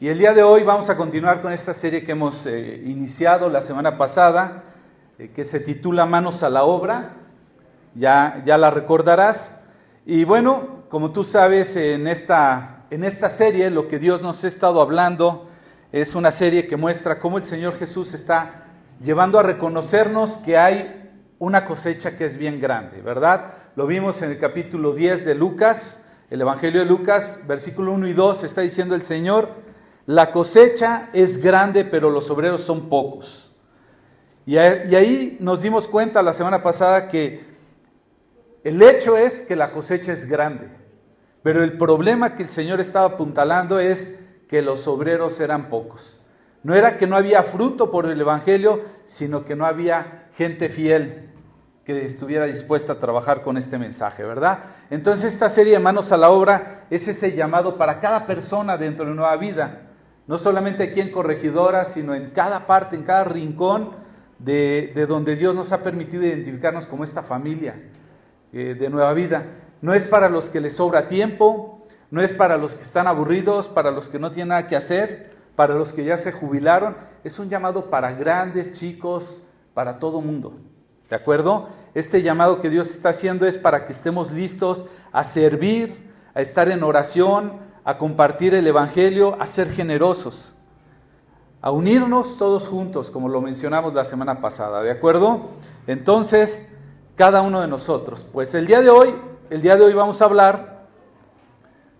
Y 0.00 0.06
el 0.06 0.18
día 0.20 0.32
de 0.32 0.44
hoy 0.44 0.62
vamos 0.62 0.88
a 0.90 0.96
continuar 0.96 1.42
con 1.42 1.52
esta 1.52 1.74
serie 1.74 2.04
que 2.04 2.12
hemos 2.12 2.46
eh, 2.46 2.84
iniciado 2.86 3.48
la 3.48 3.60
semana 3.60 3.96
pasada, 3.96 4.62
eh, 5.18 5.32
que 5.34 5.44
se 5.44 5.58
titula 5.58 6.06
Manos 6.06 6.44
a 6.44 6.50
la 6.50 6.62
obra. 6.62 7.16
Ya, 7.96 8.40
ya 8.46 8.58
la 8.58 8.70
recordarás. 8.70 9.58
Y 10.06 10.22
bueno, 10.22 10.84
como 10.88 11.10
tú 11.10 11.24
sabes, 11.24 11.74
en 11.74 12.06
esta, 12.06 12.84
en 12.90 13.02
esta 13.02 13.28
serie 13.28 13.70
lo 13.70 13.88
que 13.88 13.98
Dios 13.98 14.22
nos 14.22 14.44
ha 14.44 14.46
estado 14.46 14.80
hablando 14.80 15.48
es 15.90 16.14
una 16.14 16.30
serie 16.30 16.68
que 16.68 16.76
muestra 16.76 17.18
cómo 17.18 17.36
el 17.36 17.42
Señor 17.42 17.74
Jesús 17.74 18.14
está 18.14 18.66
llevando 19.02 19.40
a 19.40 19.42
reconocernos 19.42 20.36
que 20.36 20.56
hay 20.56 21.10
una 21.40 21.64
cosecha 21.64 22.14
que 22.14 22.24
es 22.24 22.38
bien 22.38 22.60
grande, 22.60 23.02
¿verdad? 23.02 23.46
Lo 23.74 23.88
vimos 23.88 24.22
en 24.22 24.30
el 24.30 24.38
capítulo 24.38 24.92
10 24.92 25.24
de 25.24 25.34
Lucas, 25.34 26.02
el 26.30 26.40
Evangelio 26.40 26.82
de 26.82 26.86
Lucas, 26.86 27.40
versículo 27.48 27.94
1 27.94 28.06
y 28.06 28.12
2, 28.12 28.44
está 28.44 28.60
diciendo 28.60 28.94
el 28.94 29.02
Señor, 29.02 29.66
la 30.08 30.30
cosecha 30.30 31.10
es 31.12 31.36
grande, 31.36 31.84
pero 31.84 32.08
los 32.08 32.30
obreros 32.30 32.62
son 32.62 32.88
pocos. 32.88 33.52
Y, 34.46 34.56
ahí 34.56 35.36
nos 35.38 35.60
dimos 35.60 35.86
cuenta 35.86 36.22
la 36.22 36.32
semana 36.32 36.62
pasada 36.62 37.08
que 37.08 37.44
el 38.64 38.80
hecho 38.80 39.18
es 39.18 39.42
que 39.42 39.54
la 39.54 39.70
cosecha 39.70 40.10
es 40.10 40.24
grande, 40.24 40.70
pero 41.42 41.62
el 41.62 41.76
problema 41.76 42.34
que 42.34 42.44
el 42.44 42.48
Señor 42.48 42.80
estaba 42.80 43.04
apuntalando 43.04 43.80
es 43.80 44.14
que 44.48 44.62
los 44.62 44.88
obreros 44.88 45.40
eran 45.40 45.68
pocos. 45.68 46.22
No 46.62 46.74
era 46.74 46.96
que 46.96 47.06
no 47.06 47.14
había 47.14 47.42
fruto 47.42 47.90
por 47.90 48.06
el 48.06 48.18
Evangelio, 48.18 48.80
sino 49.04 49.44
que 49.44 49.56
no 49.56 49.66
había 49.66 50.28
gente 50.32 50.70
fiel 50.70 51.34
que 51.84 52.06
estuviera 52.06 52.46
dispuesta 52.46 52.94
a 52.94 52.98
trabajar 52.98 53.42
con 53.42 53.58
este 53.58 53.76
mensaje, 53.76 54.24
¿verdad? 54.24 54.60
Entonces 54.88 55.34
esta 55.34 55.50
serie 55.50 55.74
de 55.74 55.80
Manos 55.80 56.12
a 56.12 56.16
la 56.16 56.30
Obra 56.30 56.86
es 56.88 57.08
ese 57.08 57.32
llamado 57.34 57.76
para 57.76 58.00
cada 58.00 58.26
persona 58.26 58.78
dentro 58.78 59.04
de 59.04 59.14
Nueva 59.14 59.36
Vida, 59.36 59.87
no 60.28 60.38
solamente 60.38 60.84
aquí 60.84 61.00
en 61.00 61.10
Corregidora, 61.10 61.84
sino 61.84 62.14
en 62.14 62.30
cada 62.30 62.66
parte, 62.66 62.94
en 62.94 63.02
cada 63.02 63.24
rincón 63.24 63.90
de, 64.38 64.92
donde 65.08 65.34
Dios 65.36 65.56
nos 65.56 65.72
ha 65.72 65.82
permitido 65.82 66.24
identificarnos 66.24 66.86
como 66.86 67.02
esta 67.02 67.22
familia 67.22 67.82
eh, 68.52 68.76
de 68.78 68.90
Nueva 68.90 69.12
Vida. 69.14 69.46
No 69.80 69.94
es 69.94 70.06
para 70.06 70.28
los 70.28 70.50
que 70.50 70.60
les 70.60 70.74
sobra 70.74 71.06
tiempo, 71.06 71.86
no 72.10 72.20
es 72.20 72.34
para 72.34 72.58
los 72.58 72.76
que 72.76 72.82
están 72.82 73.06
aburridos, 73.06 73.68
para 73.68 73.90
los 73.90 74.08
que 74.10 74.18
no 74.18 74.30
tienen 74.30 74.48
nada 74.48 74.66
que 74.66 74.76
hacer, 74.76 75.32
para 75.56 75.74
los 75.74 75.92
que 75.92 76.04
ya 76.04 76.18
se 76.18 76.30
jubilaron, 76.30 76.96
es 77.24 77.38
un 77.38 77.48
llamado 77.48 77.90
para 77.90 78.12
grandes, 78.12 78.72
chicos, 78.72 79.44
para 79.72 79.98
todo 79.98 80.20
mundo. 80.20 80.58
¿De 81.08 81.16
acuerdo? 81.16 81.68
Este 81.94 82.22
llamado 82.22 82.60
que 82.60 82.68
Dios 82.68 82.90
está 82.90 83.08
haciendo 83.08 83.46
es 83.46 83.56
para 83.56 83.86
que 83.86 83.92
estemos 83.92 84.30
listos 84.30 84.84
a 85.10 85.24
servir, 85.24 86.12
a 86.34 86.42
estar 86.42 86.68
en 86.68 86.82
oración, 86.82 87.66
a 87.88 87.96
compartir 87.96 88.54
el 88.54 88.66
Evangelio, 88.66 89.40
a 89.40 89.46
ser 89.46 89.70
generosos, 89.70 90.54
a 91.62 91.70
unirnos 91.70 92.36
todos 92.36 92.68
juntos, 92.68 93.10
como 93.10 93.30
lo 93.30 93.40
mencionamos 93.40 93.94
la 93.94 94.04
semana 94.04 94.42
pasada, 94.42 94.82
¿de 94.82 94.90
acuerdo? 94.90 95.52
Entonces, 95.86 96.68
cada 97.16 97.40
uno 97.40 97.62
de 97.62 97.68
nosotros. 97.68 98.26
Pues 98.30 98.54
el 98.54 98.66
día 98.66 98.82
de 98.82 98.90
hoy, 98.90 99.14
el 99.48 99.62
día 99.62 99.76
de 99.76 99.84
hoy 99.84 99.94
vamos 99.94 100.20
a 100.20 100.26
hablar 100.26 100.86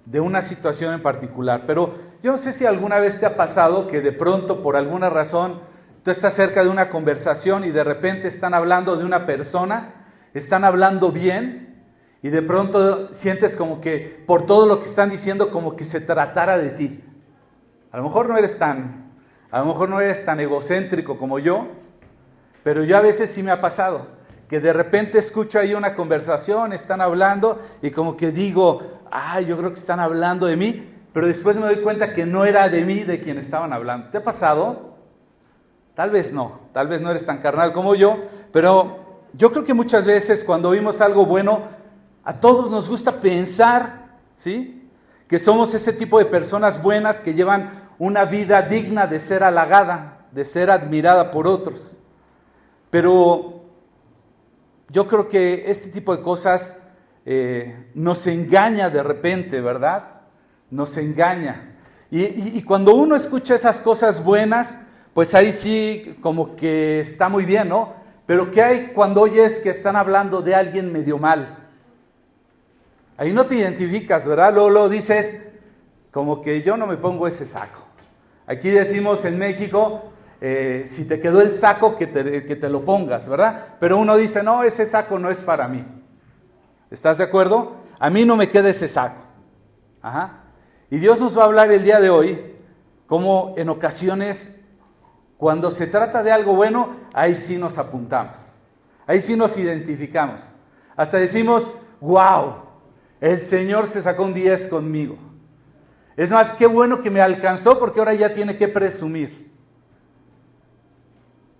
de 0.04 0.20
una 0.20 0.42
situación 0.42 0.92
en 0.92 1.00
particular, 1.00 1.64
pero 1.66 1.94
yo 2.22 2.32
no 2.32 2.36
sé 2.36 2.52
si 2.52 2.66
alguna 2.66 2.98
vez 2.98 3.18
te 3.18 3.24
ha 3.24 3.38
pasado 3.38 3.86
que 3.86 4.02
de 4.02 4.12
pronto, 4.12 4.60
por 4.60 4.76
alguna 4.76 5.08
razón, 5.08 5.60
Tú 6.04 6.12
estás 6.12 6.32
cerca 6.32 6.62
de 6.62 6.70
una 6.70 6.90
conversación 6.90 7.64
y 7.64 7.70
de 7.70 7.84
repente 7.84 8.28
están 8.28 8.54
hablando 8.54 8.96
de 8.96 9.04
una 9.04 9.26
persona, 9.26 10.06
están 10.32 10.64
hablando 10.64 11.10
bien 11.10 11.67
y 12.22 12.30
de 12.30 12.42
pronto 12.42 13.12
sientes 13.12 13.56
como 13.56 13.80
que 13.80 14.22
por 14.26 14.46
todo 14.46 14.66
lo 14.66 14.78
que 14.78 14.86
están 14.86 15.10
diciendo 15.10 15.50
como 15.50 15.76
que 15.76 15.84
se 15.84 16.00
tratara 16.00 16.58
de 16.58 16.70
ti. 16.70 17.04
A 17.92 17.98
lo 17.98 18.02
mejor 18.02 18.28
no 18.28 18.36
eres 18.36 18.58
tan, 18.58 19.12
a 19.50 19.60
lo 19.60 19.66
mejor 19.66 19.88
no 19.88 20.00
eres 20.00 20.24
tan 20.24 20.40
egocéntrico 20.40 21.16
como 21.16 21.38
yo, 21.38 21.68
pero 22.64 22.84
yo 22.84 22.96
a 22.96 23.00
veces 23.00 23.30
sí 23.30 23.42
me 23.42 23.50
ha 23.50 23.60
pasado 23.60 24.18
que 24.48 24.60
de 24.60 24.72
repente 24.72 25.18
escucho 25.18 25.58
ahí 25.58 25.74
una 25.74 25.94
conversación, 25.94 26.72
están 26.72 27.00
hablando 27.00 27.58
y 27.82 27.90
como 27.90 28.16
que 28.16 28.32
digo, 28.32 28.80
ay, 29.10 29.46
yo 29.46 29.58
creo 29.58 29.70
que 29.70 29.78
están 29.78 30.00
hablando 30.00 30.46
de 30.46 30.56
mí, 30.56 30.88
pero 31.12 31.26
después 31.26 31.56
me 31.58 31.66
doy 31.66 31.82
cuenta 31.82 32.14
que 32.14 32.24
no 32.24 32.46
era 32.46 32.68
de 32.68 32.84
mí 32.84 33.04
de 33.04 33.20
quien 33.20 33.36
estaban 33.38 33.72
hablando. 33.72 34.08
¿Te 34.08 34.18
ha 34.18 34.22
pasado? 34.22 34.96
Tal 35.94 36.10
vez 36.10 36.32
no, 36.32 36.60
tal 36.72 36.88
vez 36.88 37.00
no 37.00 37.10
eres 37.10 37.26
tan 37.26 37.38
carnal 37.38 37.72
como 37.72 37.94
yo, 37.94 38.24
pero 38.50 39.20
yo 39.34 39.50
creo 39.50 39.64
que 39.64 39.74
muchas 39.74 40.06
veces 40.06 40.44
cuando 40.44 40.70
oímos 40.70 41.00
algo 41.02 41.26
bueno, 41.26 41.62
a 42.28 42.40
todos 42.40 42.70
nos 42.70 42.90
gusta 42.90 43.20
pensar, 43.20 44.18
¿sí? 44.36 44.86
Que 45.26 45.38
somos 45.38 45.72
ese 45.72 45.94
tipo 45.94 46.18
de 46.18 46.26
personas 46.26 46.82
buenas 46.82 47.20
que 47.20 47.32
llevan 47.32 47.70
una 47.98 48.26
vida 48.26 48.60
digna 48.60 49.06
de 49.06 49.18
ser 49.18 49.42
halagada, 49.42 50.26
de 50.32 50.44
ser 50.44 50.70
admirada 50.70 51.30
por 51.30 51.46
otros. 51.46 52.00
Pero 52.90 53.62
yo 54.90 55.06
creo 55.06 55.26
que 55.26 55.70
este 55.70 55.88
tipo 55.88 56.14
de 56.14 56.22
cosas 56.22 56.76
eh, 57.24 57.88
nos 57.94 58.26
engaña 58.26 58.90
de 58.90 59.02
repente, 59.02 59.62
¿verdad? 59.62 60.20
Nos 60.70 60.98
engaña. 60.98 61.78
y 62.10 62.62
cuando 62.62 62.94
uno 62.94 63.16
escucha 63.16 63.54
esas 63.54 63.80
cosas 63.80 64.22
buenas, 64.22 64.78
pues 65.14 65.34
ahí 65.34 65.50
sí 65.50 66.14
como 66.20 66.56
que 66.56 67.00
está 67.00 67.30
muy 67.30 67.46
bien, 67.46 67.70
¿no? 67.70 67.94
Pero 68.26 68.50
¿qué 68.50 68.62
hay 68.62 68.88
cuando 68.88 69.22
oyes 69.22 69.60
que 69.60 69.70
están 69.70 69.96
hablando 69.96 70.42
de 70.42 70.54
alguien 70.54 70.92
medio 70.92 71.16
mal? 71.16 71.57
Ahí 73.18 73.32
no 73.32 73.44
te 73.44 73.56
identificas, 73.56 74.26
¿verdad? 74.26 74.54
Luego, 74.54 74.70
lo 74.70 74.88
dices 74.88 75.36
como 76.12 76.40
que 76.40 76.62
yo 76.62 76.76
no 76.76 76.86
me 76.86 76.96
pongo 76.96 77.26
ese 77.26 77.44
saco. 77.44 77.84
Aquí 78.46 78.70
decimos 78.70 79.24
en 79.26 79.36
México, 79.36 80.04
eh, 80.40 80.84
si 80.86 81.04
te 81.04 81.20
quedó 81.20 81.42
el 81.42 81.52
saco, 81.52 81.96
que 81.96 82.06
te, 82.06 82.46
que 82.46 82.56
te 82.56 82.70
lo 82.70 82.84
pongas, 82.84 83.28
¿verdad? 83.28 83.74
Pero 83.80 83.98
uno 83.98 84.16
dice, 84.16 84.42
no, 84.42 84.62
ese 84.62 84.86
saco 84.86 85.18
no 85.18 85.30
es 85.30 85.42
para 85.42 85.68
mí. 85.68 85.84
¿Estás 86.90 87.18
de 87.18 87.24
acuerdo? 87.24 87.76
A 87.98 88.08
mí 88.08 88.24
no 88.24 88.36
me 88.36 88.48
queda 88.48 88.70
ese 88.70 88.88
saco. 88.88 89.20
Ajá. 90.00 90.44
Y 90.88 90.98
Dios 90.98 91.20
nos 91.20 91.36
va 91.36 91.42
a 91.42 91.46
hablar 91.46 91.70
el 91.70 91.82
día 91.82 92.00
de 92.00 92.08
hoy 92.08 92.56
como 93.06 93.54
en 93.58 93.68
ocasiones 93.68 94.54
cuando 95.36 95.70
se 95.70 95.86
trata 95.86 96.22
de 96.22 96.30
algo 96.30 96.54
bueno, 96.54 96.96
ahí 97.12 97.34
sí 97.34 97.58
nos 97.58 97.78
apuntamos, 97.78 98.56
ahí 99.06 99.20
sí 99.20 99.36
nos 99.36 99.56
identificamos. 99.56 100.52
Hasta 100.96 101.18
decimos, 101.18 101.72
wow, 102.00 102.67
el 103.20 103.40
Señor 103.40 103.86
se 103.86 104.02
sacó 104.02 104.24
un 104.24 104.34
10 104.34 104.68
conmigo. 104.68 105.16
Es 106.16 106.30
más, 106.30 106.52
qué 106.52 106.66
bueno 106.66 107.00
que 107.00 107.10
me 107.10 107.20
alcanzó 107.20 107.78
porque 107.78 108.00
ahora 108.00 108.14
ya 108.14 108.32
tiene 108.32 108.56
que 108.56 108.68
presumir. 108.68 109.52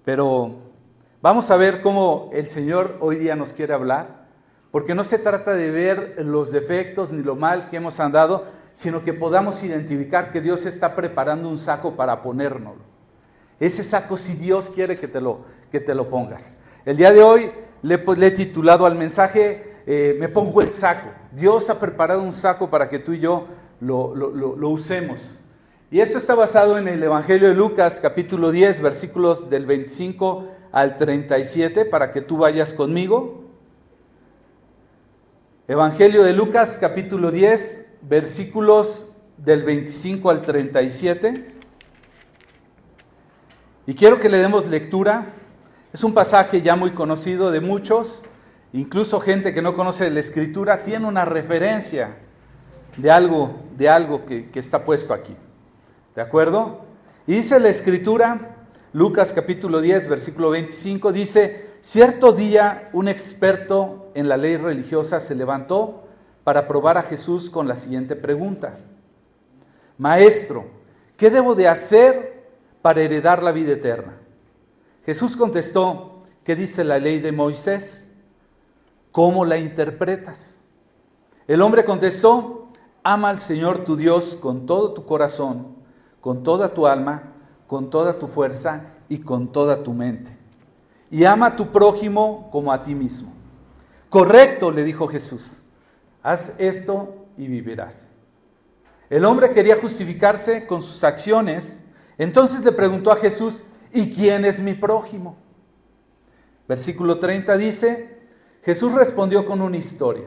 Pero 0.04 0.56
vamos 1.20 1.50
a 1.50 1.56
ver 1.56 1.80
cómo 1.80 2.30
el 2.32 2.48
Señor 2.48 2.96
hoy 3.00 3.16
día 3.16 3.36
nos 3.36 3.52
quiere 3.52 3.74
hablar, 3.74 4.26
porque 4.70 4.94
no 4.94 5.04
se 5.04 5.18
trata 5.18 5.52
de 5.52 5.70
ver 5.70 6.14
los 6.18 6.50
defectos 6.50 7.12
ni 7.12 7.22
lo 7.22 7.36
mal 7.36 7.68
que 7.68 7.76
hemos 7.76 8.00
andado, 8.00 8.46
sino 8.72 9.02
que 9.02 9.12
podamos 9.12 9.62
identificar 9.62 10.30
que 10.30 10.40
Dios 10.40 10.66
está 10.66 10.94
preparando 10.94 11.48
un 11.48 11.58
saco 11.58 11.96
para 11.96 12.22
ponérnoslo. 12.22 12.82
Ese 13.60 13.82
saco 13.82 14.16
si 14.16 14.34
Dios 14.34 14.70
quiere 14.70 14.98
que 14.98 15.08
te 15.08 15.20
lo, 15.20 15.44
que 15.70 15.80
te 15.80 15.94
lo 15.94 16.08
pongas. 16.08 16.58
El 16.84 16.96
día 16.96 17.12
de 17.12 17.22
hoy 17.22 17.50
le, 17.82 18.02
he 18.26 18.30
titulado 18.30 18.86
al 18.86 18.94
mensaje, 18.94 19.77
eh, 19.90 20.14
me 20.20 20.28
pongo 20.28 20.60
el 20.60 20.70
saco. 20.70 21.08
Dios 21.32 21.70
ha 21.70 21.80
preparado 21.80 22.20
un 22.20 22.34
saco 22.34 22.68
para 22.68 22.90
que 22.90 22.98
tú 22.98 23.14
y 23.14 23.20
yo 23.20 23.46
lo, 23.80 24.14
lo 24.14 24.68
usemos. 24.68 25.38
Y 25.90 26.00
esto 26.00 26.18
está 26.18 26.34
basado 26.34 26.76
en 26.76 26.88
el 26.88 27.02
Evangelio 27.02 27.48
de 27.48 27.54
Lucas 27.54 27.98
capítulo 27.98 28.50
10 28.50 28.82
versículos 28.82 29.48
del 29.48 29.64
25 29.64 30.46
al 30.72 30.98
37 30.98 31.86
para 31.86 32.12
que 32.12 32.20
tú 32.20 32.36
vayas 32.36 32.74
conmigo. 32.74 33.44
Evangelio 35.66 36.22
de 36.22 36.34
Lucas 36.34 36.76
capítulo 36.78 37.30
10 37.30 37.86
versículos 38.02 39.08
del 39.38 39.62
25 39.62 40.28
al 40.28 40.42
37. 40.42 41.54
Y 43.86 43.94
quiero 43.94 44.20
que 44.20 44.28
le 44.28 44.36
demos 44.36 44.66
lectura. 44.66 45.32
Es 45.94 46.04
un 46.04 46.12
pasaje 46.12 46.60
ya 46.60 46.76
muy 46.76 46.90
conocido 46.90 47.50
de 47.50 47.62
muchos, 47.62 48.26
incluso 48.72 49.20
gente 49.20 49.52
que 49.52 49.62
no 49.62 49.74
conoce 49.74 50.10
la 50.10 50.20
escritura, 50.20 50.82
tiene 50.82 51.06
una 51.06 51.24
referencia 51.24 52.16
de 52.96 53.10
algo, 53.10 53.60
de 53.76 53.88
algo 53.88 54.24
que, 54.26 54.50
está 54.54 54.84
puesto 54.84 55.14
aquí. 55.14 55.36
¿De 56.14 56.22
acuerdo? 56.22 56.84
Y 57.26 57.34
dice 57.34 57.60
la 57.60 57.68
escritura, 57.68 58.56
Lucas 58.92 59.32
capítulo 59.32 59.80
10, 59.80 60.08
versículo 60.08 60.50
25, 60.50 61.12
dice, 61.12 61.70
cierto 61.80 62.32
día 62.32 62.90
un 62.92 63.08
experto 63.08 64.10
en 64.14 64.28
la 64.28 64.36
ley 64.36 64.56
religiosa 64.56 65.20
se 65.20 65.34
levantó 65.34 66.04
para 66.44 66.66
probar 66.66 66.98
a 66.98 67.02
Jesús 67.02 67.50
con 67.50 67.68
la 67.68 67.76
siguiente 67.76 68.16
pregunta. 68.16 68.78
Maestro, 69.98 70.66
¿qué 71.16 71.30
debo 71.30 71.54
de 71.54 71.68
hacer 71.68 72.38
para 72.82 73.02
heredar 73.02 73.42
la 73.42 73.52
vida 73.52 73.72
eterna. 73.72 74.16
Jesús 75.04 75.36
contestó, 75.36 76.22
¿qué 76.44 76.54
dice 76.54 76.84
la 76.84 76.98
ley 76.98 77.18
de 77.20 77.32
Moisés? 77.32 78.07
¿Cómo 79.18 79.44
la 79.44 79.58
interpretas? 79.58 80.60
El 81.48 81.60
hombre 81.62 81.82
contestó, 81.82 82.68
ama 83.02 83.30
al 83.30 83.40
Señor 83.40 83.84
tu 83.84 83.96
Dios 83.96 84.38
con 84.40 84.64
todo 84.64 84.94
tu 84.94 85.06
corazón, 85.06 85.74
con 86.20 86.44
toda 86.44 86.72
tu 86.72 86.86
alma, 86.86 87.32
con 87.66 87.90
toda 87.90 88.16
tu 88.16 88.28
fuerza 88.28 88.94
y 89.08 89.18
con 89.18 89.50
toda 89.50 89.82
tu 89.82 89.92
mente. 89.92 90.38
Y 91.10 91.24
ama 91.24 91.46
a 91.46 91.56
tu 91.56 91.72
prójimo 91.72 92.48
como 92.52 92.72
a 92.72 92.84
ti 92.84 92.94
mismo. 92.94 93.32
Correcto, 94.08 94.70
le 94.70 94.84
dijo 94.84 95.08
Jesús. 95.08 95.64
Haz 96.22 96.54
esto 96.56 97.26
y 97.36 97.48
vivirás. 97.48 98.14
El 99.10 99.24
hombre 99.24 99.50
quería 99.50 99.74
justificarse 99.74 100.64
con 100.64 100.80
sus 100.80 101.02
acciones, 101.02 101.84
entonces 102.18 102.64
le 102.64 102.70
preguntó 102.70 103.10
a 103.10 103.16
Jesús, 103.16 103.64
¿y 103.92 104.12
quién 104.12 104.44
es 104.44 104.60
mi 104.60 104.74
prójimo? 104.74 105.36
Versículo 106.68 107.18
30 107.18 107.56
dice, 107.56 108.17
Jesús 108.68 108.92
respondió 108.92 109.46
con 109.46 109.62
una 109.62 109.78
historia. 109.78 110.26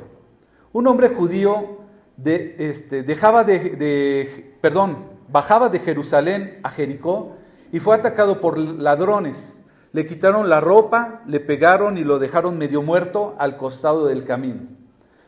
Un 0.73 0.87
hombre 0.87 1.09
judío 1.09 1.77
este, 2.25 3.03
dejaba 3.03 3.43
de, 3.43 4.57
perdón, 4.61 5.09
bajaba 5.27 5.69
de 5.69 5.77
Jerusalén 5.77 6.59
a 6.63 6.71
Jericó 6.71 7.35
y 7.71 7.77
fue 7.77 7.93
atacado 7.93 8.41
por 8.41 8.57
ladrones. 8.57 9.59
Le 9.91 10.07
quitaron 10.07 10.49
la 10.49 10.59
ropa, 10.59 11.21
le 11.27 11.39
pegaron 11.39 11.99
y 11.99 12.03
lo 12.03 12.17
dejaron 12.17 12.57
medio 12.57 12.81
muerto 12.81 13.35
al 13.37 13.57
costado 13.57 14.07
del 14.07 14.25
camino. 14.25 14.61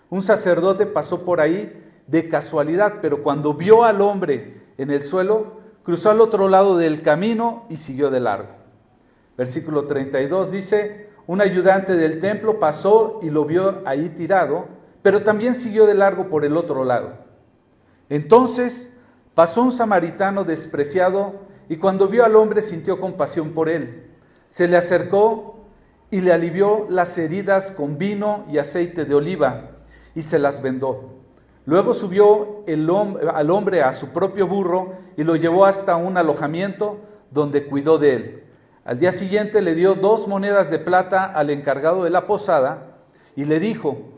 Un 0.09 0.23
sacerdote 0.23 0.87
pasó 0.87 1.23
por 1.23 1.39
ahí 1.39 1.71
de 2.07 2.27
casualidad, 2.27 2.95
pero 2.99 3.21
cuando 3.21 3.53
vio 3.53 3.83
al 3.83 4.01
hombre 4.01 4.63
en 4.79 4.89
el 4.89 5.03
suelo, 5.03 5.59
cruzó 5.83 6.09
al 6.09 6.19
otro 6.19 6.49
lado 6.49 6.79
del 6.79 7.03
camino 7.03 7.67
y 7.69 7.77
siguió 7.77 8.09
de 8.09 8.21
largo. 8.21 8.55
Versículo 9.37 9.85
32 9.85 10.51
dice, 10.51 11.12
un 11.27 11.41
ayudante 11.41 11.95
del 11.95 12.19
templo 12.19 12.59
pasó 12.59 13.19
y 13.21 13.29
lo 13.29 13.45
vio 13.45 13.81
ahí 13.85 14.09
tirado, 14.09 14.67
pero 15.01 15.23
también 15.23 15.55
siguió 15.55 15.85
de 15.85 15.93
largo 15.93 16.29
por 16.29 16.45
el 16.45 16.57
otro 16.57 16.83
lado. 16.83 17.13
Entonces 18.09 18.89
pasó 19.33 19.61
un 19.63 19.71
samaritano 19.71 20.43
despreciado 20.43 21.33
y 21.69 21.77
cuando 21.77 22.07
vio 22.07 22.25
al 22.25 22.35
hombre 22.35 22.61
sintió 22.61 22.99
compasión 22.99 23.51
por 23.53 23.69
él. 23.69 24.11
Se 24.49 24.67
le 24.67 24.77
acercó 24.77 25.65
y 26.11 26.21
le 26.21 26.31
alivió 26.31 26.85
las 26.89 27.17
heridas 27.17 27.71
con 27.71 27.97
vino 27.97 28.45
y 28.51 28.57
aceite 28.57 29.05
de 29.05 29.15
oliva 29.15 29.71
y 30.13 30.21
se 30.21 30.37
las 30.39 30.61
vendó. 30.61 31.23
Luego 31.65 31.93
subió 31.93 32.63
al 32.67 33.49
hombre 33.49 33.81
a 33.81 33.93
su 33.93 34.09
propio 34.09 34.47
burro 34.47 34.93
y 35.15 35.23
lo 35.23 35.35
llevó 35.37 35.65
hasta 35.65 35.95
un 35.95 36.17
alojamiento 36.17 36.99
donde 37.31 37.65
cuidó 37.65 37.97
de 37.97 38.13
él. 38.13 38.43
Al 38.85 38.99
día 38.99 39.13
siguiente 39.13 39.61
le 39.61 39.75
dio 39.75 39.95
dos 39.95 40.27
monedas 40.27 40.69
de 40.69 40.77
plata 40.77 41.23
al 41.23 41.49
encargado 41.49 42.03
de 42.03 42.09
la 42.09 42.27
posada 42.27 42.97
y 43.35 43.45
le 43.45 43.59
dijo, 43.59 44.13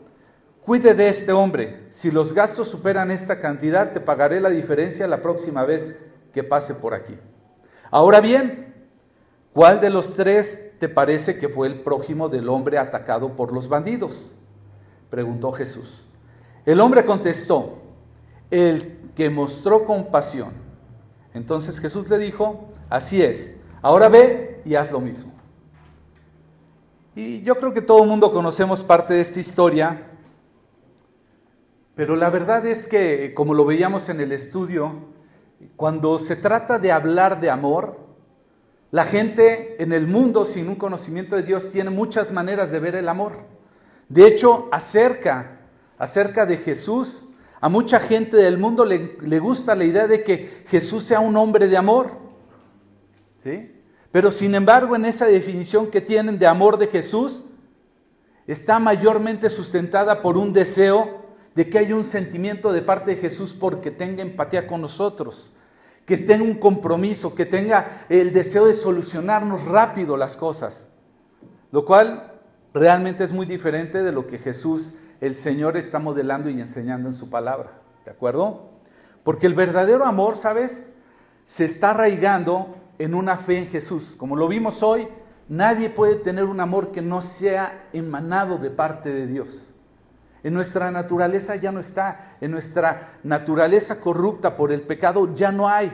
cuide 0.60 0.94
de 0.94 1.08
este 1.08 1.32
hombre, 1.32 1.86
si 1.88 2.10
los 2.10 2.32
gastos 2.32 2.68
superan 2.68 3.12
esta 3.12 3.38
cantidad, 3.38 3.92
te 3.92 4.00
pagaré 4.00 4.40
la 4.40 4.50
diferencia 4.50 5.06
la 5.06 5.22
próxima 5.22 5.64
vez 5.64 5.96
que 6.32 6.42
pase 6.42 6.74
por 6.74 6.94
aquí. 6.94 7.16
Ahora 7.92 8.20
bien, 8.20 8.74
¿cuál 9.52 9.80
de 9.80 9.90
los 9.90 10.14
tres 10.14 10.64
te 10.80 10.88
parece 10.88 11.38
que 11.38 11.48
fue 11.48 11.68
el 11.68 11.82
prójimo 11.82 12.28
del 12.28 12.48
hombre 12.48 12.78
atacado 12.78 13.36
por 13.36 13.52
los 13.52 13.68
bandidos? 13.68 14.36
Preguntó 15.10 15.52
Jesús. 15.52 16.08
El 16.64 16.80
hombre 16.80 17.04
contestó, 17.04 17.78
el 18.50 19.12
que 19.14 19.30
mostró 19.30 19.84
compasión. 19.84 20.50
Entonces 21.34 21.78
Jesús 21.78 22.10
le 22.10 22.18
dijo, 22.18 22.66
así 22.90 23.22
es, 23.22 23.56
ahora 23.86 24.08
ve 24.08 24.60
y 24.64 24.74
haz 24.74 24.90
lo 24.90 25.00
mismo. 25.00 25.32
Y 27.14 27.42
yo 27.42 27.56
creo 27.56 27.72
que 27.72 27.80
todo 27.80 28.02
el 28.02 28.08
mundo 28.08 28.32
conocemos 28.32 28.82
parte 28.82 29.14
de 29.14 29.20
esta 29.20 29.38
historia, 29.38 30.10
pero 31.94 32.16
la 32.16 32.28
verdad 32.28 32.66
es 32.66 32.88
que, 32.88 33.32
como 33.32 33.54
lo 33.54 33.64
veíamos 33.64 34.08
en 34.08 34.20
el 34.20 34.32
estudio, 34.32 34.92
cuando 35.76 36.18
se 36.18 36.34
trata 36.34 36.78
de 36.78 36.90
hablar 36.90 37.40
de 37.40 37.48
amor, 37.48 38.00
la 38.90 39.04
gente 39.04 39.80
en 39.82 39.92
el 39.92 40.06
mundo 40.06 40.44
sin 40.44 40.68
un 40.68 40.74
conocimiento 40.74 41.36
de 41.36 41.42
Dios 41.42 41.70
tiene 41.70 41.90
muchas 41.90 42.32
maneras 42.32 42.70
de 42.70 42.80
ver 42.80 42.96
el 42.96 43.08
amor. 43.08 43.44
De 44.08 44.26
hecho, 44.26 44.68
acerca 44.72 45.60
acerca 45.96 46.44
de 46.44 46.56
Jesús. 46.56 47.28
A 47.60 47.68
mucha 47.68 47.98
gente 48.00 48.36
del 48.36 48.58
mundo 48.58 48.84
le, 48.84 49.16
le, 49.20 49.38
gusta 49.38 49.74
la 49.74 49.84
idea 49.84 50.06
de 50.06 50.22
que 50.22 50.64
Jesús 50.66 51.04
sea 51.04 51.20
un 51.20 51.36
hombre 51.36 51.68
de 51.68 51.76
amor. 51.76 52.10
¿Sí? 53.38 53.75
Pero 54.16 54.32
sin 54.32 54.54
embargo, 54.54 54.96
en 54.96 55.04
esa 55.04 55.26
definición 55.26 55.90
que 55.90 56.00
tienen 56.00 56.38
de 56.38 56.46
amor 56.46 56.78
de 56.78 56.86
Jesús, 56.86 57.44
está 58.46 58.78
mayormente 58.78 59.50
sustentada 59.50 60.22
por 60.22 60.38
un 60.38 60.54
deseo 60.54 61.26
de 61.54 61.68
que 61.68 61.76
haya 61.76 61.94
un 61.94 62.02
sentimiento 62.02 62.72
de 62.72 62.80
parte 62.80 63.10
de 63.10 63.20
Jesús 63.20 63.52
porque 63.52 63.90
tenga 63.90 64.22
empatía 64.22 64.66
con 64.66 64.80
nosotros, 64.80 65.52
que 66.06 66.16
tenga 66.16 66.44
un 66.44 66.54
compromiso, 66.54 67.34
que 67.34 67.44
tenga 67.44 68.06
el 68.08 68.32
deseo 68.32 68.64
de 68.64 68.72
solucionarnos 68.72 69.66
rápido 69.66 70.16
las 70.16 70.38
cosas, 70.38 70.88
lo 71.70 71.84
cual 71.84 72.40
realmente 72.72 73.22
es 73.22 73.34
muy 73.34 73.44
diferente 73.44 74.02
de 74.02 74.12
lo 74.12 74.26
que 74.26 74.38
Jesús 74.38 74.94
el 75.20 75.36
Señor 75.36 75.76
está 75.76 75.98
modelando 75.98 76.48
y 76.48 76.58
enseñando 76.58 77.10
en 77.10 77.14
su 77.14 77.28
palabra. 77.28 77.82
¿De 78.06 78.12
acuerdo? 78.12 78.70
Porque 79.24 79.46
el 79.46 79.52
verdadero 79.52 80.06
amor, 80.06 80.36
¿sabes? 80.36 80.88
Se 81.44 81.66
está 81.66 81.90
arraigando 81.90 82.85
en 82.98 83.14
una 83.14 83.36
fe 83.36 83.58
en 83.58 83.68
Jesús. 83.68 84.14
Como 84.16 84.36
lo 84.36 84.48
vimos 84.48 84.82
hoy, 84.82 85.08
nadie 85.48 85.90
puede 85.90 86.16
tener 86.16 86.44
un 86.44 86.60
amor 86.60 86.92
que 86.92 87.02
no 87.02 87.20
sea 87.20 87.88
emanado 87.92 88.58
de 88.58 88.70
parte 88.70 89.10
de 89.10 89.26
Dios. 89.26 89.74
En 90.42 90.54
nuestra 90.54 90.90
naturaleza 90.90 91.56
ya 91.56 91.72
no 91.72 91.80
está, 91.80 92.36
en 92.40 92.50
nuestra 92.50 93.18
naturaleza 93.24 94.00
corrupta 94.00 94.56
por 94.56 94.70
el 94.70 94.82
pecado 94.82 95.34
ya 95.34 95.50
no 95.50 95.68
hay 95.68 95.92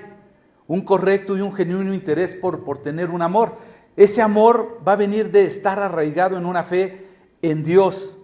un 0.67 0.83
correcto 0.83 1.37
y 1.37 1.41
un 1.41 1.53
genuino 1.53 1.93
interés 1.93 2.35
por, 2.35 2.65
por 2.65 2.79
tener 2.79 3.11
un 3.11 3.23
amor. 3.23 3.57
Ese 3.97 4.23
amor 4.23 4.81
va 4.87 4.93
a 4.93 4.97
venir 4.97 5.31
de 5.31 5.45
estar 5.45 5.79
arraigado 5.79 6.37
en 6.37 6.47
una 6.47 6.63
fe 6.63 7.07
en 7.43 7.63
Dios, 7.63 8.21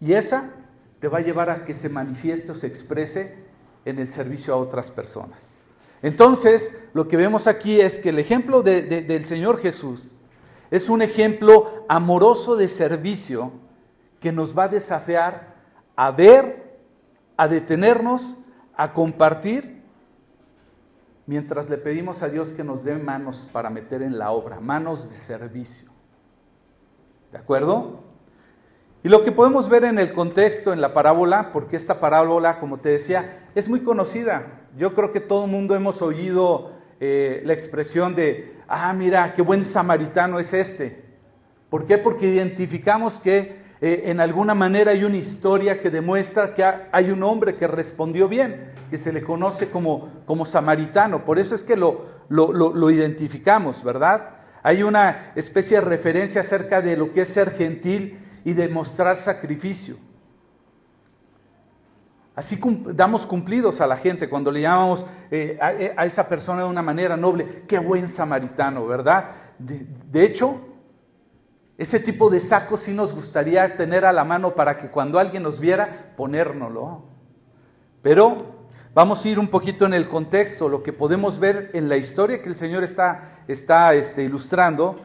y 0.00 0.12
esa 0.12 0.50
te 1.00 1.08
va 1.08 1.18
a 1.18 1.22
llevar 1.22 1.50
a 1.50 1.64
que 1.64 1.74
se 1.74 1.88
manifieste 1.88 2.52
o 2.52 2.54
se 2.54 2.66
exprese 2.66 3.34
en 3.84 3.98
el 3.98 4.10
servicio 4.10 4.54
a 4.54 4.56
otras 4.58 4.90
personas. 4.90 5.60
Entonces, 6.04 6.74
lo 6.92 7.08
que 7.08 7.16
vemos 7.16 7.46
aquí 7.46 7.80
es 7.80 7.98
que 7.98 8.10
el 8.10 8.18
ejemplo 8.18 8.60
del 8.60 9.24
Señor 9.24 9.56
Jesús 9.56 10.16
es 10.70 10.90
un 10.90 11.00
ejemplo 11.00 11.86
amoroso 11.88 12.56
de 12.56 12.68
servicio 12.68 13.52
que 14.20 14.30
nos 14.30 14.56
va 14.56 14.64
a 14.64 14.68
desafiar 14.68 15.54
a 15.96 16.10
ver, 16.10 16.78
a 17.38 17.48
detenernos, 17.48 18.36
a 18.76 18.92
compartir, 18.92 19.82
mientras 21.24 21.70
le 21.70 21.78
pedimos 21.78 22.22
a 22.22 22.28
Dios 22.28 22.52
que 22.52 22.64
nos 22.64 22.84
dé 22.84 22.96
manos 22.96 23.48
para 23.50 23.70
meter 23.70 24.02
en 24.02 24.18
la 24.18 24.30
obra, 24.30 24.60
manos 24.60 25.10
de 25.10 25.16
servicio. 25.16 25.88
¿De 27.32 27.38
acuerdo? 27.38 28.00
Y 29.02 29.08
lo 29.08 29.22
que 29.22 29.32
podemos 29.32 29.70
ver 29.70 29.84
en 29.84 29.98
el 29.98 30.12
contexto, 30.12 30.74
en 30.74 30.82
la 30.82 30.92
parábola, 30.92 31.50
porque 31.50 31.76
esta 31.76 31.98
parábola, 31.98 32.58
como 32.58 32.76
te 32.76 32.90
decía, 32.90 33.48
es 33.54 33.70
muy 33.70 33.80
conocida. 33.80 34.63
Yo 34.76 34.92
creo 34.92 35.12
que 35.12 35.20
todo 35.20 35.44
el 35.44 35.50
mundo 35.50 35.74
hemos 35.76 36.02
oído 36.02 36.72
eh, 36.98 37.42
la 37.44 37.52
expresión 37.52 38.14
de, 38.14 38.56
ah, 38.66 38.92
mira, 38.92 39.32
qué 39.32 39.42
buen 39.42 39.64
samaritano 39.64 40.40
es 40.40 40.52
este. 40.52 41.04
¿Por 41.70 41.86
qué? 41.86 41.98
Porque 41.98 42.26
identificamos 42.26 43.20
que 43.20 43.62
eh, 43.80 44.02
en 44.06 44.20
alguna 44.20 44.54
manera 44.54 44.90
hay 44.90 45.04
una 45.04 45.16
historia 45.16 45.78
que 45.78 45.90
demuestra 45.90 46.54
que 46.54 46.64
hay 46.90 47.10
un 47.10 47.22
hombre 47.22 47.54
que 47.54 47.68
respondió 47.68 48.28
bien, 48.28 48.72
que 48.90 48.98
se 48.98 49.12
le 49.12 49.22
conoce 49.22 49.70
como, 49.70 50.08
como 50.26 50.44
samaritano. 50.44 51.24
Por 51.24 51.38
eso 51.38 51.54
es 51.54 51.62
que 51.62 51.76
lo, 51.76 52.06
lo, 52.28 52.52
lo 52.52 52.90
identificamos, 52.90 53.84
¿verdad? 53.84 54.30
Hay 54.64 54.82
una 54.82 55.32
especie 55.36 55.78
de 55.78 55.84
referencia 55.84 56.40
acerca 56.40 56.82
de 56.82 56.96
lo 56.96 57.12
que 57.12 57.20
es 57.20 57.28
ser 57.28 57.52
gentil 57.52 58.18
y 58.44 58.54
demostrar 58.54 59.16
sacrificio. 59.16 59.96
Así 62.36 62.58
damos 62.86 63.26
cumplidos 63.26 63.80
a 63.80 63.86
la 63.86 63.96
gente 63.96 64.28
cuando 64.28 64.50
le 64.50 64.60
llamamos 64.60 65.06
eh, 65.30 65.56
eh, 65.78 65.94
a, 65.96 66.04
esa 66.04 66.28
persona 66.28 66.62
de 66.62 66.68
una 66.68 66.82
manera 66.82 67.16
noble. 67.16 67.62
Qué 67.68 67.78
buen 67.78 68.08
samaritano, 68.08 68.86
¿verdad? 68.86 69.30
De, 69.58 70.24
hecho, 70.24 70.60
ese 71.78 72.00
tipo 72.00 72.30
de 72.30 72.40
saco 72.40 72.76
sí 72.76 72.92
nos 72.92 73.14
gustaría 73.14 73.76
tener 73.76 74.04
a 74.04 74.12
la 74.12 74.24
mano 74.24 74.56
para 74.56 74.76
que 74.76 74.90
cuando 74.90 75.20
alguien 75.20 75.44
nos 75.44 75.60
viera, 75.60 76.12
ponérnoslo. 76.16 77.04
Pero 78.02 78.66
vamos 78.94 79.24
a 79.24 79.28
ir 79.28 79.38
un 79.38 79.46
poquito 79.46 79.86
en 79.86 79.94
el 79.94 80.08
contexto, 80.08 80.68
lo 80.68 80.82
que 80.82 80.92
podemos 80.92 81.38
ver 81.38 81.70
en 81.72 81.88
la 81.88 81.96
historia 81.96 82.42
que 82.42 82.48
el 82.48 82.56
Señor 82.56 82.82
está, 82.82 83.44
está 83.46 83.94
este, 83.94 84.24
ilustrando. 84.24 84.96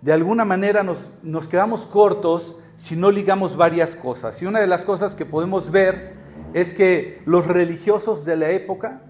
De 0.00 0.14
alguna 0.14 0.46
manera 0.46 0.82
nos, 0.82 1.12
nos 1.22 1.46
quedamos 1.46 1.84
cortos 1.84 2.56
si 2.74 2.96
no 2.96 3.10
ligamos 3.10 3.54
varias 3.54 3.96
cosas. 3.96 4.40
Y 4.40 4.46
una 4.46 4.60
de 4.60 4.66
las 4.66 4.86
cosas 4.86 5.14
que 5.14 5.26
podemos 5.26 5.70
ver 5.70 6.19
es 6.52 6.74
que 6.74 7.22
los 7.26 7.46
religiosos 7.46 8.24
de 8.24 8.36
la 8.36 8.50
época 8.50 9.02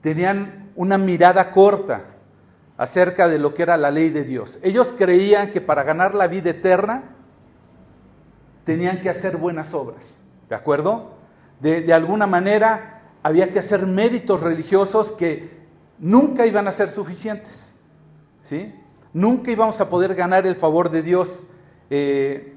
tenían 0.00 0.72
una 0.76 0.98
mirada 0.98 1.50
corta 1.50 2.14
acerca 2.76 3.28
de 3.28 3.38
lo 3.38 3.54
que 3.54 3.62
era 3.62 3.76
la 3.76 3.90
ley 3.90 4.10
de 4.10 4.24
Dios. 4.24 4.58
Ellos 4.62 4.94
creían 4.96 5.50
que 5.50 5.60
para 5.60 5.82
ganar 5.82 6.14
la 6.14 6.26
vida 6.26 6.50
eterna 6.50 7.14
tenían 8.64 9.00
que 9.00 9.10
hacer 9.10 9.36
buenas 9.36 9.74
obras, 9.74 10.22
¿de 10.48 10.54
acuerdo? 10.54 11.14
De, 11.60 11.92
alguna 11.94 12.26
manera 12.26 13.02
había 13.22 13.50
que 13.50 13.58
hacer 13.58 13.86
méritos 13.86 14.40
religiosos 14.42 15.12
que 15.12 15.50
nunca 15.98 16.46
iban 16.46 16.68
a 16.68 16.72
ser 16.72 16.90
suficientes. 16.90 17.76
¿sí? 18.40 18.74
Nunca 19.14 19.50
íbamos 19.50 19.80
a 19.80 19.88
poder 19.88 20.14
ganar 20.14 20.46
el 20.46 20.56
favor 20.56 20.90
de 20.90 21.02
Dios. 21.02 21.46
Eh, 21.88 22.53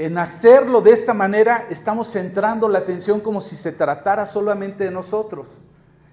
en 0.00 0.16
hacerlo 0.16 0.80
de 0.80 0.92
esta 0.92 1.12
manera 1.12 1.66
estamos 1.68 2.10
centrando 2.10 2.70
la 2.70 2.78
atención 2.78 3.20
como 3.20 3.42
si 3.42 3.54
se 3.54 3.70
tratara 3.70 4.24
solamente 4.24 4.84
de 4.84 4.90
nosotros, 4.90 5.58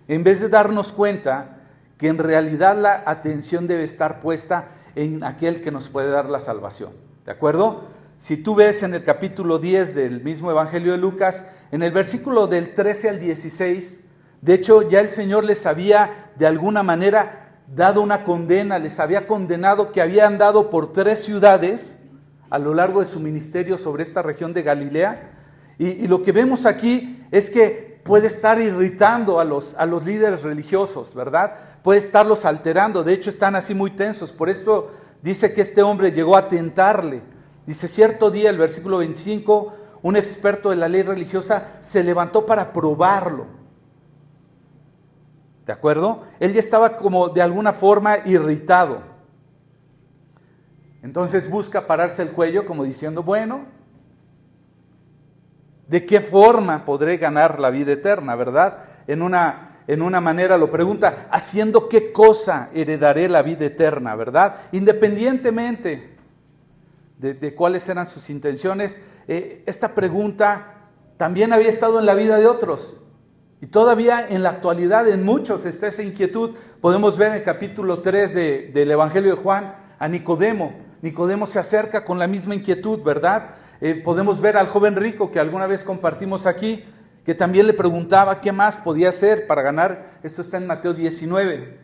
en 0.10 0.26
vez 0.26 0.42
de 0.42 0.50
darnos 0.50 0.92
cuenta 0.92 1.60
que 1.98 2.10
en 2.10 2.18
realidad 2.18 2.76
la 2.76 3.02
atención 3.06 3.66
debe 3.66 3.86
estar 3.86 4.20
puesta 4.20 4.68
en 4.96 5.24
aquel 5.24 5.62
que 5.62 5.72
nos 5.72 5.88
puede 5.88 6.10
dar 6.10 6.30
la 6.30 6.42
salvación. 6.42 6.92
¿De 7.26 7.32
acuerdo? 7.32 7.86
Si 8.18 8.36
tú 8.36 8.56
ves 8.56 8.84
en 8.84 8.94
el 8.94 9.06
capítulo 9.06 9.58
10 9.58 9.96
del 9.96 10.22
mismo 10.22 10.52
Evangelio 10.52 10.92
de 10.92 10.98
Lucas, 10.98 11.46
en 11.72 11.82
el 11.82 11.94
versículo 11.94 12.48
del 12.48 12.74
13 12.74 13.08
al 13.08 13.20
16, 13.22 14.02
de 14.42 14.54
hecho 14.54 14.82
ya 14.82 15.00
el 15.00 15.12
Señor 15.12 15.46
les 15.46 15.66
había 15.66 16.34
de 16.36 16.46
alguna 16.46 16.84
manera 16.84 17.62
dado 17.74 18.02
una 18.02 18.26
condena, 18.26 18.80
les 18.80 19.00
había 19.00 19.28
condenado 19.28 19.94
que 19.94 20.02
habían 20.02 20.38
dado 20.38 20.70
por 20.70 20.92
tres 20.92 21.24
ciudades 21.24 22.02
a 22.50 22.60
lo 22.60 22.74
largo 22.74 23.00
de 23.00 23.06
su 23.06 23.20
ministerio 23.20 23.78
sobre 23.78 24.04
esta 24.04 24.22
región 24.22 24.54
de 24.54 24.64
Galilea. 24.64 25.32
Y, 25.78 26.08
lo 26.08 26.22
que 26.22 26.32
vemos 26.32 26.66
aquí 26.66 27.24
es 27.32 27.50
que 27.50 28.02
puede 28.04 28.28
estar 28.28 28.60
irritando 28.60 29.40
a 29.40 29.44
los, 29.44 29.76
a 29.76 29.86
los 29.86 30.06
líderes 30.06 30.44
religiosos, 30.44 31.14
¿verdad? 31.14 31.56
Puede 31.84 32.00
estarlos 32.00 32.46
alterando, 32.46 33.04
de 33.04 33.14
hecho 33.14 33.30
están 33.30 33.56
así 33.56 33.76
muy 33.76 33.92
tensos, 33.92 34.32
por 34.32 34.50
esto 34.50 34.92
dice 35.22 35.54
que 35.54 35.62
este 35.62 35.82
hombre 35.82 36.12
llegó 36.12 36.38
a 36.38 36.48
tentarle 36.48 37.22
Dice, 37.68 37.90
cierto 37.90 38.32
día, 38.32 38.50
el 38.50 38.58
versículo 38.58 39.00
25, 39.00 39.74
un 40.02 40.16
experto 40.16 40.70
de 40.70 40.78
la 40.78 40.88
ley 40.88 41.04
religiosa 41.04 41.74
se 41.82 42.02
levantó 42.02 42.46
para 42.46 42.72
probarlo. 42.72 43.46
¿De 45.66 45.74
acuerdo? 45.74 46.24
Él 46.40 46.54
ya 46.54 46.62
estaba 46.62 46.96
como 46.96 47.28
de 47.28 47.42
alguna 47.42 47.74
forma 47.74 48.20
irritado. 48.24 49.02
Entonces 51.04 51.50
busca 51.50 51.88
pararse 51.88 52.22
el 52.22 52.32
cuello 52.32 52.66
como 52.66 52.84
diciendo, 52.84 53.24
bueno, 53.24 53.66
¿de 55.88 56.06
qué 56.06 56.22
forma 56.22 56.86
podré 56.86 57.18
ganar 57.18 57.60
la 57.60 57.70
vida 57.70 57.94
eterna, 57.94 58.36
verdad? 58.36 58.84
En 59.08 59.22
una, 59.22 59.80
en 59.88 60.02
una 60.02 60.20
manera 60.22 60.58
lo 60.58 60.70
pregunta, 60.70 61.28
¿haciendo 61.32 61.88
qué 61.88 62.12
cosa 62.12 62.70
heredaré 62.74 63.30
la 63.30 63.42
vida 63.42 63.66
eterna, 63.66 64.16
verdad? 64.16 64.56
Independientemente 64.72 66.18
de, 67.18 67.56
cuáles 67.56 67.88
eran 67.90 68.06
sus 68.06 68.30
intenciones. 68.30 69.02
Eh, 69.28 69.64
esta 69.66 69.96
pregunta 69.96 70.74
también 71.18 71.54
había 71.54 71.70
estado 71.70 72.00
en 72.00 72.06
la 72.06 72.14
vida 72.14 72.38
de 72.38 72.48
otros. 72.48 73.04
Y 73.60 73.68
todavía 73.68 74.28
en 74.30 74.44
la 74.44 74.50
actualidad 74.50 75.08
en 75.10 75.24
muchos 75.24 75.66
está 75.66 75.88
esa 75.88 76.04
inquietud. 76.04 76.52
Podemos 76.80 77.18
ver 77.18 77.30
en 77.30 77.38
el 77.38 77.44
capítulo 77.44 78.02
3 78.02 78.74
del 78.74 78.92
Evangelio 78.92 79.36
de 79.36 79.42
Juan 79.42 79.76
a 79.98 80.08
Nicodemo. 80.08 80.87
Nicodemo 81.08 81.48
se 81.48 81.58
acerca 81.58 82.04
con 82.04 82.20
la 82.20 82.28
misma 82.28 82.54
inquietud, 82.54 83.02
¿verdad? 83.02 83.52
Eh, 83.80 83.96
podemos 83.96 84.42
ver 84.42 84.58
al 84.58 84.68
joven 84.68 84.98
rico 84.98 85.32
que 85.32 85.40
alguna 85.40 85.66
vez 85.66 85.86
compartimos 85.86 86.46
aquí, 86.46 86.84
que 87.24 87.34
también 87.34 87.66
le 87.66 87.74
preguntaba 87.74 88.42
qué 88.42 88.52
más 88.52 88.76
podía 88.76 89.08
hacer 89.08 89.48
para 89.48 89.62
ganar. 89.62 90.20
Esto 90.22 90.42
está 90.42 90.58
en 90.58 90.68
Mateo 90.68 90.94
19. 90.94 91.80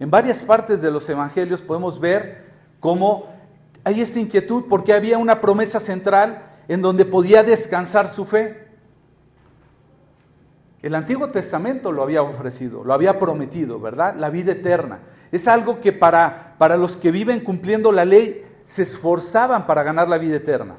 En 0.00 0.10
varias 0.10 0.42
partes 0.42 0.82
de 0.82 0.90
los 0.90 1.08
evangelios 1.08 1.62
podemos 1.62 1.98
ver 1.98 2.44
cómo 2.78 3.32
hay 3.84 4.02
esta 4.02 4.20
inquietud 4.20 4.64
porque 4.68 4.92
había 4.92 5.16
una 5.16 5.40
promesa 5.40 5.80
central 5.80 6.42
en 6.68 6.82
donde 6.82 7.06
podía 7.06 7.42
descansar 7.42 8.06
su 8.06 8.26
fe. 8.26 8.68
El 10.82 10.94
Antiguo 10.94 11.28
Testamento 11.28 11.90
lo 11.90 12.02
había 12.02 12.22
ofrecido, 12.22 12.84
lo 12.84 12.92
había 12.92 13.18
prometido, 13.18 13.80
¿verdad? 13.80 14.14
La 14.16 14.28
vida 14.28 14.52
eterna. 14.52 15.00
Es 15.32 15.48
algo 15.48 15.80
que 15.80 15.92
para, 15.94 16.54
para 16.58 16.76
los 16.76 16.98
que 16.98 17.10
viven 17.10 17.40
cumpliendo 17.40 17.92
la 17.92 18.04
ley 18.04 18.44
se 18.68 18.82
esforzaban 18.82 19.66
para 19.66 19.82
ganar 19.82 20.10
la 20.10 20.18
vida 20.18 20.36
eterna. 20.36 20.76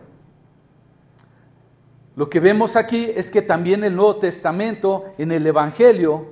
Lo 2.16 2.30
que 2.30 2.40
vemos 2.40 2.76
aquí 2.76 3.12
es 3.16 3.32
que 3.32 3.42
también 3.42 3.84
el 3.84 3.96
Nuevo 3.96 4.18
Testamento, 4.18 5.06
en 5.18 5.32
el 5.32 5.48
Evangelio, 5.48 6.28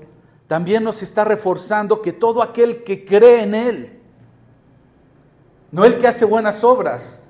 también 0.45 0.83
nos 0.83 1.01
está 1.01 1.25
reforzando 1.25 2.03
que 2.03 2.13
todo 2.13 2.43
aquel 2.43 2.83
que 2.83 3.03
cree 3.03 3.41
en 3.41 3.55
Él, 3.55 3.99
no 5.71 5.83
el 5.83 5.97
que 5.97 6.05
hace 6.05 6.25
buenas 6.25 6.63
obras. 6.63 7.23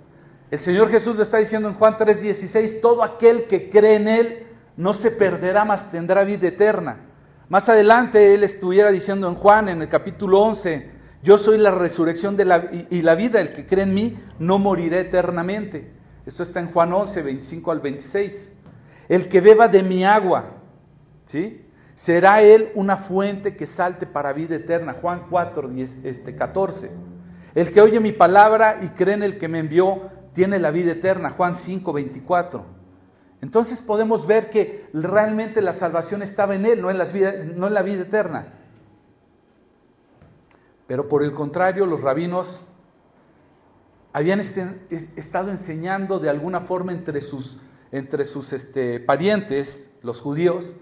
El 0.52 0.60
Señor 0.60 0.90
Jesús 0.90 1.16
lo 1.16 1.24
está 1.24 1.38
diciendo 1.38 1.70
en 1.70 1.76
Juan 1.76 1.96
3:16, 1.96 2.82
todo 2.82 3.04
aquel 3.04 3.48
que 3.48 3.70
cree 3.70 3.96
en 3.96 4.10
Él 4.10 4.48
no 4.76 4.94
se 4.94 5.10
perderá, 5.10 5.64
más 5.64 5.90
tendrá 5.90 6.26
vida 6.26 6.50
eterna. 6.50 7.00
Más 7.48 7.70
adelante 7.70 8.34
Él 8.34 8.44
estuviera 8.44 8.92
diciendo 8.92 9.30
en 9.30 9.36
Juan, 9.36 9.70
en 9.70 9.84
el 9.84 9.88
capítulo 9.88 10.42
11, 10.42 10.97
yo 11.24 11.38
soy 11.38 11.58
la 11.58 11.72
resurrección 11.72 12.38
y, 12.90 13.02
la 13.02 13.16
vida, 13.16 13.42
el 13.42 13.52
que 13.52 13.66
cree 13.66 13.84
en 13.84 13.94
mí 13.94 14.18
no 14.40 14.60
morirá 14.60 15.00
eternamente. 15.00 15.92
Esto 16.26 16.44
está 16.44 16.60
en 16.60 16.68
Juan 16.68 16.94
11, 16.94 17.22
25 17.22 17.72
al 17.72 17.80
26. 17.80 18.54
El 19.10 19.28
que 19.30 19.42
beba 19.42 19.68
de 19.68 19.84
mi 19.84 20.06
agua, 20.06 20.58
¿sí? 21.26 21.64
Será 21.96 22.44
él 22.44 22.72
una 22.76 22.96
fuente 22.96 23.56
que 23.56 23.66
salte 23.66 24.06
para 24.06 24.34
vida 24.34 24.56
eterna. 24.56 24.94
Juan 24.94 25.24
4, 25.30 25.70
10, 25.70 26.00
este, 26.04 26.36
14. 26.36 26.92
El 27.56 27.72
que 27.72 27.82
oye 27.82 28.00
mi 28.00 28.12
palabra 28.12 28.80
y 28.84 28.90
cree 28.90 29.16
en 29.16 29.24
el 29.24 29.40
que 29.40 29.48
me 29.48 29.60
envió 29.60 30.12
tiene 30.34 30.60
la 30.60 30.70
vida 30.70 30.92
eterna. 30.92 31.32
Juan 31.32 31.56
5, 31.56 31.92
24. 31.92 32.66
Entonces 33.42 33.82
podemos 33.82 34.28
ver 34.28 34.52
que 34.52 34.88
realmente 34.94 35.62
la 35.62 35.74
salvación 35.74 36.22
estaba 36.22 36.54
en 36.54 36.68
Él, 36.68 36.82
no 36.82 36.92
en, 36.92 37.60
no 37.60 37.68
en 37.68 37.74
la 37.74 37.82
vida 37.82 38.04
eterna. 38.04 38.54
Pero 40.88 41.08
por 41.08 41.24
el 41.24 41.34
contrario, 41.34 41.86
los 41.86 42.02
rabinos 42.02 42.66
habían 44.14 44.40
este, 44.40 44.66
estado 45.16 45.52
enseñando 45.52 46.20
de 46.20 46.30
alguna 46.30 46.62
forma 46.62 46.92
entre 46.92 47.22
sus, 47.22 47.60
entre 47.92 48.26
sus 48.26 48.54
este, 48.54 49.00
parientes, 49.00 49.92
los 50.02 50.22
judíos, 50.22 50.76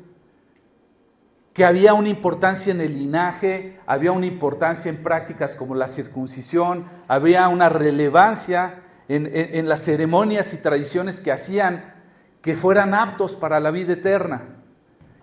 que 1.53 1.63
había 1.63 1.93
una 1.93 2.09
importancia 2.09 2.71
en 2.71 2.81
el 2.81 2.99
linaje, 2.99 3.79
había 3.85 4.11
una 4.11 4.25
importancia 4.25 4.89
en 4.89 5.01
prácticas 5.01 5.55
como 5.55 5.73
la 5.73 5.87
circuncisión, 5.87 6.85
había 7.07 7.47
una 7.47 7.69
relevancia 7.69 8.83
en, 9.07 9.69
las 9.69 9.83
ceremonias 9.83 10.53
y 10.53 10.57
tradiciones 10.57 11.21
que 11.21 11.31
hacían 11.31 11.93
que 12.41 12.55
fueran 12.55 12.93
aptos 12.93 13.37
para 13.37 13.61
la 13.61 13.71
vida 13.71 13.93
eterna. 13.93 14.43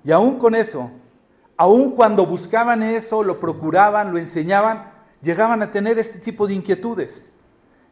Y 0.04 0.10
aún 0.10 0.38
con 0.38 0.54
eso, 0.54 0.90
aún 1.62 1.92
cuando 1.92 2.26
buscaban 2.26 2.82
eso, 2.82 3.22
lo 3.22 3.38
procuraban, 3.38 4.10
lo 4.10 4.18
enseñaban, 4.18 4.90
llegaban 5.20 5.62
a 5.62 5.70
tener 5.70 5.96
este 5.96 6.18
tipo 6.18 6.48
de 6.48 6.54
inquietudes. 6.54 7.30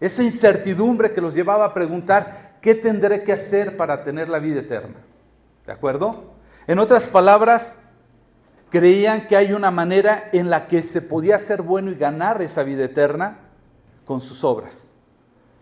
Esa 0.00 0.24
incertidumbre 0.24 1.12
que 1.12 1.20
los 1.20 1.34
llevaba 1.34 1.66
a 1.66 1.72
preguntar, 1.72 2.58
¿qué 2.60 2.74
tendré 2.74 3.22
que 3.22 3.32
hacer 3.32 3.76
para 3.76 4.02
tener 4.02 4.28
la 4.28 4.40
vida 4.40 4.58
eterna? 4.58 4.96
¿De 5.64 5.72
acuerdo? 5.72 6.32
En 6.66 6.80
otras 6.80 7.06
palabras, 7.06 7.76
creían 8.70 9.28
que 9.28 9.36
hay 9.36 9.52
una 9.52 9.70
manera 9.70 10.30
en 10.32 10.50
la 10.50 10.66
que 10.66 10.82
se 10.82 11.00
podía 11.00 11.38
ser 11.38 11.62
bueno 11.62 11.92
y 11.92 11.94
ganar 11.94 12.42
esa 12.42 12.64
vida 12.64 12.86
eterna 12.86 13.38
con 14.04 14.20
sus 14.20 14.42
obras. 14.42 14.94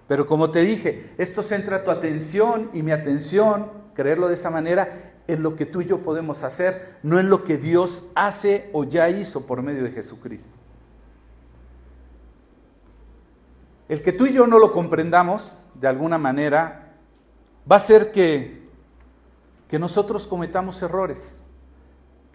Pero 0.07 0.25
como 0.25 0.50
te 0.50 0.62
dije, 0.62 1.12
esto 1.19 1.43
centra 1.43 1.85
tu 1.85 1.91
atención 1.91 2.71
y 2.73 2.83
mi 2.83 2.93
atención, 2.93 3.71
creerlo 3.93 4.29
de 4.29 4.35
esa 4.35 4.49
manera, 4.49 5.08
en 5.28 5.42
lo 5.44 5.54
que 5.54 5.66
tú 5.66 5.80
y 5.80 5.87
yo 5.87 6.02
podemos 6.02 6.42
hacer, 6.42 6.99
no 7.04 7.20
en 7.20 7.30
lo 7.30 7.44
que 7.44 7.56
Dios 7.56 8.02
hace 8.16 8.68
o 8.73 8.82
ya 8.82 9.08
hizo 9.08 9.47
por 9.47 9.62
medio 9.62 9.85
de 9.85 9.92
Jesucristo. 9.92 10.56
El 13.88 14.02
que 14.02 14.12
tú 14.12 14.26
y 14.26 14.32
yo 14.32 14.47
no 14.47 14.58
lo 14.58 14.73
comprendamos 14.73 15.62
de 15.75 15.87
alguna 15.87 16.18
manera 16.18 16.97
va 17.70 17.76
a 17.76 17.78
hacer 17.78 18.11
que, 18.11 18.68
que 19.68 19.78
nosotros 19.78 20.26
cometamos 20.26 20.82
errores 20.82 21.44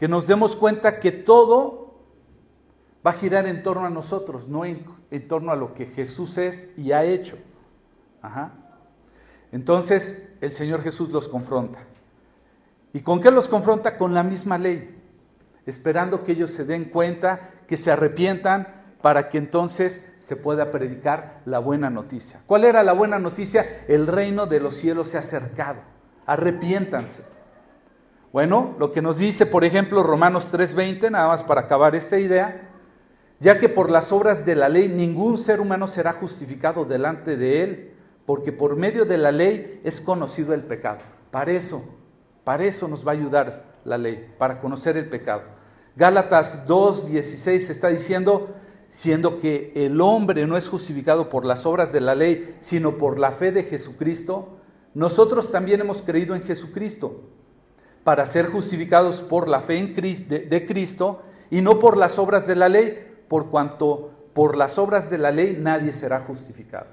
que 0.03 0.09
nos 0.09 0.27
demos 0.27 0.57
cuenta 0.57 0.99
que 0.99 1.13
todo 1.13 1.93
va 3.07 3.11
a 3.11 3.13
girar 3.13 3.47
en 3.47 3.63
torno 3.63 3.85
a 3.85 3.89
nosotros, 3.89 4.49
no 4.49 4.65
en, 4.65 4.85
torno 5.29 5.51
a 5.51 5.55
lo 5.55 5.73
que 5.73 5.85
Jesús 5.85 6.37
es 6.37 6.67
y 6.75 6.91
ha 6.91 7.05
hecho. 7.05 7.37
Entonces 9.53 10.21
el 10.41 10.51
Señor 10.51 10.81
Jesús 10.81 11.09
los 11.09 11.29
confronta. 11.29 11.79
¿Y 12.93 13.01
con 13.01 13.19
qué 13.19 13.31
los 13.31 13.49
confronta? 13.49 13.97
Con 13.97 14.13
la 14.13 14.23
misma 14.23 14.57
ley, 14.57 15.01
esperando 15.65 16.23
que 16.23 16.33
ellos 16.33 16.51
se 16.51 16.63
den 16.63 16.85
cuenta, 16.85 17.51
que 17.67 17.75
se 17.75 17.91
arrepientan, 17.91 18.83
para 19.01 19.27
que 19.27 19.37
entonces 19.37 20.05
se 20.17 20.37
pueda 20.37 20.71
predicar 20.71 21.41
la 21.43 21.59
buena 21.59 21.89
noticia. 21.89 22.39
¿Cuál 22.47 22.63
era 22.63 22.83
la 22.83 22.93
buena 22.93 23.19
noticia? 23.19 23.83
El 23.89 24.07
reino 24.07 24.45
de 24.45 24.61
los 24.61 24.75
cielos 24.75 25.09
se 25.09 25.17
ha 25.17 25.19
acercado. 25.19 25.81
Arrepiéntanse. 26.25 27.25
Bueno, 28.31 28.75
lo 28.79 28.93
que 28.93 29.01
nos 29.01 29.17
dice, 29.17 29.45
por 29.45 29.65
ejemplo, 29.65 30.03
Romanos 30.03 30.53
3:20, 30.53 31.11
nada 31.11 31.27
más 31.27 31.43
para 31.43 31.61
acabar 31.61 31.95
esta 31.95 32.17
idea, 32.17 32.69
ya 33.41 33.59
que 33.59 33.67
por 33.67 33.91
las 33.91 34.13
obras 34.13 34.45
de 34.45 34.55
la 34.55 34.69
ley 34.69 34.87
ningún 34.87 35.37
ser 35.37 35.59
humano 35.59 35.87
será 35.87 36.13
justificado 36.13 36.85
delante 36.85 37.35
de 37.35 37.63
él, 37.63 37.93
porque 38.25 38.53
por 38.53 38.77
medio 38.77 39.03
de 39.03 39.17
la 39.17 39.33
ley 39.33 39.81
es 39.83 39.99
conocido 39.99 40.53
el 40.53 40.63
pecado. 40.63 41.01
Para 41.29 41.51
eso, 41.51 41.83
para 42.43 42.65
eso 42.65 42.87
nos 42.87 43.05
va 43.05 43.11
a 43.11 43.15
ayudar 43.15 43.63
la 43.85 43.97
ley, 43.97 44.33
para 44.37 44.59
conocer 44.59 44.97
el 44.97 45.09
pecado. 45.09 45.43
Gálatas 45.95 46.65
2, 46.65 47.07
16 47.07 47.69
está 47.69 47.89
diciendo, 47.89 48.49
siendo 48.87 49.39
que 49.39 49.71
el 49.75 50.01
hombre 50.01 50.45
no 50.47 50.57
es 50.57 50.67
justificado 50.67 51.29
por 51.29 51.45
las 51.45 51.65
obras 51.65 51.91
de 51.91 52.01
la 52.01 52.15
ley, 52.15 52.55
sino 52.59 52.97
por 52.97 53.19
la 53.19 53.31
fe 53.31 53.51
de 53.51 53.63
Jesucristo, 53.63 54.57
nosotros 54.93 55.51
también 55.51 55.81
hemos 55.81 56.01
creído 56.01 56.35
en 56.35 56.43
Jesucristo 56.43 57.21
para 58.03 58.25
ser 58.25 58.47
justificados 58.47 59.21
por 59.21 59.47
la 59.47 59.61
fe 59.61 59.77
en 59.77 59.93
de 59.93 60.65
Cristo 60.67 61.21
y 61.49 61.61
no 61.61 61.79
por 61.79 61.97
las 61.97 62.19
obras 62.19 62.47
de 62.47 62.55
la 62.55 62.69
ley, 62.69 63.07
por 63.27 63.49
cuanto 63.49 64.11
por 64.33 64.57
las 64.57 64.77
obras 64.77 65.09
de 65.09 65.17
la 65.17 65.31
ley 65.31 65.57
nadie 65.59 65.91
será 65.91 66.19
justificado. 66.19 66.87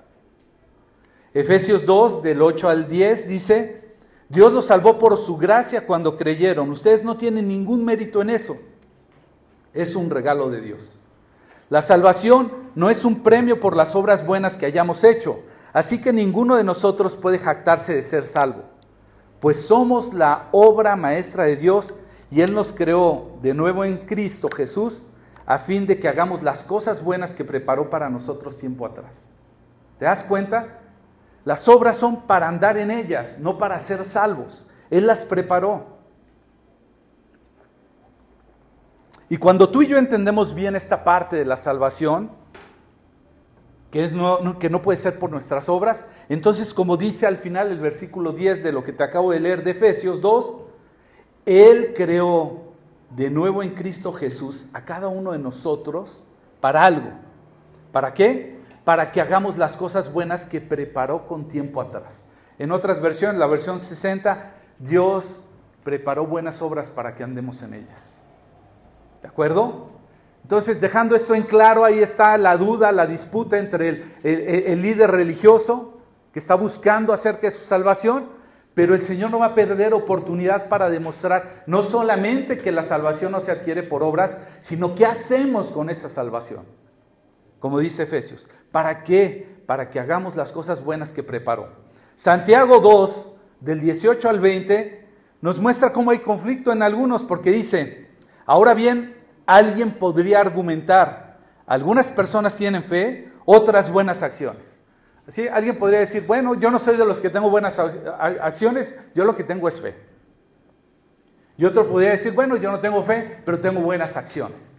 Efesios 1.33 1.87
2, 1.87 2.23
del 2.23 2.42
8 2.42 2.69
al 2.69 2.88
10 2.88 3.28
dice, 3.28 3.89
Dios 4.31 4.53
los 4.53 4.67
salvó 4.67 4.97
por 4.97 5.19
su 5.19 5.37
gracia 5.37 5.87
cuando 5.87 6.17
creyeron. 6.17 6.71
Ustedes 6.71 7.03
no 7.03 7.17
tienen 7.17 7.49
ningún 7.49 7.85
mérito 7.85 8.23
en 8.23 8.31
eso. 8.31 8.57
Es 9.75 9.97
un 9.97 10.09
regalo 10.09 10.49
de 10.49 10.61
Dios. 10.61 11.01
La 11.69 11.83
salvación 11.83 12.53
no 12.77 12.91
es 12.91 13.05
un 13.05 13.23
premio 13.23 13.61
por 13.61 13.77
las 13.77 13.95
obras 13.95 14.25
buenas 14.25 14.57
que 14.57 14.67
hayamos 14.67 15.05
hecho, 15.05 15.41
así 15.73 16.01
que 16.01 16.13
ninguno 16.13 16.57
de 16.57 16.65
nosotros 16.65 17.15
puede 17.15 17.39
jactarse 17.39 17.95
de 17.95 18.03
ser 18.03 18.27
salvo, 18.27 18.65
pues 19.39 19.63
somos 19.67 20.13
la 20.13 20.49
obra 20.51 20.97
maestra 20.97 21.45
de 21.45 21.55
Dios 21.55 21.95
y 22.29 22.41
Él 22.41 22.55
nos 22.55 22.73
creó 22.73 23.39
de 23.41 23.55
nuevo 23.55 23.85
en 23.85 23.99
Cristo 23.99 24.49
Jesús 24.49 25.05
a 25.47 25.59
fin 25.59 25.87
de 25.87 26.01
que 26.01 26.09
hagamos 26.09 26.43
las 26.43 26.65
cosas 26.65 27.05
buenas 27.05 27.35
que 27.35 27.45
preparó 27.45 27.89
para 27.89 28.09
nosotros 28.09 28.59
tiempo 28.59 28.85
atrás. 28.85 29.31
¿Te 29.99 30.07
das 30.07 30.25
cuenta? 30.25 30.80
Las 31.50 31.66
obras 31.66 31.97
son 31.97 32.28
para 32.28 32.47
andar 32.47 32.78
en 32.78 32.92
ellas, 32.92 33.38
no 33.40 33.59
para 33.59 33.80
ser 33.80 34.04
salvos. 34.04 34.69
Él 34.88 35.09
las 35.09 35.25
preparó. 35.25 35.85
Y 39.28 39.37
cuando 39.37 39.69
tú 39.69 39.83
y 39.83 39.88
yo 39.88 39.99
entendemos 39.99 40.54
bien 40.54 40.76
esta 40.76 41.02
parte 41.02 41.35
de 41.35 41.45
la 41.45 41.57
salvación, 41.57 42.30
que, 43.90 44.04
es 44.04 44.12
no, 44.12 44.61
que 44.61 44.71
no 44.71 44.80
puede 44.80 44.97
ser 44.97 45.19
por 45.19 45.33
nuestras 45.33 45.69
obras, 45.69 46.07
entonces 46.28 46.73
como 46.73 46.97
dice 46.97 47.26
al 47.26 47.37
final 47.37 47.73
el 47.73 47.80
versículo 47.80 48.30
10 48.30 48.62
de 48.62 48.71
lo 48.71 48.85
que 48.85 48.92
te 48.92 49.02
acabo 49.02 49.33
de 49.33 49.40
leer 49.40 49.64
de 49.64 49.73
Efesios 49.73 50.21
2, 50.21 50.61
Él 51.47 51.95
creó 51.97 52.75
de 53.16 53.28
nuevo 53.28 53.64
en 53.64 53.75
Cristo 53.75 54.12
Jesús 54.12 54.69
a 54.73 54.85
cada 54.85 55.09
uno 55.09 55.33
de 55.33 55.40
nosotros 55.40 56.23
para 56.61 56.85
algo. 56.85 57.11
¿Para 57.90 58.14
qué? 58.14 58.60
Para 58.85 59.13
que 59.13 59.21
hagamos 59.21 59.59
las 59.59 59.77
cosas 59.77 60.13
buenas 60.13 60.47
que 60.47 60.61
preparó 60.61 61.27
con 61.27 61.49
tiempo 61.49 61.81
atrás. 61.81 62.27
En 62.59 62.73
otras 62.73 63.01
versiones, 63.01 63.39
la 63.39 63.47
versión 63.47 63.81
60, 63.81 64.53
Dios 64.79 65.45
preparó 65.85 66.27
buenas 66.27 66.63
obras 66.63 66.91
para 66.91 67.15
que 67.15 67.23
andemos 67.23 67.63
en 67.63 67.75
ellas. 67.75 68.19
¿De 69.23 69.29
acuerdo? 69.29 69.91
Entonces, 70.43 70.81
dejando 70.81 71.15
esto 71.15 71.35
en 71.35 71.43
claro, 71.43 71.85
ahí 71.85 72.01
está 72.01 72.37
la 72.39 72.57
duda, 72.57 72.93
la 72.93 73.07
disputa 73.07 73.59
entre 73.59 73.89
el, 73.89 74.05
el 74.23 74.83
líder 74.83 75.11
religioso 75.11 75.99
que 76.33 76.39
está 76.39 76.55
buscando 76.55 77.13
acerca 77.13 77.43
de 77.43 77.51
su 77.51 77.65
salvación 77.65 78.41
pero 78.75 78.95
el 78.95 79.03
Señor 79.03 79.31
no 79.31 79.41
va 79.41 79.47
a 79.47 79.55
perder 79.55 79.95
oportunidad 79.95 80.69
para 80.69 80.89
demostrar 80.89 81.65
no 81.67 81.83
solamente 81.83 82.61
que 82.61 82.73
la 82.73 82.83
salvación 82.83 83.33
no 83.33 83.41
se 83.41 83.51
adquiere 83.51 83.83
por 83.83 84.03
obras, 84.03 84.39
sino 84.61 84.95
qué 84.95 85.07
hacemos 85.07 85.71
con 85.73 85.91
esa 85.91 86.09
salvación. 86.09 86.65
Como 87.61 87.79
dice 87.79 88.02
Efesios, 88.02 88.49
¿para 88.73 89.05
qué? 89.05 89.62
Para 89.67 89.90
que 89.90 90.00
hagamos 90.00 90.35
las 90.35 90.50
cosas 90.50 90.83
buenas 90.83 91.12
que 91.12 91.23
preparó. 91.23 91.69
Santiago 92.17 92.81
2, 92.81 93.33
del 93.61 93.81
18 93.81 94.29
al 94.29 94.40
20, 94.40 95.09
nos 95.43 95.61
muestra 95.61 95.93
cómo 95.93 96.11
hay 96.11 96.19
conflicto 96.19 96.73
en 96.73 96.83
algunos, 96.83 97.23
porque 97.23 97.50
dice, 97.52 98.09
ahora 98.47 98.75
bien, 98.75 99.17
alguien 99.47 99.99
podría 99.99 100.40
argumentar, 100.40 101.38
algunas 101.67 102.11
personas 102.11 102.57
tienen 102.57 102.83
fe, 102.83 103.31
otras 103.45 103.90
buenas 103.90 104.23
acciones. 104.23 104.81
Alguien 105.53 105.79
podría 105.79 106.01
decir, 106.01 106.27
bueno, 106.27 106.55
yo 106.55 106.70
no 106.70 106.79
soy 106.79 106.96
de 106.96 107.05
los 107.05 107.20
que 107.20 107.31
tengo 107.31 107.51
buenas 107.51 107.79
acciones, 107.79 108.94
yo 109.14 109.25
lo 109.25 109.35
que 109.35 109.44
tengo 109.44 109.68
es 109.68 109.81
fe. 109.81 109.94
Y 111.57 111.64
otro 111.64 111.88
podría 111.88 112.11
decir, 112.11 112.33
bueno, 112.33 112.57
yo 112.57 112.70
no 112.70 112.81
tengo 112.81 113.03
fe, 113.03 113.40
pero 113.44 113.61
tengo 113.61 113.81
buenas 113.81 114.16
acciones. 114.16 114.79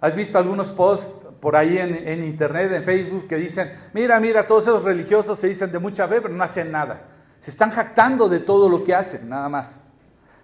¿Has 0.00 0.14
visto 0.14 0.38
algunos 0.38 0.70
posts 0.70 1.27
por 1.40 1.56
ahí 1.56 1.78
en, 1.78 2.24
internet, 2.24 2.72
en 2.72 2.84
Facebook, 2.84 3.26
que 3.26 3.36
dicen, 3.36 3.72
mira, 3.92 4.18
mira, 4.20 4.46
todos 4.46 4.64
esos 4.64 4.82
religiosos 4.82 5.38
se 5.38 5.48
dicen 5.48 5.70
de 5.70 5.78
mucha 5.78 6.08
fe, 6.08 6.20
pero 6.20 6.34
no 6.34 6.44
hacen 6.44 6.70
nada. 6.72 7.08
Se 7.38 7.50
están 7.50 7.70
jactando 7.70 8.28
de 8.28 8.40
todo 8.40 8.68
lo 8.68 8.84
que 8.84 8.94
hacen, 8.94 9.28
nada 9.28 9.48
más. 9.48 9.84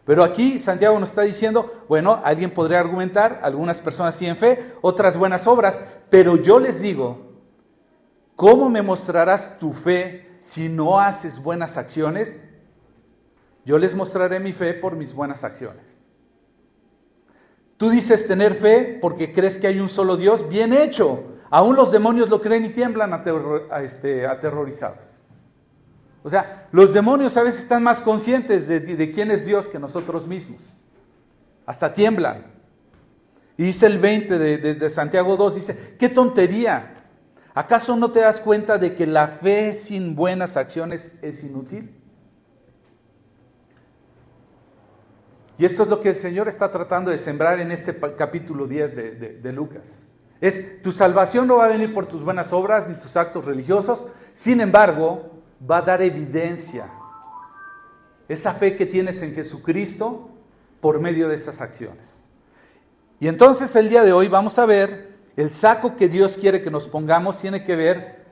Pero 0.04 0.22
aquí 0.22 0.58
Santiago 0.58 0.98
nos 1.00 1.10
está 1.10 1.22
diciendo, 1.22 1.84
bueno, 1.88 2.20
alguien 2.22 2.50
podría 2.50 2.78
argumentar, 2.78 3.40
algunas 3.42 3.80
personas 3.80 4.16
tienen 4.16 4.36
fe, 4.36 4.74
otras 4.82 5.16
buenas 5.16 5.46
obras, 5.46 5.80
pero 6.10 6.36
yo 6.36 6.60
les 6.60 6.80
digo 6.80 7.34
¿Cómo 8.36 8.68
me 8.68 8.82
mostrarás 8.82 9.58
tu 9.58 9.72
fe 9.72 10.36
si 10.40 10.68
no 10.68 10.98
haces 10.98 11.42
buenas 11.42 11.76
acciones? 11.76 12.40
Yo 13.64 13.78
les 13.78 13.94
mostraré 13.94 14.40
mi 14.40 14.52
fe 14.52 14.74
por 14.74 14.96
mis 14.96 15.14
buenas 15.14 15.44
acciones. 15.44 16.03
Tú 17.76 17.90
dices 17.90 18.26
tener 18.26 18.54
fe 18.54 18.98
porque 19.00 19.32
crees 19.32 19.58
que 19.58 19.66
hay 19.66 19.80
un 19.80 19.88
solo 19.88 20.16
Dios. 20.16 20.48
Bien 20.48 20.72
hecho. 20.72 21.24
Aún 21.50 21.76
los 21.76 21.92
demonios 21.92 22.28
lo 22.28 22.40
creen 22.40 22.64
y 22.64 22.70
tiemblan 22.70 23.22
este, 23.82 24.26
aterrorizados. 24.26 25.20
O 26.22 26.30
sea, 26.30 26.68
los 26.72 26.92
demonios 26.92 27.36
a 27.36 27.42
veces 27.42 27.60
están 27.60 27.82
más 27.82 28.00
conscientes 28.00 28.66
de, 28.66 29.12
quién 29.12 29.30
es 29.30 29.44
Dios 29.44 29.68
que 29.68 29.78
nosotros 29.78 30.26
mismos. 30.26 30.76
Hasta 31.66 31.92
tiemblan. 31.92 32.46
Y 33.56 33.64
dice 33.64 33.86
el 33.86 33.98
20 33.98 34.38
de, 34.38 34.74
de 34.74 34.90
Santiago 34.90 35.36
2, 35.36 35.54
dice, 35.54 35.96
qué 35.98 36.08
tontería. 36.08 37.04
¿Acaso 37.54 37.94
no 37.94 38.10
te 38.10 38.20
das 38.20 38.40
cuenta 38.40 38.78
de 38.78 38.94
que 38.94 39.06
la 39.06 39.28
fe 39.28 39.74
sin 39.74 40.16
buenas 40.16 40.56
acciones 40.56 41.12
es 41.22 41.44
inútil? 41.44 41.94
Y 45.56 45.64
esto 45.64 45.84
es 45.84 45.88
lo 45.88 46.00
que 46.00 46.10
el 46.10 46.16
Señor 46.16 46.48
está 46.48 46.70
tratando 46.70 47.10
de 47.10 47.18
sembrar 47.18 47.60
en 47.60 47.70
este 47.70 47.96
capítulo 48.16 48.66
10 48.66 48.96
de, 48.96 49.52
Lucas. 49.52 50.02
Es, 50.40 50.82
tu 50.82 50.92
salvación 50.92 51.46
no 51.46 51.58
va 51.58 51.66
a 51.66 51.68
venir 51.68 51.92
por 51.92 52.06
tus 52.06 52.24
buenas 52.24 52.52
obras 52.52 52.88
ni 52.88 52.94
tus 52.96 53.16
actos 53.16 53.46
religiosos, 53.46 54.06
sin 54.32 54.60
embargo, 54.60 55.30
va 55.70 55.78
a 55.78 55.82
dar 55.82 56.02
evidencia. 56.02 56.90
Esa 58.28 58.54
fe 58.54 58.74
que 58.74 58.86
tienes 58.86 59.22
en 59.22 59.34
Jesucristo 59.34 60.28
por 60.80 61.00
medio 61.00 61.28
de 61.28 61.36
esas 61.36 61.60
acciones. 61.60 62.28
Y 63.20 63.28
entonces 63.28 63.74
el 63.76 63.88
día 63.88 64.02
de 64.02 64.12
hoy 64.12 64.28
vamos 64.28 64.58
a 64.58 64.66
ver 64.66 65.14
el 65.36 65.50
saco 65.50 65.96
que 65.96 66.08
Dios 66.08 66.36
quiere 66.36 66.62
que 66.62 66.70
nos 66.70 66.88
pongamos 66.88 67.40
tiene 67.40 67.64
que 67.64 67.76
ver 67.76 68.24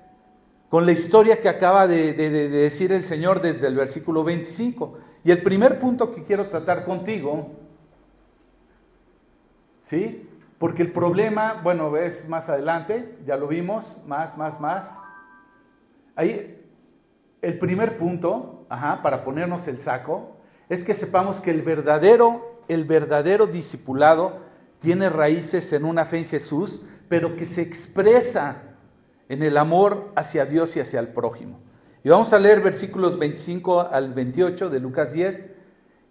con 0.68 0.86
la 0.86 0.92
historia 0.92 1.40
que 1.40 1.48
acaba 1.48 1.86
de, 1.86 2.14
decir 2.14 2.92
el 2.92 3.04
Señor 3.04 3.42
desde 3.42 3.66
el 3.66 3.74
versículo 3.74 4.24
25. 4.24 4.98
Y 5.24 5.30
el 5.30 5.42
primer 5.42 5.78
punto 5.78 6.12
que 6.12 6.24
quiero 6.24 6.48
tratar 6.48 6.84
contigo, 6.84 7.50
¿sí? 9.82 10.28
Porque 10.58 10.82
el 10.82 10.92
problema, 10.92 11.60
bueno, 11.62 11.90
ves 11.90 12.28
más 12.28 12.48
adelante, 12.48 13.18
ya 13.26 13.36
lo 13.36 13.48
vimos, 13.48 14.02
más, 14.06 14.36
más, 14.36 14.60
más. 14.60 14.98
Ahí, 16.16 16.60
el 17.40 17.58
primer 17.58 17.98
punto, 17.98 18.66
ajá, 18.68 19.02
para 19.02 19.24
ponernos 19.24 19.66
el 19.68 19.78
saco, 19.78 20.36
es 20.68 20.84
que 20.84 20.94
sepamos 20.94 21.40
que 21.40 21.50
el 21.50 21.62
verdadero, 21.62 22.60
el 22.68 22.84
verdadero 22.84 23.46
discipulado 23.46 24.40
tiene 24.78 25.10
raíces 25.10 25.72
en 25.72 25.84
una 25.84 26.04
fe 26.04 26.18
en 26.18 26.24
Jesús, 26.26 26.82
pero 27.08 27.36
que 27.36 27.44
se 27.44 27.62
expresa 27.62 28.62
en 29.28 29.42
el 29.42 29.56
amor 29.56 30.12
hacia 30.16 30.46
Dios 30.46 30.76
y 30.76 30.80
hacia 30.80 31.00
el 31.00 31.08
prójimo. 31.08 31.60
Y 32.04 32.08
vamos 32.08 32.32
a 32.32 32.38
leer 32.38 32.60
versículos 32.60 33.18
25 33.18 33.80
al 33.80 34.12
28 34.12 34.70
de 34.70 34.80
Lucas 34.80 35.12
10 35.12 35.44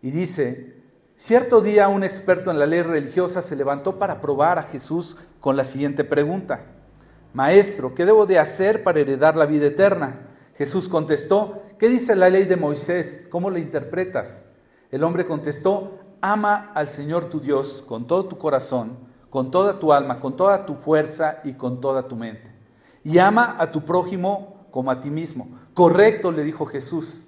y 0.02 0.12
dice, 0.12 0.76
cierto 1.16 1.62
día 1.62 1.88
un 1.88 2.04
experto 2.04 2.52
en 2.52 2.60
la 2.60 2.66
ley 2.66 2.82
religiosa 2.82 3.42
se 3.42 3.56
levantó 3.56 4.00
para 4.00 4.22
probar 4.22 4.58
a 4.58 4.64
Jesús 4.64 5.18
con 5.40 5.58
la 5.58 5.64
siguiente 5.64 6.04
pregunta, 6.04 6.66
Maestro, 7.34 7.94
¿qué 7.94 8.06
debo 8.06 8.26
de 8.26 8.40
hacer 8.40 8.84
para 8.84 9.00
heredar 9.00 9.38
la 9.38 9.46
vida 9.46 9.68
eterna? 9.68 10.28
Jesús 10.56 10.90
contestó, 10.90 11.64
¿qué 11.80 11.88
dice 11.88 12.16
la 12.16 12.30
ley 12.30 12.46
de 12.46 12.58
Moisés? 12.58 13.28
¿Cómo 13.30 13.50
la 13.50 13.60
interpretas? 13.60 14.46
El 14.92 15.04
hombre 15.04 15.26
contestó, 15.26 16.00
ama 16.22 16.72
al 16.76 16.90
Señor 16.90 17.26
tu 17.26 17.40
Dios 17.40 17.84
con 17.88 18.08
todo 18.08 18.26
tu 18.26 18.38
corazón 18.38 19.12
con 19.32 19.50
toda 19.50 19.80
tu 19.80 19.94
alma, 19.94 20.20
con 20.20 20.36
toda 20.36 20.66
tu 20.66 20.76
fuerza 20.76 21.40
y 21.46 21.54
con 21.54 21.80
toda 21.80 22.08
tu 22.08 22.18
mente. 22.18 22.54
Y 23.04 23.18
ama 23.18 23.56
a 23.58 23.72
tu 23.72 23.84
prójimo 23.84 24.68
como 24.70 24.92
a 24.92 25.00
ti 25.00 25.10
mismo. 25.10 25.48
Correcto, 25.82 26.32
le 26.32 26.44
dijo 26.44 26.68
Jesús, 26.68 27.26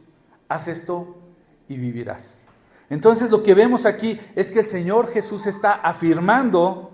haz 0.47 0.67
esto 0.67 1.17
y 1.67 1.75
vivirás. 1.75 2.45
Entonces 2.87 3.31
lo 3.31 3.41
que 3.41 3.55
vemos 3.55 3.87
aquí 3.87 4.19
es 4.35 4.51
que 4.51 4.59
el 4.59 4.67
Señor 4.67 5.07
Jesús 5.07 5.47
está 5.47 5.71
afirmando 5.71 6.91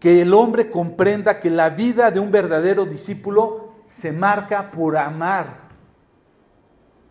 que 0.00 0.22
el 0.22 0.34
hombre 0.34 0.70
comprenda 0.70 1.38
que 1.38 1.50
la 1.50 1.70
vida 1.70 2.10
de 2.10 2.18
un 2.18 2.32
verdadero 2.32 2.84
discípulo 2.84 3.74
se 3.86 4.10
marca 4.10 4.72
por 4.72 4.96
amar. 4.96 5.68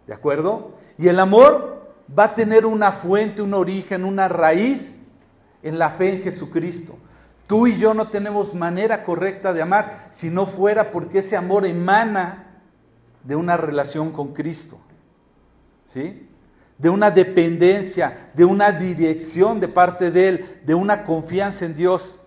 ¿De 0.06 0.14
acuerdo? 0.14 0.74
Y 0.98 1.08
el 1.08 1.22
amor 1.22 1.96
va 2.14 2.26
a 2.26 2.34
tener 2.34 2.66
una 2.66 2.92
fuente, 2.92 3.42
un 3.42 3.54
origen, 3.54 4.04
una 4.04 4.28
raíz 4.28 5.00
en 5.64 5.80
la 5.80 5.92
fe 5.92 6.12
en 6.12 6.24
Jesucristo. 6.24 6.98
Tú 7.48 7.68
y 7.68 7.78
yo 7.78 7.94
no 7.94 8.10
tenemos 8.10 8.54
manera 8.54 9.02
correcta 9.04 9.54
de 9.54 9.62
amar 9.62 10.08
si 10.10 10.30
no 10.30 10.46
fuera 10.46 10.92
porque 10.92 11.20
ese 11.20 11.38
amor 11.38 11.66
emana 11.66 12.47
de 13.28 13.36
una 13.36 13.58
relación 13.58 14.12
con 14.12 14.34
Cristo. 14.34 14.80
¿Sí? 15.84 16.30
De 16.78 16.90
una 16.90 17.12
dependencia, 17.12 18.32
de 18.34 18.46
una 18.46 18.72
dirección 18.72 19.60
de 19.60 19.68
parte 19.68 20.12
de 20.12 20.30
Él, 20.30 20.62
de 20.64 20.74
una 20.74 21.04
confianza 21.04 21.66
en 21.66 21.76
Dios. 21.76 22.22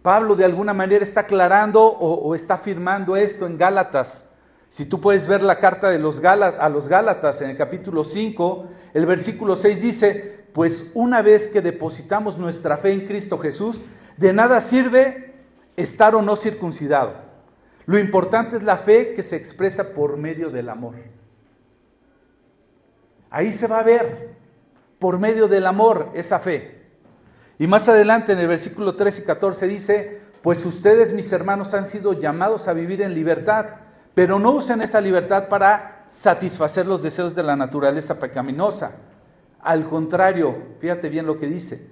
Pablo 0.00 0.34
de 0.34 0.46
alguna 0.46 0.72
manera 0.72 1.02
está 1.02 1.20
aclarando 1.20 1.84
o, 1.84 2.34
está 2.34 2.54
afirmando 2.54 3.16
esto 3.16 3.46
en 3.46 3.58
Gálatas. 3.58 4.24
Si 4.70 4.86
tú 4.86 5.00
puedes 5.00 5.26
ver 5.26 5.42
la 5.42 5.58
carta 5.58 5.90
de 5.90 5.98
los 5.98 6.24
a 6.24 6.68
los 6.70 6.88
Gálatas 6.88 7.42
en 7.42 7.50
el 7.50 7.56
capítulo 7.56 8.02
5, 8.02 8.66
el 8.94 9.04
versículo 9.04 9.56
6 9.56 9.82
dice, 9.82 10.46
pues 10.54 10.86
una 10.94 11.20
vez 11.20 11.48
que 11.48 11.60
depositamos 11.60 12.38
nuestra 12.38 12.78
fe 12.78 12.92
en 12.92 13.06
Cristo 13.06 13.36
Jesús, 13.36 13.82
de 14.16 14.32
nada 14.32 14.62
sirve 14.62 15.34
estar 15.76 16.14
o 16.14 16.22
no 16.22 16.36
circuncidado. 16.36 17.29
Lo 17.86 17.98
importante 17.98 18.56
es 18.56 18.62
la 18.62 18.76
fe 18.76 19.14
que 19.14 19.22
se 19.22 19.36
expresa 19.36 19.92
por 19.92 20.16
medio 20.16 20.50
del 20.50 20.68
amor. 20.68 20.94
Ahí 23.30 23.52
se 23.52 23.66
va 23.66 23.78
a 23.78 23.84
ver, 23.84 24.36
por 24.98 25.18
medio 25.18 25.48
del 25.48 25.66
amor, 25.66 26.10
esa 26.14 26.38
fe. 26.38 26.80
Y 27.58 27.66
más 27.66 27.88
adelante 27.88 28.32
en 28.32 28.38
el 28.38 28.48
versículo 28.48 28.96
13 28.96 29.22
y 29.22 29.24
14 29.24 29.66
dice, 29.66 30.20
pues 30.42 30.64
ustedes, 30.64 31.12
mis 31.12 31.30
hermanos, 31.32 31.74
han 31.74 31.86
sido 31.86 32.14
llamados 32.14 32.68
a 32.68 32.72
vivir 32.72 33.02
en 33.02 33.14
libertad, 33.14 33.66
pero 34.14 34.38
no 34.38 34.50
usen 34.52 34.80
esa 34.82 35.00
libertad 35.00 35.48
para 35.48 36.06
satisfacer 36.10 36.86
los 36.86 37.02
deseos 37.02 37.34
de 37.34 37.42
la 37.42 37.56
naturaleza 37.56 38.18
pecaminosa. 38.18 38.92
Al 39.60 39.84
contrario, 39.84 40.56
fíjate 40.80 41.08
bien 41.08 41.26
lo 41.26 41.36
que 41.36 41.46
dice, 41.46 41.86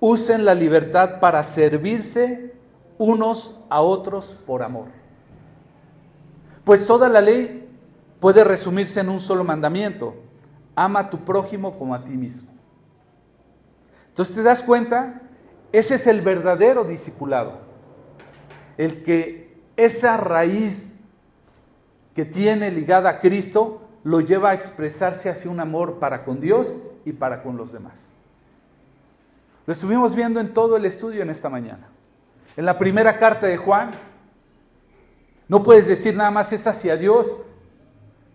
usen 0.00 0.44
la 0.44 0.54
libertad 0.54 1.20
para 1.20 1.44
servirse 1.44 2.54
unos 2.98 3.60
a 3.70 3.80
otros 3.80 4.36
por 4.46 4.62
amor. 4.62 5.01
Pues 6.64 6.86
toda 6.86 7.08
la 7.08 7.20
ley 7.20 7.68
puede 8.20 8.44
resumirse 8.44 9.00
en 9.00 9.08
un 9.08 9.20
solo 9.20 9.44
mandamiento. 9.44 10.14
Ama 10.74 11.00
a 11.00 11.10
tu 11.10 11.24
prójimo 11.24 11.78
como 11.78 11.94
a 11.94 12.04
ti 12.04 12.12
mismo. 12.12 12.50
Entonces 14.08 14.36
te 14.36 14.42
das 14.42 14.62
cuenta, 14.62 15.22
ese 15.72 15.96
es 15.96 16.06
el 16.06 16.20
verdadero 16.20 16.84
discipulado. 16.84 17.60
El 18.76 19.02
que 19.02 19.60
esa 19.76 20.16
raíz 20.16 20.92
que 22.14 22.24
tiene 22.24 22.70
ligada 22.70 23.10
a 23.10 23.18
Cristo 23.20 23.82
lo 24.04 24.20
lleva 24.20 24.50
a 24.50 24.54
expresarse 24.54 25.30
hacia 25.30 25.50
un 25.50 25.60
amor 25.60 25.98
para 25.98 26.24
con 26.24 26.40
Dios 26.40 26.76
y 27.04 27.12
para 27.12 27.42
con 27.42 27.56
los 27.56 27.72
demás. 27.72 28.12
Lo 29.66 29.72
estuvimos 29.72 30.14
viendo 30.14 30.40
en 30.40 30.52
todo 30.52 30.76
el 30.76 30.84
estudio 30.84 31.22
en 31.22 31.30
esta 31.30 31.48
mañana. 31.48 31.88
En 32.56 32.66
la 32.66 32.78
primera 32.78 33.18
carta 33.18 33.46
de 33.46 33.56
Juan, 33.56 33.92
no 35.48 35.62
puedes 35.62 35.86
decir 35.86 36.14
nada 36.14 36.30
más 36.30 36.52
es 36.52 36.66
hacia 36.66 36.96
Dios. 36.96 37.36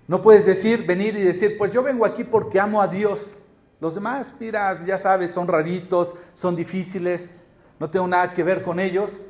No 0.08 0.22
puedes 0.22 0.46
decir, 0.46 0.86
venir 0.86 1.15
y 1.17 1.24
decir, 1.24 1.58
pues 1.58 1.72
yo 1.72 1.84
vengo 1.84 2.06
aquí 2.06 2.24
porque 2.24 2.60
amo 2.60 2.82
a 2.82 2.88
Dios. 2.88 3.38
Los 3.80 3.96
demás, 3.96 4.34
mira, 4.39 4.84
ya 4.86 4.98
sabes, 4.98 5.32
son 5.32 5.48
raritos, 5.48 6.15
son 6.34 6.56
difíciles, 6.56 7.38
no 7.80 7.89
tengo 7.89 8.08
nada 8.08 8.34
que 8.34 8.43
ver 8.43 8.63
con 8.63 8.80
ellos. 8.80 9.30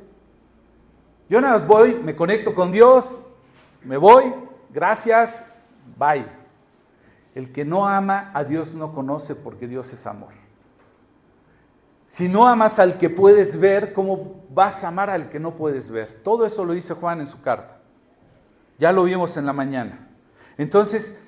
Yo 1.28 1.40
nada 1.40 1.54
más 1.54 1.66
voy, 1.66 1.94
me 1.94 2.14
conecto 2.14 2.54
con 2.54 2.72
Dios, 2.72 3.20
me 3.84 3.96
voy, 3.96 4.32
gracias, 4.72 5.42
bye. 5.98 6.26
El 7.34 7.52
que 7.52 7.64
no 7.64 7.86
ama 7.86 8.30
a 8.32 8.44
Dios 8.44 8.74
no 8.74 8.94
conoce 8.94 9.34
porque 9.34 9.68
Dios 9.68 9.92
es 9.92 10.06
amor. 10.06 10.32
Si 12.08 12.26
no 12.26 12.48
amas 12.48 12.78
al 12.78 12.96
que 12.96 13.10
puedes 13.10 13.60
ver, 13.60 13.92
¿cómo 13.92 14.46
vas 14.48 14.82
a 14.82 14.88
amar 14.88 15.10
al 15.10 15.28
que 15.28 15.38
no 15.38 15.56
puedes 15.56 15.90
ver? 15.90 16.14
Todo 16.24 16.46
eso 16.46 16.64
lo 16.64 16.72
dice 16.72 16.94
Juan 16.94 17.20
en 17.20 17.26
su 17.26 17.42
carta. 17.42 17.82
Ya 18.78 18.92
lo 18.92 19.04
vimos 19.04 19.36
en 19.36 19.44
la 19.44 19.52
mañana. 19.52 20.08
Entonces, 20.56 21.18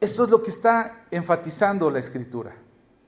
esto 0.00 0.24
es 0.24 0.30
lo 0.30 0.42
que 0.42 0.48
está 0.48 1.04
enfatizando 1.10 1.90
la 1.90 1.98
escritura. 1.98 2.56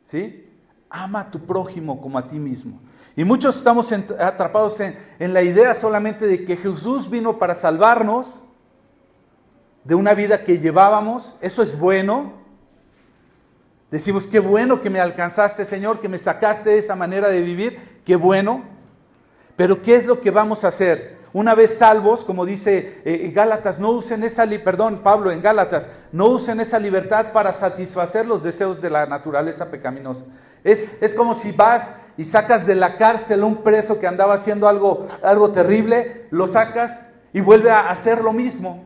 ¿Sí? 0.03 0.47
Ama 0.91 1.21
a 1.21 1.31
tu 1.31 1.41
prójimo 1.47 2.03
como 2.03 2.19
a 2.19 2.27
ti 2.27 2.39
mismo. 2.39 2.81
Y 3.17 3.25
muchos 3.25 3.57
estamos 3.57 3.91
atrapados 3.93 4.79
en, 4.81 4.99
en 5.19 5.33
la 5.33 5.41
idea 5.41 5.73
solamente 5.73 6.27
de 6.27 6.45
que 6.45 6.59
Jesús 6.59 7.09
vino 7.09 7.39
para 7.39 7.55
salvarnos 7.55 8.43
de 9.85 9.95
una 9.95 10.13
vida 10.13 10.45
que 10.45 10.59
llevábamos. 10.59 11.39
Eso 11.41 11.63
es 11.63 11.79
bueno, 11.79 12.35
Decimos, 13.97 14.27
qué 14.27 14.41
bueno 14.41 14.83
que 14.83 14.91
me 14.91 15.01
alcanzaste, 15.01 15.65
Señor, 15.65 16.01
que 16.01 16.09
me 16.11 16.19
sacaste 16.19 16.69
de 16.69 16.77
esa 16.77 16.95
manera 16.95 17.29
de 17.29 17.41
vivir, 17.41 18.03
qué 18.05 18.15
bueno. 18.15 18.63
Pero 19.57 19.81
¿qué 19.81 19.97
es 19.97 20.05
lo 20.05 20.21
que 20.21 20.31
vamos 20.31 20.65
a 20.65 20.69
hacer? 20.69 21.17
Una 21.33 21.55
vez 21.55 21.79
salvos, 21.79 22.23
como 22.23 22.45
dice 22.45 23.01
eh, 23.07 23.33
Gálatas, 23.35 23.79
no 23.79 23.89
usen 23.93 24.23
esa, 24.23 24.47
perdón, 24.63 25.01
Pablo 25.03 25.33
en 25.33 25.41
Gálatas, 25.41 25.89
no 26.13 26.27
usen 26.27 26.61
esa 26.61 26.79
libertad 26.79 27.33
para 27.33 27.55
satisfacer 27.55 28.27
los 28.27 28.43
deseos 28.43 28.83
de 28.83 28.91
la 28.91 29.07
naturaleza 29.07 29.71
pecaminosa. 29.71 30.27
Es, 30.63 30.87
es 31.01 31.15
como 31.15 31.33
si 31.33 31.53
vas 31.53 31.95
y 32.19 32.25
sacas 32.25 32.67
de 32.67 32.75
la 32.75 32.99
cárcel 32.99 33.45
a 33.45 33.47
un 33.47 33.63
preso 33.63 33.99
que 33.99 34.07
andaba 34.07 34.35
haciendo 34.35 34.69
algo, 34.69 35.09
algo 35.23 35.53
terrible, 35.53 36.27
lo 36.31 36.47
sacas 36.47 37.03
y 37.33 37.41
vuelve 37.41 37.71
a 37.71 37.89
hacer 37.89 38.21
lo 38.21 38.35
mismo. 38.35 38.85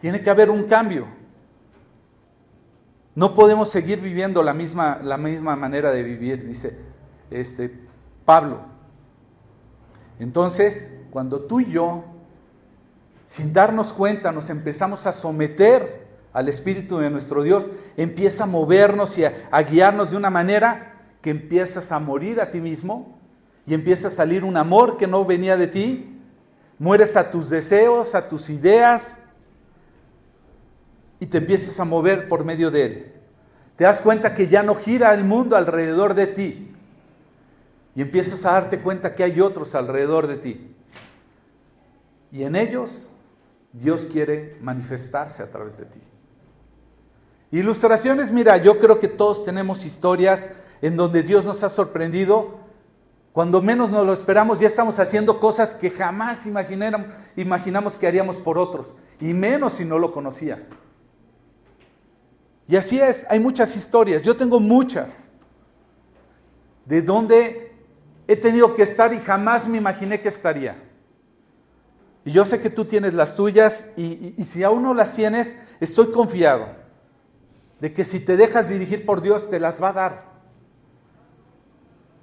Tiene 0.00 0.20
que 0.20 0.30
haber 0.30 0.50
un 0.50 0.64
cambio. 0.64 1.15
No 3.16 3.34
podemos 3.34 3.70
seguir 3.70 4.00
viviendo 4.02 4.42
la 4.42 4.52
misma, 4.52 5.00
la 5.02 5.16
misma 5.16 5.56
manera 5.56 5.90
de 5.90 6.02
vivir, 6.02 6.46
dice 6.46 6.78
este, 7.30 7.74
Pablo. 8.26 8.60
Entonces, 10.18 10.92
cuando 11.10 11.40
tú 11.40 11.60
y 11.60 11.72
yo, 11.72 12.04
sin 13.24 13.54
darnos 13.54 13.94
cuenta, 13.94 14.32
nos 14.32 14.50
empezamos 14.50 15.06
a 15.06 15.14
someter 15.14 16.06
al 16.34 16.50
Espíritu 16.50 16.98
de 16.98 17.08
nuestro 17.08 17.42
Dios, 17.42 17.70
empieza 17.96 18.44
a 18.44 18.46
movernos 18.46 19.16
y 19.16 19.24
a, 19.24 19.34
a 19.50 19.62
guiarnos 19.62 20.10
de 20.10 20.18
una 20.18 20.28
manera 20.28 21.00
que 21.22 21.30
empiezas 21.30 21.92
a 21.92 21.98
morir 21.98 22.38
a 22.38 22.50
ti 22.50 22.60
mismo 22.60 23.18
y 23.66 23.72
empieza 23.72 24.08
a 24.08 24.10
salir 24.10 24.44
un 24.44 24.58
amor 24.58 24.98
que 24.98 25.06
no 25.06 25.24
venía 25.24 25.56
de 25.56 25.68
ti, 25.68 26.20
mueres 26.78 27.16
a 27.16 27.30
tus 27.30 27.48
deseos, 27.48 28.14
a 28.14 28.28
tus 28.28 28.50
ideas, 28.50 29.20
y 31.20 31.26
te 31.26 31.38
empiezas 31.38 31.78
a 31.80 31.84
mover 31.84 32.28
por 32.28 32.44
medio 32.44 32.70
de 32.70 32.84
Él. 32.84 33.12
Te 33.76 33.84
das 33.84 34.00
cuenta 34.00 34.34
que 34.34 34.48
ya 34.48 34.62
no 34.62 34.74
gira 34.74 35.12
el 35.12 35.24
mundo 35.24 35.56
alrededor 35.56 36.14
de 36.14 36.26
ti 36.26 36.72
y 37.94 38.02
empiezas 38.02 38.44
a 38.44 38.52
darte 38.52 38.80
cuenta 38.80 39.14
que 39.14 39.22
hay 39.24 39.40
otros 39.40 39.74
alrededor 39.74 40.26
de 40.26 40.36
ti. 40.36 40.74
Y 42.32 42.42
en 42.44 42.56
ellos 42.56 43.08
Dios 43.72 44.06
quiere 44.06 44.56
manifestarse 44.60 45.42
a 45.42 45.50
través 45.50 45.78
de 45.78 45.86
ti. 45.86 46.00
Ilustraciones, 47.52 48.30
mira, 48.30 48.56
yo 48.56 48.78
creo 48.78 48.98
que 48.98 49.08
todos 49.08 49.44
tenemos 49.44 49.84
historias 49.84 50.50
en 50.82 50.96
donde 50.96 51.22
Dios 51.22 51.44
nos 51.44 51.62
ha 51.62 51.68
sorprendido. 51.68 52.58
Cuando 53.32 53.62
menos 53.62 53.90
nos 53.90 54.04
lo 54.06 54.12
esperamos, 54.12 54.58
ya 54.58 54.66
estamos 54.66 54.98
haciendo 54.98 55.38
cosas 55.38 55.74
que 55.74 55.90
jamás 55.90 56.46
imaginamos 56.46 57.96
que 57.98 58.06
haríamos 58.06 58.40
por 58.40 58.58
otros, 58.58 58.96
y 59.20 59.34
menos 59.34 59.74
si 59.74 59.84
no 59.84 59.98
lo 59.98 60.12
conocía. 60.12 60.66
Y 62.68 62.76
así 62.76 63.00
es, 63.00 63.26
hay 63.30 63.38
muchas 63.38 63.76
historias, 63.76 64.22
yo 64.22 64.36
tengo 64.36 64.58
muchas, 64.58 65.30
de 66.84 67.02
donde 67.02 67.72
he 68.26 68.36
tenido 68.36 68.74
que 68.74 68.82
estar 68.82 69.12
y 69.12 69.20
jamás 69.20 69.68
me 69.68 69.78
imaginé 69.78 70.20
que 70.20 70.28
estaría. 70.28 70.82
Y 72.24 72.32
yo 72.32 72.44
sé 72.44 72.58
que 72.60 72.70
tú 72.70 72.84
tienes 72.84 73.14
las 73.14 73.36
tuyas 73.36 73.86
y, 73.96 74.34
si 74.42 74.64
aún 74.64 74.82
no 74.82 74.94
las 74.94 75.14
tienes, 75.14 75.56
estoy 75.78 76.10
confiado 76.10 76.66
de 77.78 77.92
que 77.92 78.04
si 78.04 78.18
te 78.18 78.36
dejas 78.36 78.68
dirigir 78.68 79.06
por 79.06 79.20
Dios, 79.20 79.48
te 79.48 79.60
las 79.60 79.80
va 79.80 79.90
a 79.90 79.92
dar. 79.92 80.36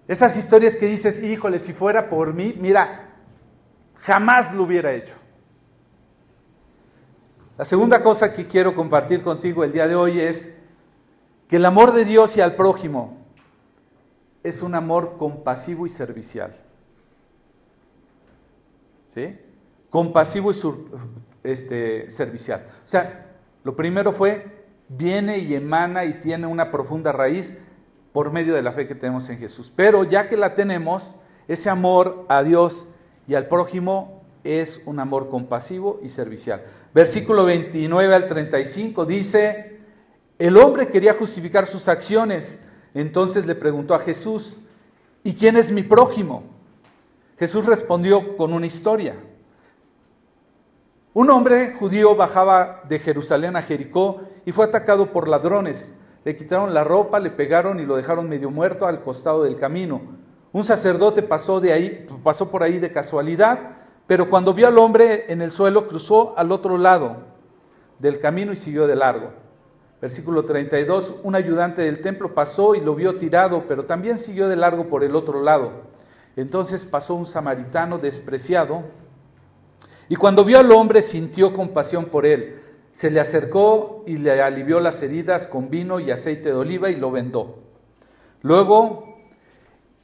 Esas 0.07 0.35
historias 0.35 0.75
que 0.75 0.87
dices, 0.87 1.21
híjole, 1.21 1.59
si 1.59 1.71
fuera 1.71 2.09
por 2.09 2.33
mí, 2.33 2.53
mira, 2.59 3.15
jamás 3.95 4.53
lo 4.53 4.63
hubiera 4.63 4.91
hecho. 4.91 5.15
La 7.63 7.67
segunda 7.67 8.03
cosa 8.03 8.33
que 8.33 8.45
quiero 8.45 8.75
compartir 8.75 9.21
contigo 9.21 9.63
el 9.63 9.71
día 9.71 9.87
de 9.87 9.95
hoy 9.95 10.19
es 10.19 10.51
que 11.47 11.55
el 11.55 11.63
amor 11.63 11.93
de 11.93 12.03
Dios 12.03 12.35
y 12.35 12.41
al 12.41 12.57
prójimo 12.57 13.19
es 14.43 14.61
un 14.61 14.75
amor 14.75 15.15
compasivo 15.17 15.85
y 15.85 15.89
servicial. 15.89 16.57
¿Sí? 19.07 19.39
Compasivo 19.89 20.51
y 20.51 20.55
este, 21.45 22.11
servicial. 22.11 22.65
O 22.67 22.87
sea, 22.87 23.31
lo 23.63 23.77
primero 23.77 24.11
fue, 24.11 24.65
viene 24.89 25.37
y 25.37 25.55
emana 25.55 26.03
y 26.03 26.15
tiene 26.15 26.47
una 26.47 26.69
profunda 26.69 27.13
raíz 27.13 27.57
por 28.11 28.33
medio 28.33 28.55
de 28.55 28.61
la 28.61 28.73
fe 28.73 28.87
que 28.87 28.95
tenemos 28.95 29.29
en 29.29 29.37
Jesús. 29.37 29.71
Pero 29.73 30.03
ya 30.03 30.27
que 30.27 30.35
la 30.35 30.53
tenemos, 30.53 31.15
ese 31.47 31.69
amor 31.69 32.25
a 32.27 32.43
Dios 32.43 32.87
y 33.25 33.35
al 33.35 33.47
prójimo 33.47 34.21
es 34.43 34.83
un 34.85 34.99
amor 34.99 35.29
compasivo 35.29 36.01
y 36.03 36.09
servicial. 36.09 36.65
Versículo 36.93 37.45
29 37.45 38.13
al 38.13 38.27
35 38.27 39.05
dice, 39.05 39.79
el 40.37 40.57
hombre 40.57 40.87
quería 40.87 41.13
justificar 41.13 41.65
sus 41.65 41.87
acciones, 41.87 42.61
Entonces 42.93 43.47
le 43.47 43.55
preguntó 43.55 43.95
a 43.95 43.99
Jesús, 43.99 44.57
¿y 45.23 45.33
quién 45.33 45.57
es 45.57 45.71
mi 45.71 45.81
prójimo? 45.81 46.43
Jesús 47.39 47.65
respondió 47.65 48.37
con 48.37 48.53
una 48.53 48.67
historia. 48.67 49.15
Un 51.15 51.29
hombre 51.29 51.73
judío 51.73 52.15
bajaba 52.15 52.83
de 52.87 52.99
Jerusalén 52.99 53.55
a 53.55 53.61
Jericó 53.61 54.21
y 54.45 54.51
fue 54.51 54.65
atacado 54.65 55.11
por 55.11 55.27
ladrones. 55.27 55.95
Le 56.23 56.35
quitaron 56.35 56.73
la 56.73 56.83
ropa, 56.83 57.19
le 57.19 57.31
pegaron 57.31 57.79
y 57.79 57.85
lo 57.85 57.95
dejaron 57.95 58.29
medio 58.29 58.51
muerto 58.51 58.85
al 58.85 59.01
costado 59.01 59.43
del 59.43 59.57
camino. 59.57 60.01
Un 60.51 60.63
sacerdote 60.63 61.23
pasó, 61.23 61.59
de 61.59 61.73
ahí, 61.73 62.05
pasó 62.23 62.49
por 62.51 62.63
ahí 62.63 62.77
de 62.77 62.91
casualidad, 62.91 63.82
pero 64.07 64.29
cuando 64.29 64.53
vio 64.53 64.67
al 64.67 64.77
hombre 64.77 65.25
en 65.29 65.41
el 65.41 65.51
suelo 65.51 65.87
cruzó 65.87 66.37
al 66.37 66.51
otro 66.51 66.77
lado 66.77 67.17
del 67.99 68.19
camino 68.19 68.51
y 68.51 68.55
siguió 68.55 68.87
de 68.87 68.95
largo. 68.95 69.31
Versículo 70.01 70.43
32, 70.43 71.15
un 71.23 71.35
ayudante 71.35 71.81
del 71.81 72.01
templo 72.01 72.33
pasó 72.33 72.75
y 72.75 72.81
lo 72.81 72.93
vio 72.93 73.15
tirado, 73.15 73.63
pero 73.67 73.85
también 73.85 74.17
siguió 74.17 74.49
de 74.49 74.57
largo 74.57 74.89
por 74.89 75.03
el 75.03 75.15
otro 75.15 75.41
lado. 75.41 75.71
Entonces 76.35 76.85
pasó 76.85 77.15
un 77.15 77.25
samaritano 77.25 77.97
despreciado 77.99 78.83
y 80.09 80.15
cuando 80.15 80.43
vio 80.43 80.59
al 80.59 80.71
hombre 80.71 81.01
sintió 81.01 81.53
compasión 81.53 82.05
por 82.05 82.25
él. 82.25 82.59
Se 82.91 83.09
le 83.09 83.19
acercó 83.19 84.03
y 84.05 84.17
le 84.17 84.41
alivió 84.41 84.79
las 84.79 85.01
heridas 85.01 85.47
con 85.47 85.69
vino 85.69 85.99
y 85.99 86.11
aceite 86.11 86.49
de 86.49 86.55
oliva 86.55 86.89
y 86.89 86.95
lo 86.95 87.09
vendó. 87.09 87.59
Luego 88.41 89.15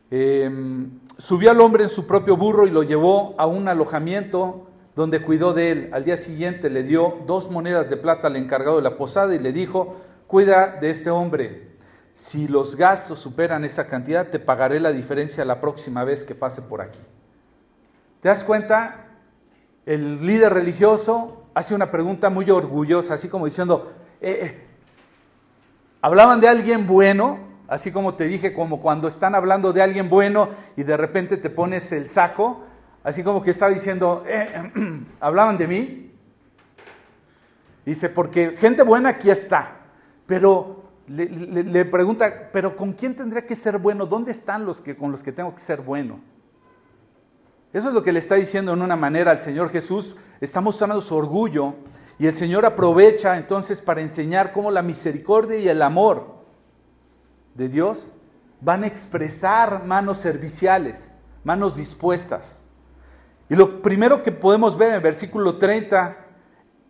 em, 0.09 0.98
subió 1.19 1.51
al 1.51 1.62
hombre 1.62 1.84
en 1.84 1.89
su 1.89 2.08
propio 2.08 2.36
burro 2.36 2.65
y 2.65 2.71
lo 2.71 2.82
llevó 2.82 3.36
a 3.38 3.45
un 3.45 3.67
alojamiento 3.67 4.67
donde 4.95 5.21
cuidó 5.21 5.53
de 5.53 5.71
él. 5.71 5.89
Al 5.93 6.03
día 6.03 6.17
siguiente 6.17 6.71
le 6.71 6.82
dio 6.82 7.19
dos 7.27 7.51
monedas 7.51 7.91
de 7.91 7.97
plata 7.97 8.27
al 8.27 8.36
encargado 8.36 8.77
de 8.77 8.82
la 8.82 8.97
posada 8.97 9.36
y 9.36 9.39
le 9.39 9.53
dijo, 9.53 9.97
cuida 10.25 10.79
de 10.82 10.89
este 10.89 11.12
hombre. 11.12 11.77
Si 12.13 12.47
los 12.47 12.75
gastos 12.75 13.19
superan 13.19 13.63
esa 13.63 13.86
cantidad, 13.86 14.29
te 14.29 14.39
pagaré 14.39 14.79
la 14.79 14.91
diferencia 14.91 15.45
la 15.45 15.62
próxima 15.62 16.03
vez 16.03 16.23
que 16.23 16.34
pase 16.34 16.63
por 16.63 16.82
aquí. 16.82 16.99
¿Te 18.21 18.29
das 18.29 18.43
cuenta? 18.43 19.05
el 19.89 20.23
líder 20.23 20.53
religioso 20.53 21.45
hace 21.55 21.73
una 21.73 21.89
pregunta 21.89 22.29
muy 22.29 22.47
orgullosa, 22.51 23.15
así 23.15 23.27
como 23.27 23.45
diciendo, 23.45 23.91
eh, 24.21 24.39
eh, 24.43 24.67
hablaban 25.99 26.39
de 26.39 26.47
alguien 26.47 26.86
bueno, 26.86 27.39
así 27.69 27.91
como 27.91 28.15
te 28.15 28.25
dije, 28.25 28.51
como 28.51 28.82
cuando 28.82 29.08
están 29.08 29.36
hablando 29.36 29.71
de 29.71 29.82
alguien 29.82 30.10
bueno 30.10 30.49
y 30.75 30.84
de 30.84 30.97
repente 30.97 31.38
te 31.38 31.49
pones 31.49 31.91
el 31.91 32.08
saco, 32.08 32.63
así 33.03 33.23
como 33.23 33.41
que 33.41 33.51
estaba 33.51 33.71
diciendo, 33.71 34.23
eh, 34.27 34.71
hablaban 35.19 35.58
de 35.58 35.67
mí. 35.67 36.12
Dice, 37.86 38.10
porque 38.10 38.55
gente 38.58 38.84
buena 38.84 39.10
aquí 39.10 39.29
está, 39.29 39.77
pero 40.25 40.84
le, 41.08 41.86
pregunta, 41.86 42.49
pero 42.51 42.75
¿con 42.75 42.93
quién 42.93 43.15
tendría 43.15 43.45
que 43.45 43.55
ser 43.55 43.77
bueno? 43.77 44.05
¿Dónde 44.05 44.32
están 44.32 44.65
los 44.65 44.82
que 44.82 44.95
con 44.95 45.12
los 45.12 45.23
que 45.23 45.32
tengo 45.32 45.53
que 45.53 45.62
ser 45.62 45.82
bueno? 45.82 46.19
Eso 47.71 47.89
es 47.89 47.93
lo 47.93 48.03
que 48.03 48.12
le 48.12 48.19
está 48.19 48.36
diciendo 48.36 48.73
en 48.73 48.82
una 48.82 48.95
manera 48.95 49.32
al 49.32 49.39
Señor 49.39 49.69
Jesús. 49.69 50.15
Está 50.41 50.60
mostrando 50.60 51.01
su 51.01 51.15
orgullo 51.15 51.75
y 52.17 52.27
el 52.27 52.36
Señor 52.36 52.65
aprovecha 52.65 53.38
entonces 53.38 53.79
para 53.82 54.01
enseñar 54.01 54.51
cómo 54.51 54.71
la 54.71 54.82
misericordia 54.82 55.58
y 55.58 55.67
el 55.67 55.82
amor 55.82 56.38
de 57.60 57.69
Dios 57.69 58.12
van 58.62 58.84
a 58.84 58.88
expresar 58.88 59.86
manos 59.86 60.17
serviciales, 60.17 61.17
manos 61.43 61.76
dispuestas. 61.76 62.63
Y 63.50 63.56
lo 63.56 63.84
primero 63.84 64.24
que 64.24 64.32
podemos 64.32 64.78
ver 64.78 64.89
en 64.89 64.95
el 64.95 65.02
versículo 65.02 65.58
30 65.58 66.26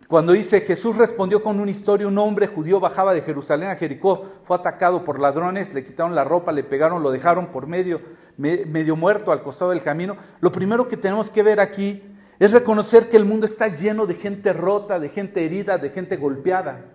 cuando 0.10 0.34
dice 0.34 0.62
Jesús 0.62 0.95
respondió 0.95 1.39
con 1.39 1.60
una 1.60 1.69
historia, 1.69 2.08
un 2.08 2.17
hombre 2.17 2.47
judío 2.47 2.79
bajaba 2.79 3.13
de 3.13 3.21
Jerusalén 3.21 3.69
a 3.69 3.75
Jericó, 3.75 4.27
fue 4.43 4.58
atacado 4.58 5.03
por 5.03 5.19
ladrones, 5.19 5.71
le 5.71 5.84
quitaron 5.84 6.15
la 6.15 6.23
ropa, 6.23 6.51
le 6.51 6.63
pegaron, 6.63 7.03
lo 7.03 7.12
dejaron 7.12 7.51
por 7.51 7.67
medio, 7.67 8.01
medio 8.36 8.95
muerto 8.95 9.32
al 9.32 9.43
costado 9.43 9.69
del 9.69 9.84
camino. 9.84 10.17
Lo 10.39 10.51
primero 10.51 10.88
que 10.88 10.97
tenemos 10.97 11.29
que 11.29 11.43
ver 11.43 11.60
aquí 11.60 12.01
es 12.39 12.51
reconocer 12.51 13.08
que 13.08 13.17
el 13.17 13.25
mundo 13.25 13.45
está 13.45 13.67
lleno 13.67 14.08
de 14.08 14.15
gente 14.15 14.51
rota, 14.51 14.99
de 14.99 15.10
gente 15.10 15.45
herida, 15.45 15.77
de 15.77 15.91
gente 15.91 16.17
golpeada. 16.17 16.86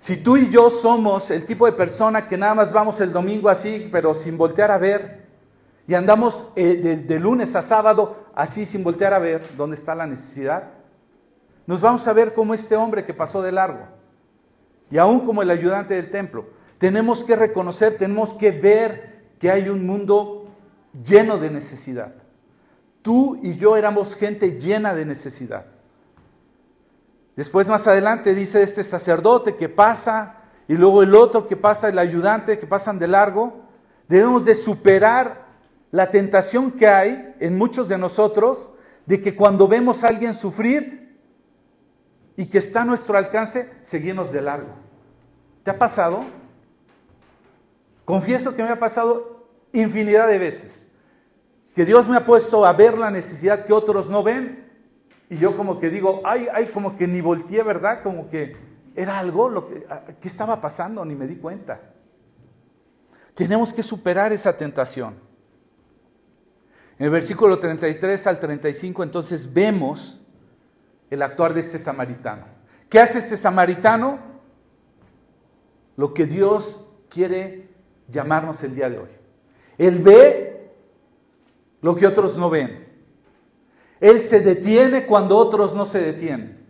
Si 0.00 0.16
tú 0.16 0.38
y 0.38 0.48
yo 0.48 0.70
somos 0.70 1.30
el 1.30 1.44
tipo 1.44 1.66
de 1.66 1.72
persona 1.72 2.26
que 2.26 2.38
nada 2.38 2.54
más 2.54 2.72
vamos 2.72 2.98
el 3.02 3.12
domingo 3.12 3.50
así, 3.50 3.86
pero 3.92 4.14
sin 4.14 4.38
voltear 4.38 4.70
a 4.70 4.78
ver, 4.78 5.26
y 5.86 5.92
andamos 5.92 6.46
eh, 6.56 7.04
de, 7.06 7.20
lunes 7.20 7.54
a 7.54 7.60
sábado 7.60 8.24
así 8.34 8.64
sin 8.64 8.82
voltear 8.82 9.12
a 9.12 9.18
ver 9.18 9.54
dónde 9.58 9.76
está 9.76 9.94
la 9.94 10.06
necesidad. 10.06 10.70
Nos 11.66 11.82
vamos 11.82 12.08
a 12.08 12.14
ver 12.14 12.32
como 12.32 12.54
este 12.54 12.76
hombre 12.76 13.04
que 13.04 13.12
pasó 13.12 13.42
de 13.42 13.52
largo. 13.52 13.88
Y 14.90 14.96
aún 14.96 15.20
como 15.20 15.42
el 15.42 15.50
ayudante 15.50 15.92
del 15.92 16.08
templo. 16.08 16.48
Tenemos 16.78 17.22
que 17.22 17.36
reconocer, 17.36 17.98
tenemos 17.98 18.32
que 18.32 18.52
ver 18.52 19.26
que 19.38 19.50
hay 19.50 19.68
un 19.68 19.84
mundo 19.84 20.48
lleno 21.04 21.36
de 21.36 21.50
necesidad. 21.50 22.14
Tú 23.02 23.38
y 23.42 23.56
yo 23.56 23.76
éramos 23.76 24.16
gente 24.16 24.58
llena 24.58 24.94
de 24.94 25.04
necesidad. 25.04 25.66
Después 27.40 27.70
más 27.70 27.86
adelante 27.86 28.34
dice 28.34 28.62
este 28.62 28.84
sacerdote 28.84 29.56
que 29.56 29.70
pasa 29.70 30.42
y 30.68 30.74
luego 30.74 31.02
el 31.02 31.14
otro 31.14 31.46
que 31.46 31.56
pasa, 31.56 31.88
el 31.88 31.98
ayudante 31.98 32.58
que 32.58 32.66
pasan 32.66 32.98
de 32.98 33.08
largo. 33.08 33.62
Debemos 34.08 34.44
de 34.44 34.54
superar 34.54 35.46
la 35.90 36.10
tentación 36.10 36.70
que 36.70 36.86
hay 36.86 37.34
en 37.40 37.56
muchos 37.56 37.88
de 37.88 37.96
nosotros 37.96 38.72
de 39.06 39.22
que 39.22 39.34
cuando 39.34 39.68
vemos 39.68 40.04
a 40.04 40.08
alguien 40.08 40.34
sufrir 40.34 41.18
y 42.36 42.44
que 42.44 42.58
está 42.58 42.82
a 42.82 42.84
nuestro 42.84 43.16
alcance, 43.16 43.70
seguimos 43.80 44.32
de 44.32 44.42
largo. 44.42 44.74
¿Te 45.62 45.70
ha 45.70 45.78
pasado? 45.78 46.26
Confieso 48.04 48.54
que 48.54 48.64
me 48.64 48.68
ha 48.68 48.78
pasado 48.78 49.46
infinidad 49.72 50.28
de 50.28 50.38
veces. 50.38 50.90
Que 51.74 51.86
Dios 51.86 52.06
me 52.06 52.18
ha 52.18 52.26
puesto 52.26 52.66
a 52.66 52.74
ver 52.74 52.98
la 52.98 53.10
necesidad 53.10 53.64
que 53.64 53.72
otros 53.72 54.10
no 54.10 54.22
ven 54.22 54.69
y 55.30 55.38
yo 55.38 55.56
como 55.56 55.78
que 55.78 55.90
digo, 55.90 56.20
ay, 56.24 56.48
ay, 56.52 56.66
como 56.66 56.96
que 56.96 57.06
ni 57.06 57.20
volteé, 57.20 57.62
¿verdad? 57.62 58.02
Como 58.02 58.28
que 58.28 58.56
era 58.96 59.20
algo 59.20 59.48
lo 59.48 59.64
que, 59.64 59.86
¿qué 60.20 60.26
estaba 60.26 60.60
pasando? 60.60 61.04
Ni 61.04 61.14
me 61.14 61.28
di 61.28 61.36
cuenta. 61.36 61.80
Tenemos 63.34 63.72
que 63.72 63.84
superar 63.84 64.32
esa 64.32 64.56
tentación. 64.56 65.14
En 66.98 67.06
el 67.06 67.10
versículo 67.10 67.60
33 67.60 68.26
al 68.26 68.40
35 68.40 69.04
entonces 69.04 69.54
vemos 69.54 70.20
el 71.08 71.22
actuar 71.22 71.54
de 71.54 71.60
este 71.60 71.78
samaritano. 71.78 72.46
¿Qué 72.88 72.98
hace 72.98 73.20
este 73.20 73.36
samaritano? 73.36 74.18
Lo 75.96 76.12
que 76.12 76.26
Dios 76.26 76.84
quiere 77.08 77.70
llamarnos 78.08 78.64
el 78.64 78.74
día 78.74 78.90
de 78.90 78.98
hoy. 78.98 79.10
Él 79.78 80.00
ve 80.00 80.72
lo 81.82 81.94
que 81.94 82.08
otros 82.08 82.36
no 82.36 82.50
ven. 82.50 82.89
Él 84.00 84.18
se 84.18 84.40
detiene 84.40 85.06
cuando 85.06 85.36
otros 85.36 85.74
no 85.74 85.84
se 85.84 86.00
detienen. 86.00 86.66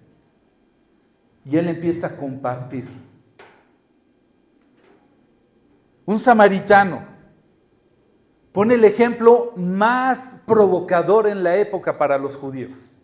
Y 1.44 1.56
él 1.56 1.68
empieza 1.68 2.08
a 2.08 2.16
compartir. 2.16 2.86
Un 6.04 6.18
samaritano 6.18 7.04
pone 8.52 8.74
el 8.74 8.84
ejemplo 8.84 9.52
más 9.56 10.40
provocador 10.44 11.28
en 11.28 11.42
la 11.44 11.56
época 11.56 11.96
para 11.98 12.18
los 12.18 12.36
judíos. 12.36 12.96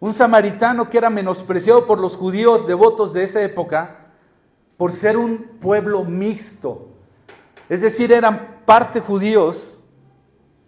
Un 0.00 0.12
samaritano 0.12 0.90
que 0.90 0.98
era 0.98 1.10
menospreciado 1.10 1.86
por 1.86 2.00
los 2.00 2.16
judíos 2.16 2.66
devotos 2.66 3.12
de 3.12 3.22
esa 3.22 3.40
época 3.42 4.08
por 4.76 4.90
ser 4.90 5.16
un 5.16 5.38
pueblo 5.60 6.04
mixto. 6.04 6.88
Es 7.68 7.82
decir, 7.82 8.10
eran 8.10 8.62
parte 8.66 8.98
judíos 8.98 9.84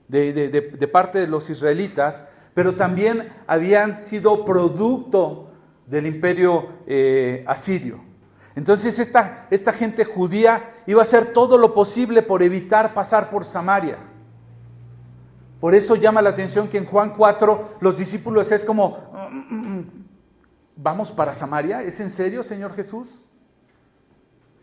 de, 0.07 0.89
parte 0.93 1.19
de 1.19 1.27
los 1.27 1.51
israelitas, 1.51 2.25
pero 2.55 2.77
también 2.77 3.33
habían 3.47 3.97
sido 3.97 4.45
producto 4.45 5.51
del 5.87 6.07
imperio 6.07 6.69
eh, 6.87 7.45
asirio. 7.47 8.01
Entonces 8.57 8.99
esta, 8.99 9.49
esta 9.51 9.73
gente 9.73 10.05
judía 10.05 10.75
iba 10.87 11.01
a 11.01 11.03
hacer 11.03 11.33
todo 11.33 11.59
lo 11.59 11.75
posible 11.75 12.23
por 12.23 12.43
evitar 12.43 12.95
pasar 12.95 13.29
por 13.29 13.45
Samaria. 13.45 13.99
Por 15.61 15.75
eso 15.75 15.97
llama 15.97 16.23
la 16.23 16.31
atención 16.31 16.69
que 16.69 16.79
en 16.79 16.85
Juan 16.85 17.15
4 17.17 17.79
los 17.81 17.99
discípulos 17.99 18.53
es 18.53 18.65
como, 18.65 19.11
¿vamos 20.77 21.11
para 21.11 21.33
Samaria? 21.33 21.83
¿Es 21.83 21.99
en 22.01 22.11
serio, 22.11 22.43
Señor 22.43 22.75
Jesús? 22.75 23.21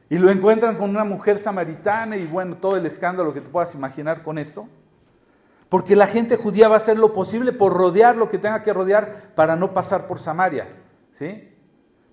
Y 0.09 0.17
lo 0.17 0.29
encuentran 0.29 0.77
con 0.77 0.89
una 0.89 1.03
mujer 1.03 1.39
samaritana 1.39 2.17
y 2.17 2.27
bueno, 2.27 2.57
todo 2.57 2.77
el 2.77 2.85
escándalo 2.85 3.33
que 3.33 3.41
te 3.41 3.49
puedas 3.49 3.73
imaginar 3.75 4.23
con 4.23 4.37
esto. 4.37 4.67
Porque 5.71 5.95
la 5.95 6.05
gente 6.05 6.35
judía 6.35 6.67
va 6.67 6.75
a 6.75 6.77
hacer 6.77 6.99
lo 6.99 7.13
posible 7.13 7.53
por 7.53 7.73
rodear 7.73 8.15
lo 8.15 8.29
que 8.29 8.37
tenga 8.37 8.61
que 8.61 8.73
rodear 8.73 9.33
para 9.33 9.55
no 9.55 9.73
pasar 9.73 10.05
por 10.05 10.19
Samaria. 10.19 10.67
¿Sí? 11.11 11.47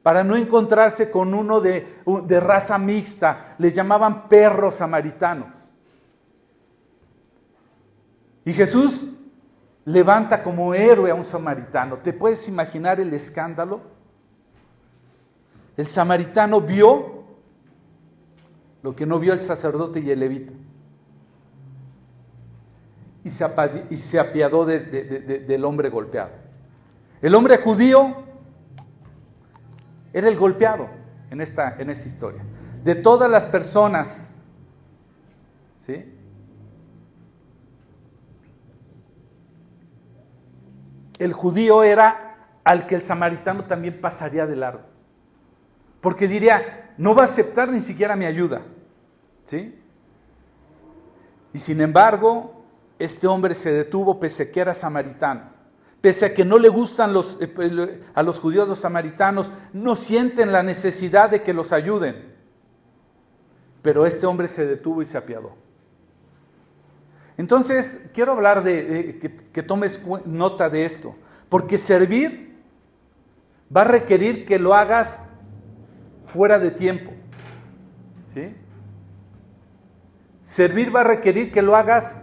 para 0.08 0.24
no 0.24 0.36
encontrarse 0.36 1.10
con 1.10 1.34
uno 1.34 1.60
de, 1.60 1.86
de 2.24 2.40
raza 2.40 2.78
mixta. 2.78 3.56
Les 3.58 3.74
llamaban 3.74 4.26
perros 4.26 4.76
samaritanos. 4.76 5.70
Y 8.46 8.54
Jesús 8.54 9.06
levanta 9.84 10.42
como 10.42 10.72
héroe 10.72 11.10
a 11.10 11.14
un 11.14 11.24
samaritano. 11.24 11.98
¿Te 11.98 12.14
puedes 12.14 12.48
imaginar 12.48 12.98
el 13.00 13.12
escándalo? 13.12 13.82
El 15.76 15.86
samaritano 15.86 16.62
vio 16.62 17.24
lo 18.82 18.96
que 18.96 19.04
no 19.04 19.18
vio 19.18 19.34
el 19.34 19.42
sacerdote 19.42 20.00
y 20.00 20.10
el 20.10 20.20
levita. 20.20 20.54
Y 23.24 23.31
se, 23.31 23.46
y 23.90 23.96
se 23.96 24.18
apiadó 24.18 24.64
del 24.64 25.64
hombre 25.64 25.88
golpeado. 25.90 26.31
El 27.20 27.35
hombre 27.35 27.59
judío 27.59 28.24
era 30.12 30.28
el 30.28 30.37
golpeado 30.37 30.88
en 31.31 31.40
esta, 31.40 31.76
en 31.78 31.90
esta 31.90 32.09
historia. 32.09 32.42
De 32.85 32.94
todas 32.94 33.31
las 33.31 33.46
personas, 33.46 34.33
¿sí? 35.78 36.14
El 41.18 41.33
judío 41.33 41.83
era 41.83 42.28
al 42.64 42.87
que 42.87 42.94
el 42.94 43.02
samaritano 43.02 43.64
también 43.64 44.00
pasaría 44.00 44.46
de 44.46 44.54
largo. 44.54 44.83
Porque 46.00 46.28
diría, 46.28 46.92
no 46.96 47.14
va 47.14 47.22
a 47.22 47.24
aceptar 47.24 47.70
ni 47.70 47.83
siquiera 47.83 48.14
mi 48.14 48.24
ayuda. 48.24 48.62
¿Sí? 49.44 49.74
Y 51.52 51.59
sin 51.59 51.81
embargo, 51.81 52.57
este 52.98 53.26
hombre 53.26 53.54
se 53.54 53.72
detuvo 53.72 54.18
pese 54.18 54.44
a 54.44 54.50
que 54.50 54.61
era 54.61 54.74
samaritano. 54.74 55.58
Pese 56.00 56.26
a 56.26 56.34
que 56.34 56.44
no 56.44 56.58
le 56.58 56.68
gustan 56.68 57.12
eh, 57.40 58.02
a 58.14 58.22
los 58.22 58.38
judíos 58.38 58.68
los 58.68 58.78
samaritanos, 58.78 59.52
no 59.72 59.96
sienten 59.96 60.52
la 60.52 60.62
necesidad 60.62 61.30
de 61.30 61.42
que 61.42 61.52
los 61.52 61.72
ayuden. 61.72 62.34
Pero 63.82 64.06
este 64.06 64.26
hombre 64.26 64.48
se 64.48 64.66
detuvo 64.66 65.02
y 65.02 65.06
se 65.06 65.18
apiadó. 65.18 65.56
Entonces, 67.37 68.00
quiero 68.12 68.32
hablar 68.32 68.64
de, 68.64 69.18
que, 69.20 69.34
que 69.34 69.62
tomes 69.62 70.02
nota 70.24 70.70
de 70.70 70.84
esto, 70.84 71.14
porque 71.48 71.78
servir 71.78 72.56
va 73.74 73.82
a 73.82 73.84
requerir 73.84 74.44
que 74.44 74.58
lo 74.58 74.74
hagas 74.74 75.24
fuera 76.26 76.58
de 76.58 76.70
tiempo. 76.70 77.12
¿Sí? 78.26 78.54
Servir 80.44 80.94
va 80.94 81.00
a 81.00 81.04
requerir 81.04 81.52
que 81.52 81.62
lo 81.62 81.76
hagas 81.76 82.22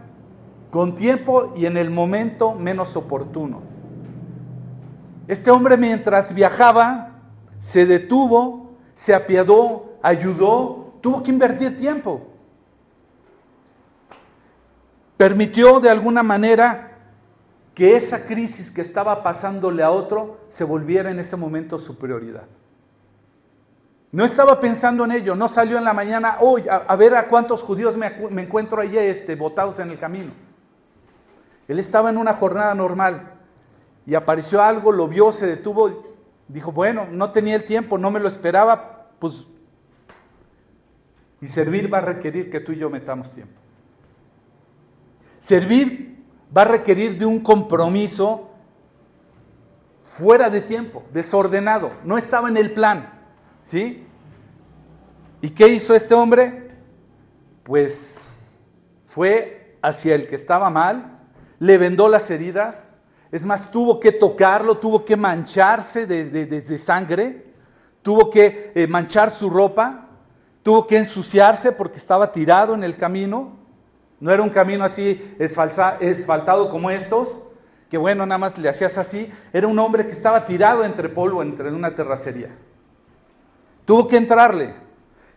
con 0.76 0.94
tiempo 0.94 1.54
y 1.56 1.68
en 1.68 1.78
el 1.78 1.90
momento 1.90 2.54
menos 2.54 2.98
oportuno. 2.98 3.62
Este 5.26 5.50
hombre 5.50 5.78
mientras 5.78 6.34
viajaba 6.34 7.12
se 7.60 7.86
detuvo, 7.86 8.76
se 8.94 9.16
apiadó, 9.16 9.94
ayudó, 10.02 10.96
tuvo 11.00 11.24
que 11.24 11.32
invertir 11.32 11.78
tiempo. 11.78 12.28
Permitió 15.16 15.80
de 15.80 15.90
alguna 15.90 16.24
manera 16.24 16.98
que 17.74 17.96
esa 17.96 18.26
crisis 18.26 18.70
que 18.70 18.82
estaba 18.82 19.24
pasándole 19.24 19.82
a 19.82 19.92
otro 19.92 20.42
se 20.48 20.66
volviera 20.66 21.10
en 21.10 21.20
ese 21.20 21.38
momento 21.38 21.80
su 21.80 21.98
prioridad. 21.98 22.48
No 24.12 24.26
estaba 24.26 24.60
pensando 24.60 25.06
en 25.06 25.14
ello, 25.14 25.38
no 25.38 25.48
salió 25.48 25.78
en 25.78 25.86
la 25.86 25.94
mañana, 25.94 26.40
hoy 26.42 26.66
a, 26.70 26.94
ver 26.98 27.16
a 27.16 27.30
cuántos 27.30 27.64
judíos 27.64 27.96
me, 27.96 28.08
encuentro 28.42 28.82
allí 28.82 28.98
este, 28.98 29.36
botados 29.38 29.80
en 29.80 29.92
el 29.92 29.98
camino. 29.98 30.45
Él 31.68 31.80
estaba 31.80 32.10
en 32.10 32.18
una 32.18 32.34
jornada 32.34 32.74
normal 32.76 33.34
y 34.06 34.16
apareció 34.16 34.62
algo, 34.62 34.92
lo 34.92 35.08
vio, 35.08 35.32
se 35.32 35.48
detuvo, 35.48 36.16
dijo, 36.48 36.72
bueno, 36.72 37.08
no 37.10 37.32
tenía 37.32 37.56
el 37.56 37.66
tiempo, 37.66 37.98
no 37.98 38.12
me 38.12 38.20
lo 38.20 38.28
esperaba, 38.28 39.10
pues... 39.20 39.46
Y 41.42 41.48
servir 41.48 41.94
va 41.94 42.00
a 42.00 42.02
requerir 42.02 42.50
que 42.50 42.60
tú 42.60 42.72
y 42.72 42.78
yo 42.78 42.90
metamos 42.90 43.32
tiempo. 43.34 43.60
Servir 45.38 46.24
va 46.56 46.62
a 46.62 46.66
requerir 46.66 47.18
de 47.18 47.26
un 47.26 47.40
compromiso 47.40 48.50
fuera 50.04 50.50
de 50.50 50.62
tiempo, 50.62 51.04
desordenado, 51.12 51.92
no 52.04 52.18
estaba 52.18 52.48
en 52.48 52.58
el 52.58 52.72
plan. 52.72 53.12
¿Sí? 53.62 54.06
¿Y 55.42 55.50
qué 55.50 55.68
hizo 55.68 55.94
este 55.96 56.14
hombre? 56.14 56.72
Pues 57.64 58.30
fue 59.06 59.78
hacia 59.82 60.16
el 60.16 60.28
que 60.28 60.36
estaba 60.36 60.70
mal, 60.70 61.15
le 61.60 61.78
vendó 61.78 62.08
las 62.08 62.30
heridas, 62.32 62.94
es 63.32 63.46
más, 63.46 63.72
tuvo 63.72 64.00
que 64.00 64.12
tocarlo, 64.12 64.78
tuvo 64.78 65.04
que 65.04 65.18
mancharse 65.18 66.08
de, 66.08 66.80
sangre, 66.80 67.46
tuvo 68.02 68.30
que 68.30 68.72
eh, 68.76 68.88
manchar 68.88 69.30
su 69.30 69.50
ropa, 69.50 70.08
tuvo 70.64 70.88
que 70.88 70.98
ensuciarse 70.98 71.72
porque 71.72 71.98
estaba 71.98 72.32
tirado 72.32 72.74
en 72.74 72.84
el 72.84 72.96
camino. 72.96 73.58
No 74.20 74.32
era 74.32 74.42
un 74.42 74.50
camino 74.50 74.86
así 74.86 75.36
esfaltado 75.38 76.70
como 76.70 76.90
estos, 76.90 77.44
que 77.90 77.98
bueno, 77.98 78.26
nada 78.26 78.38
más 78.38 78.58
le 78.58 78.70
hacías 78.70 78.98
así. 78.98 79.30
Era 79.52 79.68
un 79.68 79.78
hombre 79.80 80.06
que 80.06 80.14
estaba 80.14 80.46
tirado 80.46 80.86
entre 80.86 81.10
polvo, 81.10 81.42
entre 81.42 81.70
una 81.72 81.94
terracería. 81.94 82.56
Tuvo 83.84 84.08
que 84.08 84.18
entrarle. 84.18 84.74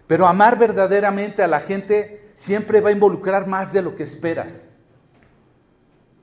Pero 0.07 0.27
amar 0.27 0.59
verdaderamente 0.59 1.43
a 1.43 1.49
la 1.49 1.61
gente 1.61 2.31
siempre 2.35 2.81
va 2.81 2.89
a 2.89 2.93
involucrar 2.93 3.47
más 3.47 3.73
de 3.73 3.83
lo 3.83 3.95
que 3.95 4.05
esperas. 4.05 4.78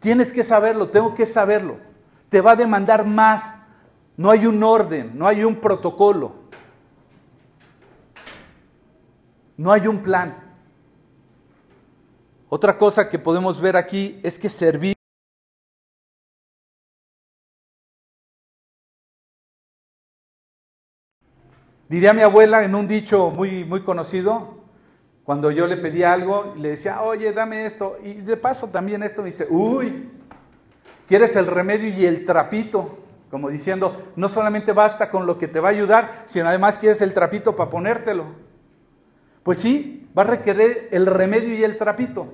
Tienes 0.06 0.32
que 0.32 0.44
saberlo, 0.44 0.88
tengo 0.92 1.16
que 1.16 1.26
saberlo. 1.26 1.80
Te 2.30 2.40
va 2.40 2.52
a 2.52 2.56
demandar 2.56 3.08
más. 3.08 3.60
No 4.16 4.30
hay 4.30 4.46
un 4.46 4.62
orden, 4.62 5.18
no 5.18 5.26
hay 5.26 5.44
un 5.44 5.56
protocolo. 5.56 6.36
No 9.58 9.72
hay 9.72 9.88
un 9.88 10.04
plan. 10.04 10.60
Otra 12.50 12.78
cosa 12.78 13.10
que 13.10 13.18
podemos 13.18 13.60
ver 13.60 13.76
aquí 13.76 14.20
es 14.22 14.38
que 14.38 14.48
servir 14.48 14.94
Diría 21.90 22.14
mi 22.14 22.22
abuela 22.22 22.64
en 22.64 22.76
un 22.76 22.88
dicho 22.88 23.32
muy, 23.32 23.66
muy 23.66 23.84
conocido, 23.84 24.55
cuando 25.26 25.50
yo 25.50 25.66
le 25.66 25.78
pedía 25.78 26.14
algo, 26.14 26.54
le 26.56 26.70
decía, 26.70 27.02
oye, 27.02 27.34
dame 27.34 27.66
esto, 27.66 27.98
y 28.04 28.14
de 28.14 28.38
paso 28.38 28.70
también 28.70 29.02
esto 29.02 29.24
me 29.24 29.28
dice, 29.28 29.48
uy, 29.50 30.12
quieres 31.08 31.36
el 31.36 31.48
remedio 31.48 31.90
y 31.90 32.06
el 32.06 32.26
trapito, 32.26 33.00
como 33.32 33.50
diciendo, 33.50 34.12
no 34.16 34.30
solamente 34.30 34.72
basta 34.72 35.10
con 35.10 35.26
lo 35.26 35.40
que 35.40 35.48
te 35.48 35.60
va 35.60 35.70
a 35.70 35.72
ayudar, 35.72 36.12
sino 36.26 36.48
además 36.48 36.78
quieres 36.78 37.02
el 37.02 37.14
trapito 37.14 37.56
para 37.56 37.72
ponértelo. 37.72 38.26
Pues 39.42 39.58
sí, 39.58 40.08
va 40.16 40.22
a 40.22 40.26
requerir 40.26 40.90
el 40.92 41.08
remedio 41.08 41.56
y 41.56 41.64
el 41.64 41.76
trapito. 41.76 42.32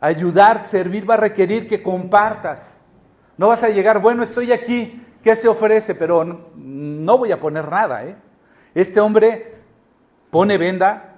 Ayudar, 0.00 0.58
servir 0.58 1.08
va 1.08 1.14
a 1.14 1.18
requerir 1.18 1.68
que 1.68 1.80
compartas. 1.80 2.80
No 3.36 3.48
vas 3.48 3.62
a 3.62 3.68
llegar, 3.68 4.00
bueno, 4.00 4.24
estoy 4.24 4.50
aquí, 4.50 5.06
¿qué 5.22 5.36
se 5.36 5.46
ofrece? 5.46 5.94
Pero 5.94 6.50
no 6.56 7.18
voy 7.18 7.30
a 7.30 7.38
poner 7.38 7.70
nada. 7.70 8.04
¿eh? 8.04 8.16
Este 8.74 8.98
hombre 8.98 9.54
pone 10.30 10.58
venda, 10.58 11.09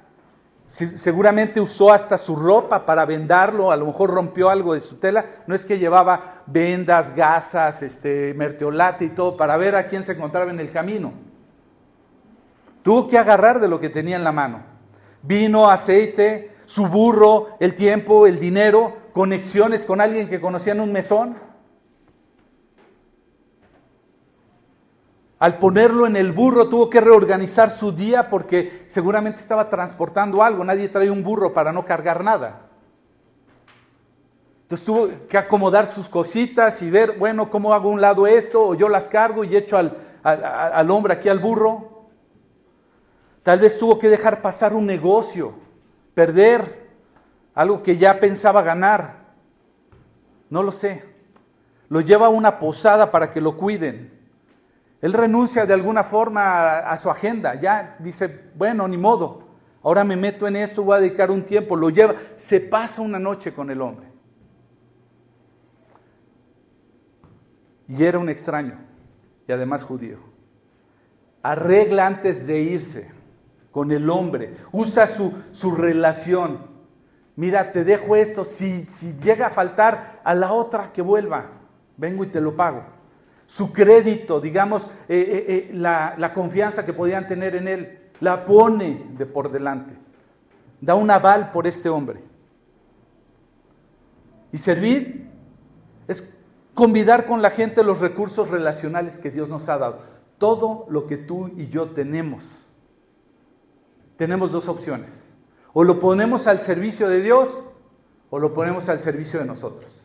seguramente 0.72 1.60
usó 1.60 1.92
hasta 1.92 2.16
su 2.16 2.34
ropa 2.34 2.86
para 2.86 3.04
vendarlo, 3.04 3.70
a 3.70 3.76
lo 3.76 3.84
mejor 3.84 4.10
rompió 4.10 4.48
algo 4.48 4.72
de 4.72 4.80
su 4.80 4.96
tela, 4.96 5.26
no 5.46 5.54
es 5.54 5.66
que 5.66 5.78
llevaba 5.78 6.42
vendas, 6.46 7.14
gasas, 7.14 7.82
este, 7.82 8.32
merteolate 8.32 9.04
y 9.04 9.10
todo 9.10 9.36
para 9.36 9.58
ver 9.58 9.74
a 9.74 9.86
quién 9.86 10.02
se 10.02 10.12
encontraba 10.12 10.50
en 10.50 10.60
el 10.60 10.70
camino. 10.70 11.12
Tuvo 12.82 13.06
que 13.06 13.18
agarrar 13.18 13.60
de 13.60 13.68
lo 13.68 13.78
que 13.80 13.90
tenía 13.90 14.16
en 14.16 14.24
la 14.24 14.32
mano. 14.32 14.62
Vino, 15.22 15.68
aceite, 15.70 16.52
su 16.64 16.86
burro, 16.86 17.48
el 17.60 17.74
tiempo, 17.74 18.26
el 18.26 18.38
dinero, 18.38 18.96
conexiones 19.12 19.84
con 19.84 20.00
alguien 20.00 20.26
que 20.26 20.40
conocía 20.40 20.72
en 20.72 20.80
un 20.80 20.90
mesón. 20.90 21.36
Al 25.42 25.58
ponerlo 25.58 26.06
en 26.06 26.14
el 26.14 26.30
burro 26.30 26.68
tuvo 26.68 26.88
que 26.88 27.00
reorganizar 27.00 27.68
su 27.68 27.90
día 27.90 28.28
porque 28.28 28.84
seguramente 28.86 29.40
estaba 29.40 29.68
transportando 29.68 30.40
algo. 30.40 30.62
Nadie 30.62 30.88
trae 30.88 31.10
un 31.10 31.24
burro 31.24 31.52
para 31.52 31.72
no 31.72 31.84
cargar 31.84 32.22
nada. 32.22 32.68
Entonces 34.62 34.86
tuvo 34.86 35.08
que 35.28 35.36
acomodar 35.36 35.86
sus 35.86 36.08
cositas 36.08 36.80
y 36.80 36.90
ver, 36.90 37.18
bueno, 37.18 37.50
cómo 37.50 37.74
hago 37.74 37.88
un 37.88 38.00
lado 38.00 38.28
esto, 38.28 38.64
o 38.64 38.74
yo 38.76 38.88
las 38.88 39.08
cargo 39.08 39.42
y 39.42 39.56
echo 39.56 39.76
al, 39.76 39.98
al 40.22 40.88
hombre 40.92 41.14
aquí 41.14 41.28
al 41.28 41.40
burro. 41.40 42.04
Tal 43.42 43.58
vez 43.58 43.76
tuvo 43.76 43.98
que 43.98 44.08
dejar 44.08 44.42
pasar 44.42 44.72
un 44.72 44.86
negocio, 44.86 45.54
perder 46.14 46.88
algo 47.52 47.82
que 47.82 47.96
ya 47.96 48.20
pensaba 48.20 48.62
ganar. 48.62 49.24
No 50.50 50.62
lo 50.62 50.70
sé. 50.70 51.04
Lo 51.88 52.00
lleva 52.00 52.26
a 52.26 52.30
una 52.30 52.60
posada 52.60 53.10
para 53.10 53.32
que 53.32 53.40
lo 53.40 53.56
cuiden. 53.56 54.21
Él 55.02 55.12
renuncia 55.12 55.66
de 55.66 55.74
alguna 55.74 56.04
forma 56.04 56.78
a, 56.78 56.96
su 56.96 57.10
agenda, 57.10 57.56
ya 57.56 57.96
dice, 57.98 58.52
bueno, 58.54 58.86
ni 58.86 58.96
modo, 58.96 59.48
ahora 59.82 60.04
me 60.04 60.16
meto 60.16 60.46
en 60.46 60.54
esto, 60.54 60.84
voy 60.84 60.96
a 60.96 61.00
dedicar 61.00 61.32
un 61.32 61.42
tiempo, 61.42 61.74
lo 61.74 61.90
lleva, 61.90 62.14
se 62.36 62.60
pasa 62.60 63.02
una 63.02 63.18
noche 63.18 63.52
con 63.52 63.68
el 63.68 63.82
hombre. 63.82 64.06
Y 67.88 68.04
era 68.04 68.20
un 68.20 68.28
extraño, 68.28 68.78
y 69.48 69.52
además 69.52 69.82
judío. 69.82 70.18
Arregla 71.42 72.06
antes 72.06 72.46
de 72.46 72.60
irse 72.60 73.10
con 73.72 73.90
el 73.90 74.08
hombre, 74.08 74.54
usa 74.70 75.08
su, 75.08 75.32
su 75.50 75.74
relación. 75.74 76.70
Mira, 77.34 77.72
te 77.72 77.82
dejo 77.82 78.14
esto, 78.14 78.44
si, 78.44 78.86
si 78.86 79.14
llega 79.14 79.48
a 79.48 79.50
faltar 79.50 80.20
a 80.22 80.32
la 80.36 80.52
otra 80.52 80.92
que 80.92 81.02
vuelva, 81.02 81.50
vengo 81.96 82.22
y 82.22 82.28
te 82.28 82.40
lo 82.40 82.54
pago 82.54 82.91
su 83.52 83.70
crédito, 83.70 84.40
digamos, 84.40 84.86
eh, 85.10 85.18
eh, 85.18 85.44
eh, 85.46 85.70
la, 85.74 86.32
confianza 86.32 86.86
que 86.86 86.94
podían 86.94 87.26
tener 87.26 87.54
en 87.54 87.68
él. 87.68 87.98
la 88.20 88.46
pone 88.46 89.10
de 89.18 89.26
por 89.26 89.52
delante. 89.52 89.94
Da 90.80 90.94
un 90.94 91.10
aval 91.10 91.50
por 91.50 91.66
este 91.66 91.90
hombre. 91.90 92.24
Y 94.52 94.56
servir 94.56 95.28
es 96.08 96.32
convidar 96.72 97.26
con 97.26 97.42
la 97.42 97.50
gente 97.50 97.84
los 97.84 98.00
recursos 98.00 98.48
relacionales 98.48 99.18
que 99.18 99.30
Dios 99.30 99.50
nos 99.50 99.68
ha 99.68 99.76
dado. 99.76 100.00
Todo 100.38 100.86
lo 100.88 101.06
que 101.06 101.18
tú 101.18 101.50
y 101.54 101.68
yo 101.68 101.90
tenemos. 101.90 102.66
Tenemos 104.16 104.50
dos 104.52 104.66
opciones. 104.66 105.28
O 105.74 105.84
lo 105.84 106.00
ponemos 106.00 106.46
al 106.46 106.62
servicio 106.62 107.06
de 107.06 107.20
Dios 107.20 107.64
o 108.30 108.38
lo 108.38 108.54
ponemos 108.54 108.88
al 108.88 109.02
servicio 109.02 109.40
de 109.40 109.44
nosotros. 109.44 110.01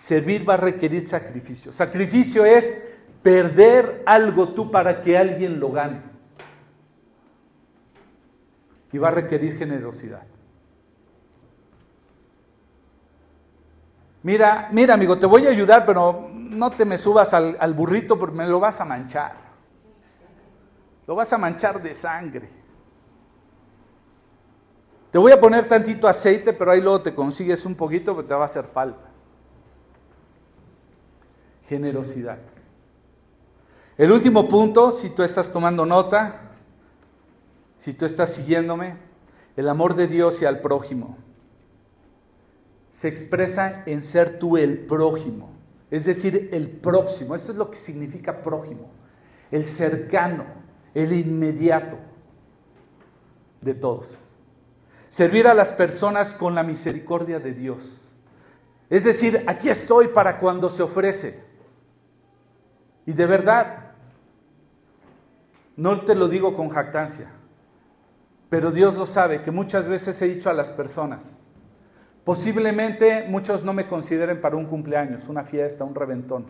Servir 0.00 0.48
va 0.48 0.54
a 0.54 0.56
requerir 0.56 1.02
sacrificio. 1.02 1.70
Sacrificio 1.70 2.46
es 2.46 2.74
perder 3.22 4.02
algo 4.06 4.54
tú 4.54 4.70
para 4.70 5.02
que 5.02 5.18
alguien 5.18 5.60
lo 5.60 5.70
gane. 5.72 6.00
Y 8.92 8.96
va 8.96 9.08
a 9.08 9.10
requerir 9.10 9.58
generosidad. 9.58 10.22
Mira, 14.22 14.70
mira 14.72 14.94
amigo, 14.94 15.18
te 15.18 15.26
voy 15.26 15.46
a 15.46 15.50
ayudar, 15.50 15.84
pero 15.84 16.30
no 16.34 16.70
te 16.70 16.86
me 16.86 16.96
subas 16.96 17.34
al, 17.34 17.74
burrito 17.74 18.18
porque 18.18 18.36
me 18.36 18.46
lo 18.46 18.58
vas 18.58 18.80
a 18.80 18.86
manchar. 18.86 19.32
Lo 21.06 21.14
vas 21.14 21.30
a 21.30 21.36
manchar 21.36 21.82
de 21.82 21.92
sangre. 21.92 22.48
Te 25.10 25.18
voy 25.18 25.32
a 25.32 25.38
poner 25.38 25.68
tantito 25.68 26.08
aceite, 26.08 26.54
pero 26.54 26.70
ahí 26.70 26.80
luego 26.80 27.02
te 27.02 27.14
consigues 27.14 27.66
un 27.66 27.74
poquito 27.74 28.14
porque 28.14 28.28
te 28.28 28.34
va 28.34 28.42
a 28.42 28.46
hacer 28.46 28.64
falta. 28.64 29.09
Generosidad. 31.70 32.38
El 33.96 34.10
último 34.10 34.48
punto, 34.48 34.90
si 34.90 35.10
tú 35.10 35.22
estás 35.22 35.52
tomando 35.52 35.86
nota, 35.86 36.50
si 37.76 37.92
tú 37.92 38.06
estás 38.06 38.34
siguiéndome, 38.34 38.96
el 39.56 39.68
amor 39.68 39.94
de 39.94 40.08
Dios 40.08 40.42
y 40.42 40.46
al 40.46 40.60
prójimo 40.62 41.16
se 42.90 43.06
expresa 43.06 43.84
en 43.86 44.02
ser 44.02 44.40
tú 44.40 44.56
el 44.56 44.78
prójimo, 44.78 45.52
es 45.92 46.06
decir, 46.06 46.48
el 46.52 46.68
próximo. 46.68 47.36
Eso 47.36 47.52
es 47.52 47.58
lo 47.58 47.70
que 47.70 47.78
significa 47.78 48.42
prójimo, 48.42 48.90
el 49.52 49.64
cercano, 49.64 50.46
el 50.92 51.12
inmediato 51.12 51.98
de 53.60 53.74
todos. 53.74 54.28
Servir 55.06 55.46
a 55.46 55.54
las 55.54 55.70
personas 55.70 56.34
con 56.34 56.56
la 56.56 56.64
misericordia 56.64 57.38
de 57.38 57.52
Dios. 57.52 58.00
Es 58.88 59.04
decir, 59.04 59.44
aquí 59.46 59.68
estoy 59.68 60.08
para 60.08 60.36
cuando 60.40 60.68
se 60.68 60.82
ofrece. 60.82 61.48
Y 63.06 63.12
de 63.12 63.26
verdad, 63.26 63.92
no 65.76 66.00
te 66.00 66.14
lo 66.14 66.28
digo 66.28 66.54
con 66.54 66.68
jactancia, 66.68 67.30
pero 68.48 68.70
Dios 68.70 68.96
lo 68.96 69.06
sabe, 69.06 69.42
que 69.42 69.50
muchas 69.50 69.88
veces 69.88 70.20
he 70.22 70.28
dicho 70.28 70.50
a 70.50 70.54
las 70.54 70.72
personas, 70.72 71.42
Posiblemente 72.24 73.26
muchos 73.28 73.64
no 73.64 73.72
me 73.72 73.88
consideren 73.88 74.40
para 74.40 74.56
un 74.56 74.66
cumpleaños, 74.66 75.28
una 75.28 75.42
fiesta, 75.42 75.84
un 75.84 75.94
reventón. 75.94 76.46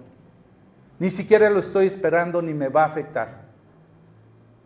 Ni 0.99 1.11
siquiera 1.11 1.49
lo 1.49 1.61
estoy 1.61 1.87
esperando 1.87 2.43
ni 2.43 2.53
me 2.53 2.69
va 2.69 2.83
a 2.83 2.87
afectar. 2.87 3.45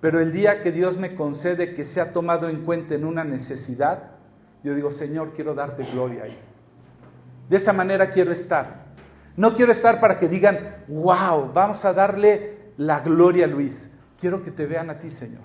Pero 0.01 0.21
el 0.21 0.33
día 0.33 0.61
que 0.61 0.73
Dios 0.73 0.97
me 0.97 1.15
concede 1.15 1.75
que 1.75 1.85
sea 1.85 2.13
tomado 2.13 2.49
en 2.49 2.65
cuenta 2.65 2.95
en 2.95 3.05
una 3.05 3.23
necesidad, 3.23 4.11
yo 4.63 4.75
digo, 4.75 4.91
Señor, 4.91 5.35
quiero 5.35 5.55
darte 5.55 5.85
gloria 5.85 6.25
ahí. 6.25 6.39
De 7.49 7.59
esa 7.59 7.73
manera 7.73 8.11
quiero 8.11 8.33
estar. 8.33 8.84
No 9.37 9.55
quiero 9.55 9.73
estar 9.73 10.01
para 10.01 10.19
que 10.19 10.29
digan, 10.29 10.85
wow, 10.87 11.51
vamos 11.53 11.85
a 11.85 11.93
darle 11.93 12.59
la 12.77 13.01
gloria 13.01 13.47
a 13.47 13.49
Luis. 13.49 13.91
Quiero 14.19 14.43
que 14.43 14.51
te 14.51 14.67
vean 14.67 14.91
a 14.91 14.99
ti, 14.99 15.11
Señor. 15.11 15.43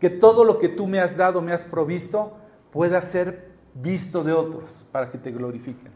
Que 0.00 0.10
todo 0.10 0.44
lo 0.44 0.58
que 0.58 0.68
tú 0.68 0.88
me 0.88 0.98
has 0.98 1.16
dado, 1.16 1.40
me 1.40 1.52
has 1.52 1.64
provisto, 1.64 2.36
pueda 2.72 3.00
ser 3.00 3.52
visto 3.74 4.24
de 4.24 4.32
otros 4.32 4.86
para 4.90 5.08
que 5.08 5.18
te 5.18 5.30
glorifiquen. 5.30 5.92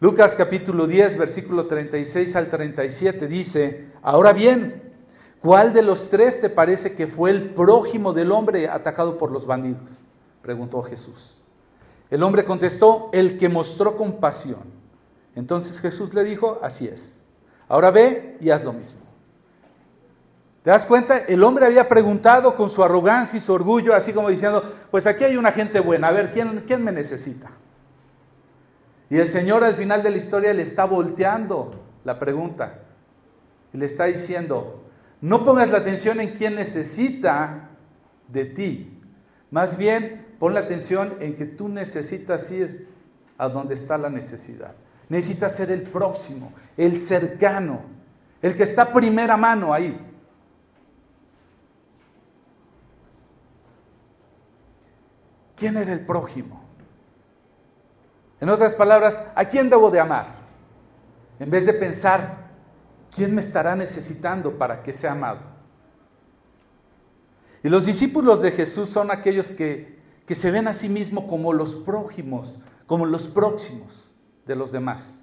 Lucas 0.00 0.36
capítulo 0.36 0.86
10, 0.86 1.18
versículo 1.18 1.66
36 1.66 2.36
al 2.36 2.48
37 2.48 3.26
dice, 3.26 3.90
ahora 4.00 4.32
bien, 4.32 4.94
¿cuál 5.40 5.72
de 5.72 5.82
los 5.82 6.08
tres 6.08 6.40
te 6.40 6.48
parece 6.48 6.94
que 6.94 7.08
fue 7.08 7.30
el 7.30 7.52
prójimo 7.52 8.12
del 8.12 8.30
hombre 8.30 8.68
atacado 8.68 9.18
por 9.18 9.32
los 9.32 9.44
bandidos? 9.44 10.04
Preguntó 10.40 10.82
Jesús. 10.82 11.42
El 12.10 12.22
hombre 12.22 12.44
contestó, 12.44 13.10
el 13.12 13.36
que 13.36 13.48
mostró 13.48 13.96
compasión. 13.96 14.77
Entonces 15.38 15.80
Jesús 15.80 16.14
le 16.14 16.24
dijo, 16.24 16.58
así 16.64 16.88
es. 16.88 17.22
Ahora 17.68 17.92
ve 17.92 18.36
y 18.40 18.50
haz 18.50 18.64
lo 18.64 18.72
mismo. 18.72 19.02
¿Te 20.64 20.70
das 20.70 20.84
cuenta? 20.84 21.18
El 21.18 21.44
hombre 21.44 21.64
había 21.64 21.88
preguntado 21.88 22.56
con 22.56 22.68
su 22.68 22.82
arrogancia 22.82 23.36
y 23.36 23.40
su 23.40 23.52
orgullo, 23.52 23.94
así 23.94 24.12
como 24.12 24.30
diciendo, 24.30 24.64
pues 24.90 25.06
aquí 25.06 25.22
hay 25.22 25.36
una 25.36 25.52
gente 25.52 25.78
buena, 25.78 26.08
a 26.08 26.12
ver, 26.12 26.32
¿quién, 26.32 26.82
me 26.82 26.90
necesita? 26.90 27.52
Y 29.08 29.18
el 29.18 29.28
Señor 29.28 29.62
al 29.62 29.76
final 29.76 30.02
de 30.02 30.10
la 30.10 30.16
historia 30.16 30.52
le 30.52 30.64
está 30.64 30.86
volteando 30.86 31.84
la 32.02 32.18
pregunta 32.18 32.80
y 33.72 33.78
le 33.78 33.86
está 33.86 34.06
diciendo, 34.06 34.82
no 35.20 35.44
pongas 35.44 35.68
la 35.68 35.78
atención 35.78 36.18
en 36.18 36.34
quién 36.34 36.56
necesita 36.56 37.70
de 38.26 38.44
ti, 38.44 39.00
más 39.52 39.76
bien 39.76 40.34
pon 40.40 40.52
la 40.52 40.60
atención 40.60 41.14
en 41.20 41.36
que 41.36 41.46
tú 41.46 41.68
necesitas 41.68 42.50
ir 42.50 42.88
a 43.38 43.48
donde 43.48 43.74
está 43.74 43.96
la 43.98 44.10
necesidad. 44.10 44.74
Necesitas 45.08 45.56
ser 45.56 45.70
el 45.70 45.82
próximo, 45.82 46.52
el 46.76 46.98
cercano, 46.98 47.80
el 48.42 48.54
que 48.54 48.62
está 48.62 48.92
primera 48.92 49.36
mano 49.36 49.72
ahí. 49.72 49.98
¿Quién 55.56 55.76
era 55.76 55.92
el 55.92 56.04
prójimo? 56.04 56.62
En 58.40 58.48
otras 58.50 58.74
palabras, 58.74 59.24
¿a 59.34 59.46
quién 59.46 59.68
debo 59.70 59.90
de 59.90 59.98
amar? 59.98 60.26
En 61.40 61.50
vez 61.50 61.66
de 61.66 61.72
pensar, 61.72 62.50
¿quién 63.14 63.34
me 63.34 63.40
estará 63.40 63.74
necesitando 63.74 64.56
para 64.58 64.82
que 64.82 64.92
sea 64.92 65.12
amado? 65.12 65.40
Y 67.64 67.68
los 67.68 67.86
discípulos 67.86 68.42
de 68.42 68.52
Jesús 68.52 68.90
son 68.90 69.10
aquellos 69.10 69.50
que, 69.50 69.98
que 70.26 70.36
se 70.36 70.50
ven 70.50 70.68
a 70.68 70.72
sí 70.72 70.88
mismos 70.88 71.24
como 71.24 71.52
los 71.52 71.74
prójimos, 71.74 72.58
como 72.86 73.06
los 73.06 73.26
próximos 73.26 74.07
de 74.48 74.56
los 74.56 74.72
demás. 74.72 75.20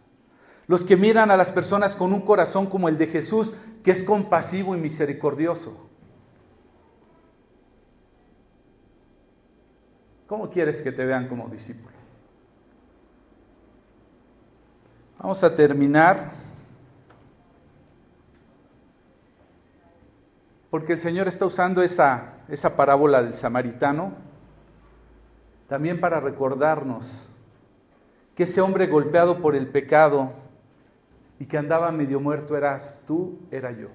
Los 0.67 0.86
que 0.86 0.95
miran 0.95 1.30
a 1.32 1.38
las 1.38 1.51
personas 1.51 1.95
con 1.95 2.13
un 2.13 2.21
corazón 2.21 2.67
como 2.67 2.88
el 2.88 2.97
de 2.97 3.07
Jesús, 3.07 3.53
que 3.84 3.91
es 3.91 4.03
compasivo 4.03 4.76
y 4.76 4.80
misericordioso. 4.80 5.89
¿Cómo 10.28 10.49
quieres 10.49 10.82
que 10.82 10.91
te 10.91 11.05
vean 11.05 11.28
como 11.28 11.49
discípulo? 11.49 11.93
Vamos 15.19 15.43
a 15.43 15.55
terminar 15.55 16.32
porque 20.69 20.93
el 20.93 20.99
Señor 20.99 21.28
está 21.28 21.45
usando 21.45 21.82
esa, 21.82 22.39
esa 22.47 22.76
parábola 22.76 23.23
del 23.23 23.34
samaritano 23.34 24.13
también 25.67 25.99
para 25.99 26.19
recordarnos 26.19 27.34
que 28.36 28.43
ese 28.43 28.61
hombre 28.61 28.88
golpeado 28.88 29.41
por 29.41 29.55
el 29.55 29.67
pecado 29.67 30.33
y 31.39 31.45
que 31.45 31.57
andaba 31.57 31.91
medio 31.91 32.19
muerto 32.19 32.55
eras 32.55 33.01
tú, 33.07 33.39
era 33.49 33.71
yo. 33.71 33.88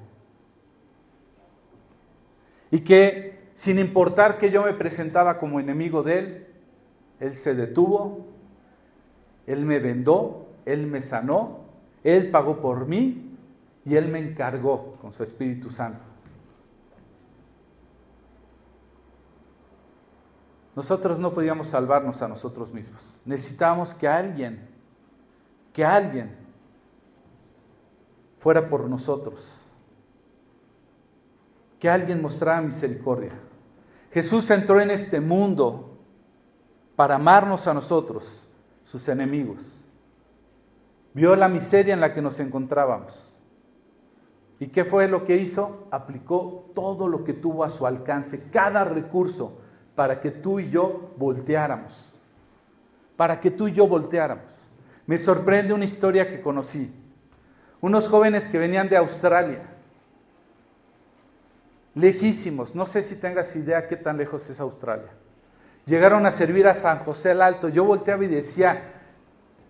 Y 2.70 2.80
que 2.80 3.50
sin 3.52 3.78
importar 3.78 4.38
que 4.38 4.50
yo 4.50 4.62
me 4.62 4.72
presentaba 4.72 5.38
como 5.38 5.60
enemigo 5.60 6.02
de 6.02 6.18
Él, 6.18 6.46
Él 7.20 7.34
se 7.34 7.54
detuvo, 7.54 8.26
Él 9.46 9.66
me 9.66 9.78
vendó, 9.78 10.48
Él 10.64 10.86
me 10.86 11.00
sanó, 11.00 11.60
Él 12.02 12.30
pagó 12.30 12.60
por 12.60 12.86
mí 12.86 13.36
y 13.84 13.96
Él 13.96 14.08
me 14.08 14.18
encargó 14.18 14.96
con 15.00 15.12
su 15.12 15.22
Espíritu 15.22 15.68
Santo. 15.68 16.09
Nosotros 20.76 21.18
no 21.18 21.32
podíamos 21.32 21.68
salvarnos 21.68 22.22
a 22.22 22.28
nosotros 22.28 22.72
mismos. 22.72 23.20
Necesitábamos 23.24 23.94
que 23.94 24.06
alguien, 24.06 24.68
que 25.72 25.84
alguien 25.84 26.36
fuera 28.38 28.68
por 28.68 28.88
nosotros. 28.88 29.62
Que 31.78 31.88
alguien 31.88 32.22
mostrara 32.22 32.60
misericordia. 32.60 33.32
Jesús 34.10 34.50
entró 34.50 34.80
en 34.80 34.90
este 34.90 35.20
mundo 35.20 35.96
para 36.96 37.14
amarnos 37.16 37.66
a 37.66 37.74
nosotros, 37.74 38.46
sus 38.84 39.08
enemigos. 39.08 39.86
Vio 41.14 41.34
la 41.36 41.48
miseria 41.48 41.94
en 41.94 42.00
la 42.00 42.12
que 42.12 42.22
nos 42.22 42.38
encontrábamos. 42.40 43.36
¿Y 44.58 44.68
qué 44.68 44.84
fue 44.84 45.08
lo 45.08 45.24
que 45.24 45.38
hizo? 45.38 45.86
Aplicó 45.90 46.70
todo 46.74 47.08
lo 47.08 47.24
que 47.24 47.32
tuvo 47.32 47.64
a 47.64 47.70
su 47.70 47.86
alcance, 47.86 48.50
cada 48.50 48.84
recurso, 48.84 49.58
para 50.00 50.18
que 50.18 50.30
tú 50.30 50.58
y 50.58 50.70
yo 50.70 51.12
volteáramos. 51.18 52.18
Para 53.18 53.38
que 53.38 53.50
tú 53.50 53.68
y 53.68 53.72
yo 53.72 53.86
volteáramos. 53.86 54.70
Me 55.04 55.18
sorprende 55.18 55.74
una 55.74 55.84
historia 55.84 56.26
que 56.26 56.40
conocí. 56.40 56.90
Unos 57.82 58.08
jóvenes 58.08 58.48
que 58.48 58.58
venían 58.58 58.88
de 58.88 58.96
Australia 58.96 59.60
lejísimos. 61.94 62.74
No 62.74 62.86
sé 62.86 63.02
si 63.02 63.16
tengas 63.16 63.54
idea 63.56 63.86
qué 63.86 63.96
tan 63.96 64.16
lejos 64.16 64.48
es 64.48 64.58
Australia. 64.58 65.10
Llegaron 65.84 66.24
a 66.24 66.30
servir 66.30 66.66
a 66.66 66.72
San 66.72 67.00
José 67.00 67.32
el 67.32 67.42
Alto. 67.42 67.68
Yo 67.68 67.84
volteaba 67.84 68.24
y 68.24 68.28
decía, 68.28 69.02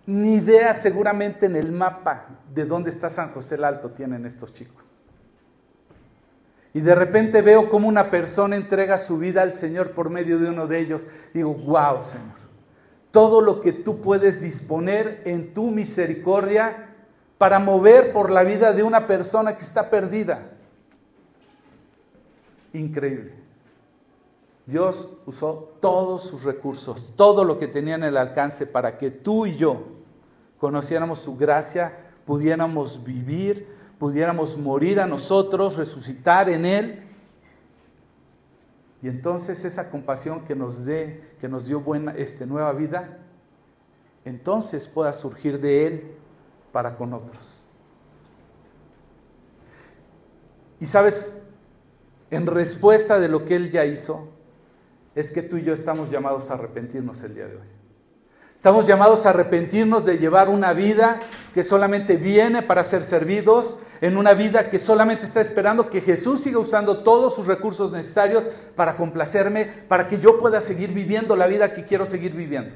ni 0.05 0.35
idea 0.35 0.73
seguramente 0.73 1.47
en 1.47 1.57
el 1.57 1.73
mapa 1.73 2.39
de 2.53 2.63
dónde 2.63 2.89
está 2.89 3.09
San 3.09 3.31
José 3.31 3.55
el 3.55 3.65
Alto 3.65 3.91
tienen 3.91 4.25
estos 4.25 4.53
chicos. 4.53 5.00
Y 6.73 6.79
de 6.79 6.95
repente 6.95 7.41
veo 7.41 7.69
cómo 7.69 7.87
una 7.87 8.09
persona 8.09 8.55
entrega 8.55 8.97
su 8.97 9.17
vida 9.17 9.41
al 9.41 9.53
Señor 9.53 9.91
por 9.91 10.09
medio 10.09 10.39
de 10.39 10.49
uno 10.49 10.67
de 10.67 10.79
ellos. 10.79 11.07
Digo, 11.33 11.53
wow, 11.53 12.01
Señor. 12.01 12.39
Todo 13.11 13.41
lo 13.41 13.59
que 13.59 13.73
tú 13.73 13.99
puedes 13.99 14.41
disponer 14.41 15.21
en 15.25 15.53
tu 15.53 15.69
misericordia 15.69 16.95
para 17.37 17.59
mover 17.59 18.13
por 18.13 18.31
la 18.31 18.43
vida 18.43 18.71
de 18.71 18.83
una 18.83 19.05
persona 19.07 19.57
que 19.57 19.63
está 19.63 19.89
perdida. 19.89 20.51
Increíble. 22.71 23.33
Dios 24.65 25.09
usó 25.25 25.73
todos 25.81 26.23
sus 26.23 26.43
recursos, 26.43 27.11
todo 27.17 27.43
lo 27.43 27.57
que 27.57 27.67
tenía 27.67 27.95
en 27.95 28.03
el 28.03 28.15
alcance 28.15 28.65
para 28.65 28.97
que 28.97 29.11
tú 29.11 29.45
y 29.45 29.57
yo 29.57 29.87
conociéramos 30.59 31.19
su 31.19 31.35
gracia, 31.35 31.97
pudiéramos 32.25 33.03
vivir, 33.03 33.67
pudiéramos 34.01 34.57
morir 34.57 34.99
a 34.99 35.05
nosotros, 35.05 35.77
resucitar 35.77 36.49
en 36.49 36.65
Él. 36.65 37.03
Y 39.03 39.07
entonces 39.07 39.63
esa 39.63 39.91
compasión 39.91 40.43
que 40.43 40.55
nos 40.55 40.85
dé, 40.85 41.35
que 41.39 41.47
nos 41.47 41.67
dio 41.67 41.81
buena, 41.81 42.11
este, 42.15 42.47
nueva 42.47 42.73
vida, 42.73 43.19
entonces 44.25 44.87
pueda 44.87 45.13
surgir 45.13 45.61
de 45.61 45.85
Él 45.85 46.11
para 46.71 46.95
con 46.97 47.13
otros. 47.13 47.63
Y 50.79 50.87
sabes, 50.87 51.37
en 52.31 52.47
respuesta 52.47 53.19
de 53.19 53.27
lo 53.27 53.45
que 53.45 53.55
Él 53.55 53.69
ya 53.69 53.85
hizo, 53.85 54.29
es 55.13 55.31
que 55.31 55.43
tú 55.43 55.57
y 55.57 55.61
yo 55.61 55.75
estamos 55.75 56.09
llamados 56.09 56.49
a 56.49 56.55
arrepentirnos 56.55 57.21
el 57.21 57.35
día 57.35 57.45
de 57.45 57.57
hoy. 57.57 57.80
Estamos 58.61 58.85
llamados 58.85 59.25
a 59.25 59.31
arrepentirnos 59.31 60.05
de 60.05 60.19
llevar 60.19 60.47
una 60.47 60.73
vida 60.73 61.19
que 61.51 61.63
solamente 61.63 62.15
viene 62.15 62.61
para 62.61 62.83
ser 62.83 63.03
servidos, 63.03 63.79
en 64.01 64.17
una 64.17 64.35
vida 64.35 64.69
que 64.69 64.77
solamente 64.77 65.25
está 65.25 65.41
esperando 65.41 65.89
que 65.89 65.99
Jesús 65.99 66.41
siga 66.41 66.59
usando 66.59 67.01
todos 67.01 67.33
sus 67.33 67.47
recursos 67.47 67.91
necesarios 67.91 68.47
para 68.75 68.95
complacerme, 68.95 69.65
para 69.65 70.07
que 70.07 70.19
yo 70.19 70.37
pueda 70.37 70.61
seguir 70.61 70.93
viviendo 70.93 71.35
la 71.35 71.47
vida 71.47 71.73
que 71.73 71.85
quiero 71.85 72.05
seguir 72.05 72.33
viviendo. 72.33 72.75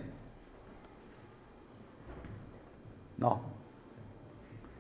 No. 3.20 3.44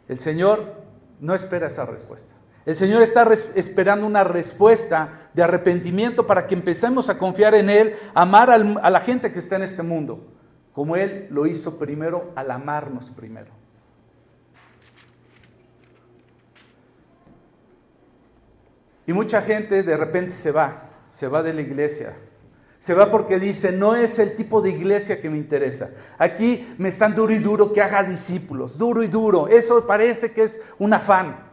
El 0.07 0.17
Señor 0.17 0.73
no 1.19 1.35
espera 1.35 1.67
esa 1.67 1.85
respuesta. 1.85 2.33
El 2.65 2.75
Señor 2.75 3.03
está 3.03 3.31
esperando 3.53 4.07
una 4.07 4.23
respuesta 4.23 5.29
de 5.35 5.43
arrepentimiento 5.43 6.25
para 6.25 6.47
que 6.47 6.55
empecemos 6.55 7.09
a 7.09 7.19
confiar 7.19 7.53
en 7.53 7.69
Él, 7.69 7.95
amar 8.15 8.49
a 8.49 8.89
la 8.89 8.99
gente 8.99 9.31
que 9.31 9.37
está 9.37 9.57
en 9.57 9.61
este 9.61 9.83
mundo, 9.83 10.31
como 10.75 10.95
Él 10.95 11.27
lo 11.31 11.47
hizo 11.47 11.79
primero 11.79 12.31
al 12.35 12.51
amarnos 12.51 13.09
primero. 13.09 13.51
Y 19.07 19.13
mucha 19.13 19.41
gente 19.41 19.81
de 19.81 19.97
repente 19.97 20.31
se 20.31 20.51
va, 20.51 20.89
se 21.09 21.27
va 21.27 21.41
de 21.41 21.53
la 21.53 21.61
iglesia. 21.61 22.15
Se 22.77 22.93
va 22.93 23.09
porque 23.09 23.39
dice, 23.39 23.71
no 23.71 23.95
es 23.95 24.19
el 24.19 24.35
tipo 24.35 24.61
de 24.61 24.69
iglesia 24.69 25.19
que 25.19 25.29
me 25.29 25.37
interesa. 25.37 25.89
Aquí 26.17 26.75
me 26.77 26.89
están 26.89 27.15
duro 27.15 27.33
y 27.33 27.39
duro 27.39 27.71
que 27.71 27.81
haga 27.81 28.03
discípulos, 28.03 28.77
duro 28.77 29.01
y 29.01 29.07
duro. 29.07 29.47
Eso 29.47 29.87
parece 29.87 30.31
que 30.33 30.43
es 30.43 30.59
un 30.77 30.93
afán. 30.93 31.45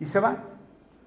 y 0.00 0.04
se 0.04 0.20
van. 0.20 0.44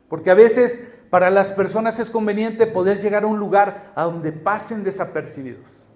Porque 0.10 0.30
a 0.30 0.36
veces 0.36 0.82
para 1.12 1.30
las 1.30 1.52
personas 1.52 2.00
es 2.00 2.10
conveniente 2.10 2.66
poder 2.66 3.02
llegar 3.02 3.26
a 3.26 3.28
un 3.28 3.38
lugar 3.38 3.92
a 3.96 4.06
donde 4.06 4.32
pasen 4.32 4.82
desapercibidos. 4.82 5.92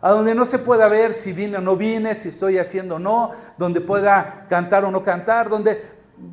A 0.00 0.10
donde 0.10 0.36
no 0.36 0.46
se 0.46 0.60
pueda 0.60 0.86
ver 0.86 1.14
si 1.14 1.32
vine 1.32 1.58
o 1.58 1.60
no 1.60 1.76
vine, 1.76 2.14
si 2.14 2.28
estoy 2.28 2.58
haciendo 2.58 2.94
o 2.94 2.98
no, 3.00 3.32
donde 3.58 3.80
pueda 3.80 4.46
cantar 4.48 4.84
o 4.84 4.92
no 4.92 5.02
cantar, 5.02 5.48
donde 5.48 5.82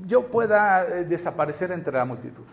yo 0.05 0.27
pueda 0.27 0.84
eh, 0.84 1.05
desaparecer 1.05 1.71
entre 1.71 1.97
la 1.97 2.05
multitud. 2.05 2.43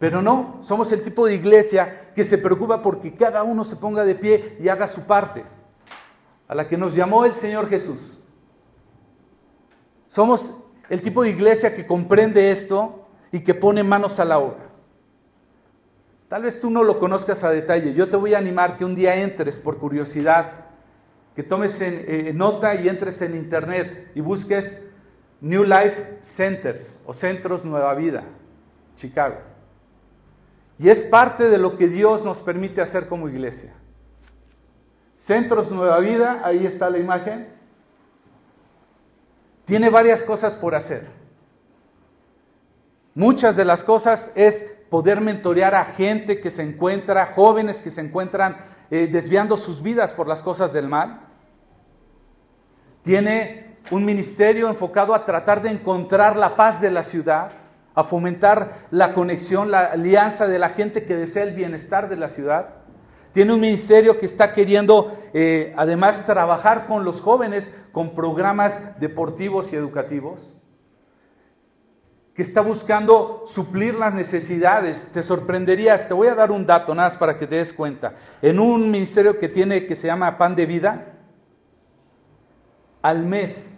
Pero 0.00 0.20
no, 0.20 0.58
somos 0.62 0.90
el 0.90 1.02
tipo 1.02 1.26
de 1.26 1.34
iglesia 1.34 2.10
que 2.12 2.24
se 2.24 2.38
preocupa 2.38 2.82
porque 2.82 3.14
cada 3.14 3.44
uno 3.44 3.62
se 3.62 3.76
ponga 3.76 4.04
de 4.04 4.16
pie 4.16 4.56
y 4.58 4.68
haga 4.68 4.88
su 4.88 5.02
parte, 5.02 5.44
a 6.48 6.56
la 6.56 6.66
que 6.66 6.76
nos 6.76 6.96
llamó 6.96 7.24
el 7.24 7.34
Señor 7.34 7.68
Jesús. 7.68 8.24
Somos 10.08 10.56
el 10.88 11.00
tipo 11.00 11.22
de 11.22 11.30
iglesia 11.30 11.72
que 11.72 11.86
comprende 11.86 12.50
esto 12.50 12.99
y 13.32 13.40
que 13.40 13.54
pone 13.54 13.82
manos 13.82 14.18
a 14.20 14.24
la 14.24 14.38
obra. 14.38 14.68
Tal 16.28 16.42
vez 16.42 16.60
tú 16.60 16.70
no 16.70 16.84
lo 16.84 16.98
conozcas 16.98 17.42
a 17.44 17.50
detalle. 17.50 17.92
Yo 17.92 18.08
te 18.08 18.16
voy 18.16 18.34
a 18.34 18.38
animar 18.38 18.76
que 18.76 18.84
un 18.84 18.94
día 18.94 19.16
entres 19.16 19.58
por 19.58 19.78
curiosidad, 19.78 20.66
que 21.34 21.42
tomes 21.42 21.80
eh, 21.80 22.32
nota 22.34 22.74
y 22.74 22.88
entres 22.88 23.20
en 23.22 23.36
internet 23.36 24.10
y 24.14 24.20
busques 24.20 24.78
New 25.40 25.64
Life 25.64 26.18
Centers 26.20 27.00
o 27.06 27.12
Centros 27.12 27.64
Nueva 27.64 27.94
Vida, 27.94 28.24
Chicago. 28.94 29.38
Y 30.78 30.88
es 30.88 31.02
parte 31.02 31.48
de 31.48 31.58
lo 31.58 31.76
que 31.76 31.88
Dios 31.88 32.24
nos 32.24 32.40
permite 32.42 32.80
hacer 32.80 33.08
como 33.08 33.28
iglesia. 33.28 33.74
Centros 35.16 35.70
Nueva 35.70 35.98
Vida, 35.98 36.40
ahí 36.44 36.64
está 36.66 36.88
la 36.90 36.98
imagen 36.98 37.60
tiene 39.70 39.88
varias 39.88 40.24
cosas 40.24 40.56
por 40.56 40.74
hacer. 40.74 41.06
Muchas 43.20 43.54
de 43.54 43.66
las 43.66 43.84
cosas 43.84 44.30
es 44.34 44.64
poder 44.88 45.20
mentorear 45.20 45.74
a 45.74 45.84
gente 45.84 46.40
que 46.40 46.50
se 46.50 46.62
encuentra, 46.62 47.26
jóvenes 47.26 47.82
que 47.82 47.90
se 47.90 48.00
encuentran 48.00 48.56
eh, 48.90 49.08
desviando 49.12 49.58
sus 49.58 49.82
vidas 49.82 50.14
por 50.14 50.26
las 50.26 50.42
cosas 50.42 50.72
del 50.72 50.88
mal. 50.88 51.20
Tiene 53.02 53.76
un 53.90 54.06
ministerio 54.06 54.70
enfocado 54.70 55.14
a 55.14 55.26
tratar 55.26 55.60
de 55.60 55.68
encontrar 55.68 56.38
la 56.38 56.56
paz 56.56 56.80
de 56.80 56.90
la 56.90 57.02
ciudad, 57.02 57.52
a 57.94 58.04
fomentar 58.04 58.86
la 58.90 59.12
conexión, 59.12 59.70
la 59.70 59.80
alianza 59.80 60.46
de 60.46 60.58
la 60.58 60.70
gente 60.70 61.04
que 61.04 61.14
desea 61.14 61.42
el 61.42 61.54
bienestar 61.54 62.08
de 62.08 62.16
la 62.16 62.30
ciudad. 62.30 62.76
Tiene 63.32 63.52
un 63.52 63.60
ministerio 63.60 64.16
que 64.16 64.24
está 64.24 64.54
queriendo 64.54 65.14
eh, 65.34 65.74
además 65.76 66.24
trabajar 66.24 66.86
con 66.86 67.04
los 67.04 67.20
jóvenes 67.20 67.74
con 67.92 68.14
programas 68.14 68.98
deportivos 68.98 69.74
y 69.74 69.76
educativos. 69.76 70.59
Que 72.40 72.44
está 72.44 72.62
buscando 72.62 73.44
suplir 73.46 73.92
las 73.92 74.14
necesidades. 74.14 75.06
Te 75.12 75.22
sorprenderías, 75.22 76.08
te 76.08 76.14
voy 76.14 76.28
a 76.28 76.34
dar 76.34 76.50
un 76.50 76.64
dato 76.64 76.94
nada 76.94 77.10
más 77.10 77.18
para 77.18 77.36
que 77.36 77.46
te 77.46 77.56
des 77.56 77.74
cuenta. 77.74 78.14
En 78.40 78.58
un 78.58 78.90
ministerio 78.90 79.36
que 79.36 79.50
tiene 79.50 79.84
que 79.84 79.94
se 79.94 80.06
llama 80.06 80.38
Pan 80.38 80.56
de 80.56 80.64
Vida, 80.64 81.18
al 83.02 83.26
mes 83.26 83.76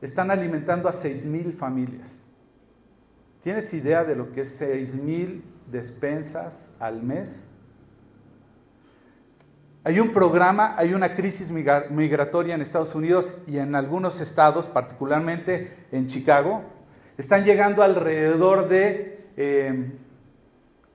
están 0.00 0.30
alimentando 0.30 0.88
a 0.88 0.92
seis 0.92 1.26
mil 1.26 1.52
familias. 1.52 2.30
¿Tienes 3.42 3.74
idea 3.74 4.02
de 4.02 4.16
lo 4.16 4.32
que 4.32 4.40
es 4.40 4.48
seis 4.48 4.94
mil 4.94 5.44
despensas 5.70 6.72
al 6.80 7.02
mes? 7.02 7.50
Hay 9.84 10.00
un 10.00 10.10
programa, 10.10 10.74
hay 10.78 10.94
una 10.94 11.14
crisis 11.14 11.50
migratoria 11.50 12.54
en 12.54 12.62
Estados 12.62 12.94
Unidos 12.94 13.36
y 13.46 13.58
en 13.58 13.74
algunos 13.74 14.22
estados, 14.22 14.66
particularmente 14.66 15.86
en 15.92 16.06
Chicago. 16.06 16.77
Están 17.18 17.44
llegando 17.44 17.82
alrededor 17.82 18.68
de, 18.68 19.26
eh, 19.36 19.92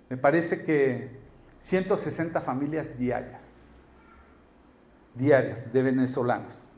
me 0.08 0.16
parece 0.16 0.64
que 0.64 1.20
160 1.60 2.40
familias 2.40 2.98
diarias, 2.98 3.60
diarias 5.16 5.74
de 5.74 5.84
venezolanos. 5.84 6.72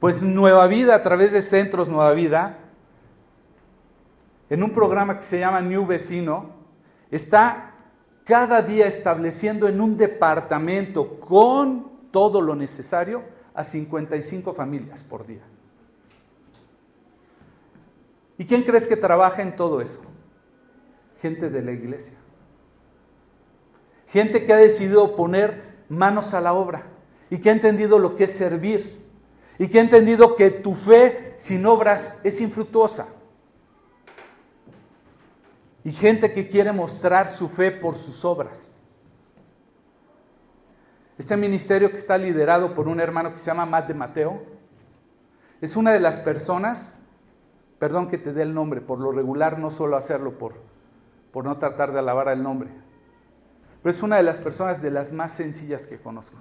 Pues 0.00 0.22
Nueva 0.22 0.66
Vida, 0.66 0.94
a 0.94 1.02
través 1.02 1.32
de 1.32 1.42
Centros 1.42 1.90
Nueva 1.90 2.12
Vida, 2.12 2.58
en 4.48 4.62
un 4.62 4.70
programa 4.72 5.16
que 5.16 5.22
se 5.22 5.40
llama 5.40 5.60
New 5.60 5.84
Vecino, 5.84 6.56
está 7.10 7.74
cada 8.24 8.62
día 8.62 8.86
estableciendo 8.86 9.68
en 9.68 9.78
un 9.78 9.98
departamento 9.98 11.20
con 11.20 12.10
todo 12.10 12.40
lo 12.40 12.54
necesario 12.54 13.24
a 13.52 13.62
55 13.62 14.54
familias 14.54 15.04
por 15.04 15.26
día. 15.26 15.42
¿Y 18.38 18.44
quién 18.44 18.62
crees 18.62 18.86
que 18.86 18.96
trabaja 18.96 19.42
en 19.42 19.56
todo 19.56 19.80
eso? 19.80 20.02
Gente 21.20 21.48
de 21.48 21.62
la 21.62 21.72
iglesia. 21.72 22.16
Gente 24.08 24.44
que 24.44 24.52
ha 24.52 24.56
decidido 24.56 25.16
poner 25.16 25.76
manos 25.88 26.34
a 26.34 26.40
la 26.40 26.52
obra 26.52 26.86
y 27.30 27.38
que 27.38 27.50
ha 27.50 27.52
entendido 27.52 27.98
lo 27.98 28.14
que 28.14 28.24
es 28.24 28.32
servir 28.32 29.04
y 29.58 29.68
que 29.68 29.78
ha 29.78 29.82
entendido 29.82 30.34
que 30.34 30.50
tu 30.50 30.74
fe 30.74 31.32
sin 31.36 31.64
obras 31.66 32.14
es 32.22 32.40
infructuosa 32.40 33.08
y 35.82 35.92
gente 35.92 36.32
que 36.32 36.48
quiere 36.48 36.72
mostrar 36.72 37.28
su 37.28 37.48
fe 37.48 37.70
por 37.70 37.96
sus 37.96 38.24
obras. 38.24 38.80
Este 41.16 41.36
ministerio 41.36 41.90
que 41.90 41.96
está 41.96 42.18
liderado 42.18 42.74
por 42.74 42.88
un 42.88 43.00
hermano 43.00 43.30
que 43.30 43.38
se 43.38 43.46
llama 43.46 43.66
Matt 43.66 43.88
de 43.88 43.94
Mateo 43.94 44.42
es 45.60 45.76
una 45.76 45.92
de 45.92 46.00
las 46.00 46.20
personas 46.20 47.02
perdón 47.78 48.08
que 48.08 48.18
te 48.18 48.32
dé 48.32 48.42
el 48.42 48.54
nombre, 48.54 48.80
por 48.80 48.98
lo 48.98 49.12
regular 49.12 49.58
no 49.58 49.70
suelo 49.70 49.96
hacerlo 49.96 50.38
por, 50.38 50.54
por 51.32 51.44
no 51.44 51.58
tratar 51.58 51.92
de 51.92 51.98
alabar 51.98 52.28
el 52.28 52.42
nombre, 52.42 52.70
pero 53.82 53.94
es 53.94 54.02
una 54.02 54.16
de 54.16 54.22
las 54.22 54.38
personas 54.38 54.82
de 54.82 54.90
las 54.90 55.12
más 55.12 55.32
sencillas 55.32 55.86
que 55.86 55.98
conozco. 55.98 56.38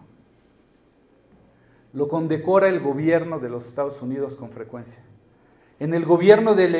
Lo 1.94 2.08
condecora 2.08 2.68
el 2.68 2.80
gobierno 2.80 3.40
de 3.40 3.50
los 3.50 3.68
Estados 3.68 4.02
Unidos 4.02 4.36
con 4.36 4.50
frecuencia. 4.50 5.02
En 5.78 5.94
el 5.94 6.06
gobierno 6.06 6.56
del, 6.56 6.74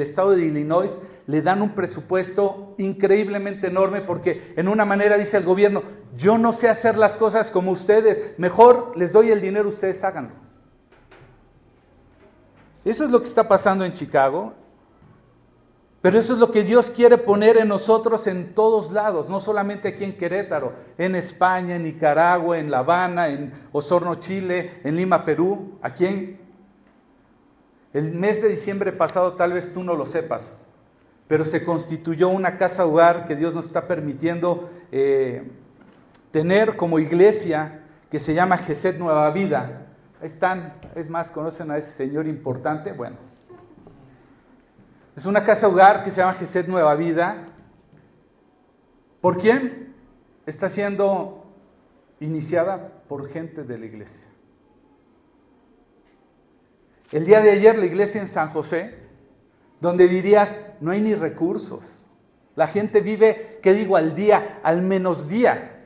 estado 0.00 0.32
de 0.32 0.44
Illinois 0.44 1.00
le 1.28 1.42
dan 1.42 1.62
un 1.62 1.74
presupuesto 1.74 2.74
increíblemente 2.78 3.68
enorme 3.68 4.00
porque 4.00 4.52
en 4.56 4.66
una 4.66 4.84
manera 4.84 5.16
dice 5.16 5.36
el 5.36 5.44
gobierno, 5.44 5.82
yo 6.16 6.36
no 6.36 6.52
sé 6.52 6.68
hacer 6.68 6.98
las 6.98 7.16
cosas 7.16 7.52
como 7.52 7.70
ustedes, 7.70 8.34
mejor 8.38 8.96
les 8.96 9.12
doy 9.12 9.30
el 9.30 9.40
dinero, 9.40 9.68
ustedes 9.68 10.02
háganlo. 10.02 10.51
Eso 12.84 13.04
es 13.04 13.10
lo 13.10 13.20
que 13.20 13.28
está 13.28 13.46
pasando 13.46 13.84
en 13.84 13.92
Chicago, 13.92 14.54
pero 16.00 16.18
eso 16.18 16.32
es 16.34 16.40
lo 16.40 16.50
que 16.50 16.64
Dios 16.64 16.90
quiere 16.90 17.16
poner 17.16 17.56
en 17.56 17.68
nosotros 17.68 18.26
en 18.26 18.54
todos 18.54 18.90
lados, 18.90 19.30
no 19.30 19.38
solamente 19.38 19.88
aquí 19.88 20.02
en 20.02 20.16
Querétaro, 20.16 20.72
en 20.98 21.14
España, 21.14 21.76
en 21.76 21.84
Nicaragua, 21.84 22.58
en 22.58 22.72
La 22.72 22.78
Habana, 22.78 23.28
en 23.28 23.52
Osorno, 23.70 24.16
Chile, 24.16 24.80
en 24.82 24.96
Lima, 24.96 25.24
Perú, 25.24 25.78
aquí 25.80 26.06
en 26.06 26.42
el 27.92 28.12
mes 28.12 28.42
de 28.42 28.48
diciembre 28.48 28.90
pasado 28.90 29.34
tal 29.34 29.52
vez 29.52 29.72
tú 29.72 29.84
no 29.84 29.94
lo 29.94 30.06
sepas, 30.06 30.62
pero 31.28 31.44
se 31.44 31.62
constituyó 31.62 32.30
una 32.30 32.56
casa 32.56 32.86
hogar 32.86 33.24
que 33.26 33.36
Dios 33.36 33.54
nos 33.54 33.66
está 33.66 33.86
permitiendo 33.86 34.70
eh, 34.90 35.48
tener 36.32 36.76
como 36.76 36.98
iglesia 36.98 37.84
que 38.10 38.18
se 38.18 38.34
llama 38.34 38.58
Geset 38.58 38.98
Nueva 38.98 39.30
Vida. 39.30 39.81
Están, 40.22 40.74
es 40.94 41.10
más, 41.10 41.32
conocen 41.32 41.70
a 41.72 41.78
ese 41.78 41.90
señor 41.90 42.28
importante. 42.28 42.92
Bueno, 42.92 43.16
es 45.16 45.26
una 45.26 45.42
casa 45.42 45.68
hogar 45.68 46.04
que 46.04 46.10
se 46.10 46.20
llama 46.20 46.34
Geset 46.34 46.68
Nueva 46.68 46.94
Vida. 46.94 47.48
¿Por 49.20 49.38
quién? 49.38 49.94
Está 50.46 50.68
siendo 50.68 51.44
iniciada 52.20 53.02
por 53.08 53.28
gente 53.28 53.64
de 53.64 53.78
la 53.78 53.86
iglesia. 53.86 54.28
El 57.10 57.26
día 57.26 57.40
de 57.40 57.50
ayer 57.50 57.76
la 57.76 57.86
iglesia 57.86 58.20
en 58.20 58.28
San 58.28 58.48
José, 58.48 58.96
donde 59.80 60.06
dirías, 60.06 60.60
no 60.80 60.92
hay 60.92 61.00
ni 61.00 61.14
recursos. 61.14 62.06
La 62.54 62.68
gente 62.68 63.00
vive, 63.00 63.58
¿qué 63.60 63.74
digo? 63.74 63.96
Al 63.96 64.14
día, 64.14 64.60
al 64.62 64.82
menos 64.82 65.28
día. 65.28 65.84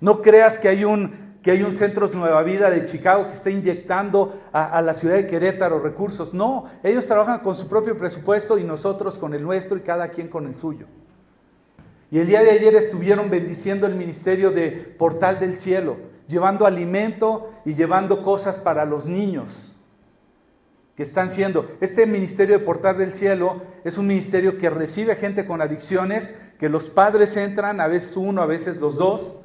No 0.00 0.22
creas 0.22 0.58
que 0.58 0.68
hay 0.68 0.84
un, 0.84 1.25
que 1.46 1.52
hay 1.52 1.62
un 1.62 1.70
Centros 1.70 2.12
Nueva 2.12 2.42
Vida 2.42 2.72
de 2.72 2.84
Chicago 2.86 3.28
que 3.28 3.32
está 3.32 3.50
inyectando 3.50 4.36
a, 4.52 4.64
a, 4.64 4.82
la 4.82 4.92
ciudad 4.92 5.14
de 5.14 5.28
Querétaro 5.28 5.78
recursos. 5.78 6.34
No, 6.34 6.64
ellos 6.82 7.06
trabajan 7.06 7.38
con 7.38 7.54
su 7.54 7.68
propio 7.68 7.96
presupuesto 7.96 8.58
y 8.58 8.64
nosotros 8.64 9.16
con 9.16 9.32
el 9.32 9.44
nuestro 9.44 9.76
y 9.76 9.82
cada 9.82 10.08
quien 10.08 10.26
con 10.26 10.48
el 10.48 10.56
suyo. 10.56 10.88
Y 12.10 12.18
el 12.18 12.26
día 12.26 12.42
de 12.42 12.50
ayer 12.50 12.74
estuvieron 12.74 13.30
bendiciendo 13.30 13.86
el 13.86 13.94
ministerio 13.94 14.50
de 14.50 14.72
Portal 14.72 15.38
del 15.38 15.56
Cielo, 15.56 15.98
llevando 16.26 16.66
alimento 16.66 17.52
y 17.64 17.74
llevando 17.74 18.22
cosas 18.22 18.58
para 18.58 18.84
los 18.84 19.06
niños 19.06 19.80
que 20.96 21.04
están 21.04 21.30
siendo. 21.30 21.68
Este 21.80 22.06
ministerio 22.06 22.58
de 22.58 22.64
Portal 22.64 22.98
del 22.98 23.12
Cielo 23.12 23.62
es 23.84 23.98
un 23.98 24.08
ministerio 24.08 24.58
que 24.58 24.68
recibe 24.68 25.14
gente 25.14 25.46
con 25.46 25.62
adicciones, 25.62 26.34
que 26.58 26.68
los 26.68 26.90
padres 26.90 27.36
entran, 27.36 27.80
a 27.80 27.86
veces 27.86 28.16
uno, 28.16 28.42
a 28.42 28.46
veces 28.46 28.78
los 28.78 28.96
dos, 28.96 29.36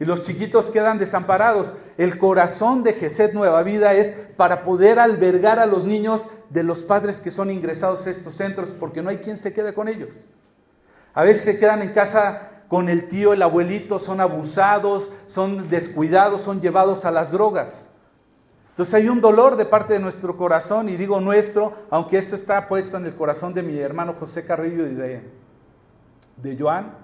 y 0.00 0.04
los 0.04 0.22
chiquitos 0.22 0.70
quedan 0.70 0.98
desamparados. 0.98 1.74
El 1.96 2.18
corazón 2.18 2.82
de 2.82 2.92
Geset 2.92 3.32
Nueva 3.32 3.62
Vida 3.62 3.94
es 3.94 4.12
para 4.36 4.64
poder 4.64 4.98
albergar 4.98 5.58
a 5.58 5.66
los 5.66 5.84
niños 5.84 6.28
de 6.50 6.62
los 6.62 6.84
padres 6.84 7.20
que 7.20 7.30
son 7.30 7.50
ingresados 7.50 8.06
a 8.06 8.10
estos 8.10 8.34
centros, 8.34 8.70
porque 8.70 9.02
no 9.02 9.10
hay 9.10 9.18
quien 9.18 9.36
se 9.36 9.52
quede 9.52 9.74
con 9.74 9.88
ellos. 9.88 10.28
A 11.14 11.24
veces 11.24 11.42
se 11.42 11.58
quedan 11.58 11.82
en 11.82 11.92
casa 11.92 12.62
con 12.68 12.88
el 12.88 13.08
tío, 13.08 13.32
el 13.32 13.42
abuelito, 13.42 13.98
son 13.98 14.20
abusados, 14.20 15.10
son 15.26 15.68
descuidados, 15.68 16.42
son 16.42 16.60
llevados 16.60 17.04
a 17.04 17.10
las 17.10 17.32
drogas. 17.32 17.88
Entonces 18.70 18.94
hay 18.94 19.08
un 19.08 19.20
dolor 19.20 19.56
de 19.56 19.64
parte 19.64 19.94
de 19.94 19.98
nuestro 19.98 20.36
corazón, 20.36 20.88
y 20.88 20.96
digo 20.96 21.20
nuestro, 21.20 21.74
aunque 21.90 22.18
esto 22.18 22.36
está 22.36 22.68
puesto 22.68 22.96
en 22.96 23.06
el 23.06 23.16
corazón 23.16 23.52
de 23.52 23.64
mi 23.64 23.76
hermano 23.78 24.14
José 24.14 24.44
Carrillo 24.44 24.86
y 24.86 24.94
de, 24.94 25.22
de 26.36 26.56
Joan, 26.56 26.94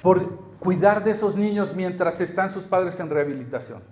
por 0.00 0.51
cuidar 0.62 1.02
de 1.02 1.10
esos 1.10 1.34
niños 1.34 1.74
mientras 1.74 2.20
están 2.20 2.48
sus 2.48 2.62
padres 2.62 3.00
en 3.00 3.10
rehabilitación. 3.10 3.82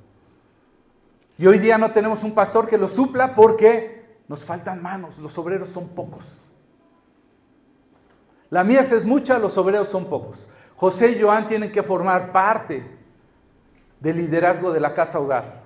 Y 1.37 1.49
hoy 1.49 1.59
día 1.59 1.79
no 1.79 1.91
tenemos 1.91 2.23
un 2.23 2.33
pastor 2.33 2.69
que 2.69 2.79
lo 2.79 2.87
supla 2.87 3.35
porque 3.35 4.21
nos 4.29 4.45
faltan 4.45 4.81
manos, 4.81 5.19
los 5.19 5.37
obreros 5.37 5.69
son 5.69 5.89
pocos. 5.89 6.45
La 8.51 8.63
mies 8.63 8.93
es 8.93 9.05
mucha, 9.05 9.41
los 9.41 9.59
obreros 9.59 9.89
son 9.89 10.09
pocos. 10.09 10.47
José 10.77 11.11
y 11.11 11.21
Joan 11.21 11.49
tienen 11.49 11.73
que 11.73 11.83
formar 11.83 12.31
parte 12.31 12.89
del 13.99 14.19
liderazgo 14.19 14.71
de 14.71 14.79
la 14.79 14.95
casa 14.95 15.19
hogar. 15.19 15.65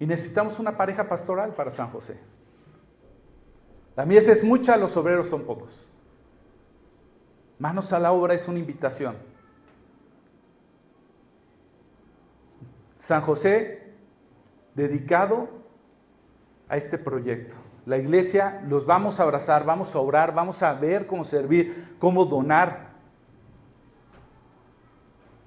Y 0.00 0.06
necesitamos 0.06 0.58
una 0.58 0.78
pareja 0.78 1.06
pastoral 1.06 1.52
para 1.52 1.70
San 1.70 1.90
José. 1.90 2.18
La 3.96 4.06
mies 4.06 4.28
es 4.28 4.42
mucha, 4.42 4.78
los 4.78 4.96
obreros 4.96 5.28
son 5.28 5.42
pocos. 5.42 5.93
Manos 7.58 7.92
a 7.92 7.98
la 7.98 8.12
obra 8.12 8.34
es 8.34 8.48
una 8.48 8.58
invitación. 8.58 9.16
San 12.96 13.20
José, 13.22 13.92
dedicado 14.74 15.48
a 16.68 16.76
este 16.76 16.98
proyecto. 16.98 17.56
La 17.86 17.98
iglesia 17.98 18.62
los 18.66 18.86
vamos 18.86 19.20
a 19.20 19.24
abrazar, 19.24 19.64
vamos 19.64 19.94
a 19.94 20.00
orar, 20.00 20.34
vamos 20.34 20.62
a 20.62 20.72
ver 20.72 21.06
cómo 21.06 21.22
servir, 21.22 21.96
cómo 21.98 22.24
donar. 22.24 22.94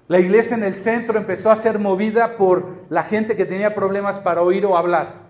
La 0.08 0.20
iglesia 0.20 0.56
en 0.56 0.64
el 0.64 0.78
centro 0.78 1.18
empezó 1.18 1.52
a 1.52 1.56
ser 1.56 1.80
movida 1.80 2.38
por 2.38 2.86
la 2.90 3.04
gente 3.04 3.36
que 3.36 3.46
tenía 3.46 3.76
problemas 3.76 4.20
para 4.20 4.42
oír 4.42 4.66
o 4.66 4.78
hablar. 4.78 5.28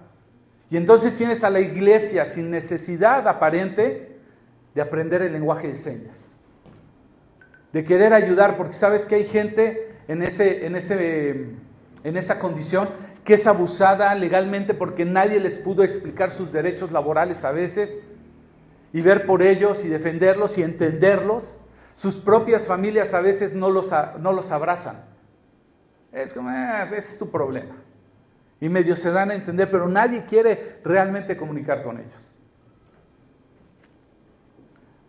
Y 0.70 0.78
entonces 0.78 1.16
tienes 1.18 1.44
a 1.44 1.50
la 1.50 1.62
iglesia 1.62 2.26
sin 2.26 2.52
necesidad 2.52 3.28
aparente 3.28 4.20
de 4.76 4.82
aprender 4.82 5.22
el 5.22 5.34
lenguaje 5.34 5.70
de 5.70 5.76
señas. 5.76 6.37
De 7.78 7.84
querer 7.84 8.12
ayudar, 8.12 8.58
porque 8.58 8.74
sabes 8.74 9.06
que 9.06 9.14
hay 9.14 9.24
gente 9.24 9.94
en, 10.08 10.24
ese, 10.24 10.66
en, 10.66 10.76
ese, 10.76 11.46
en 12.04 12.18
esa 12.18 12.40
condición 12.40 12.90
que 13.24 13.36
es 13.36 13.46
abusada 13.46 14.16
legalmente 14.16 14.74
porque 14.74 15.06
nadie 15.06 15.40
les 15.40 15.60
pudo 15.60 15.84
explicar 15.84 16.32
sus 16.32 16.52
derechos 16.52 16.92
laborales 16.92 17.46
a 17.46 17.52
veces 17.52 18.02
y 18.94 19.02
ver 19.02 19.28
por 19.28 19.44
ellos 19.44 19.86
y 19.86 19.90
defenderlos 19.90 20.58
y 20.58 20.64
entenderlos. 20.64 21.60
Sus 21.94 22.16
propias 22.16 22.66
familias 22.66 23.14
a 23.14 23.22
veces 23.22 23.54
no 23.54 23.70
los, 23.70 23.92
no 24.22 24.34
los 24.34 24.52
abrazan. 24.52 25.06
Es 26.12 26.34
como, 26.34 26.50
eh, 26.50 26.84
ese 26.90 26.98
es 26.98 27.20
tu 27.20 27.30
problema. 27.30 27.76
Y 28.60 28.70
medio 28.70 28.96
se 28.96 29.12
dan 29.12 29.30
a 29.30 29.36
entender, 29.36 29.70
pero 29.70 29.88
nadie 29.88 30.26
quiere 30.26 30.80
realmente 30.84 31.38
comunicar 31.38 31.84
con 31.84 32.00
ellos. 32.00 32.37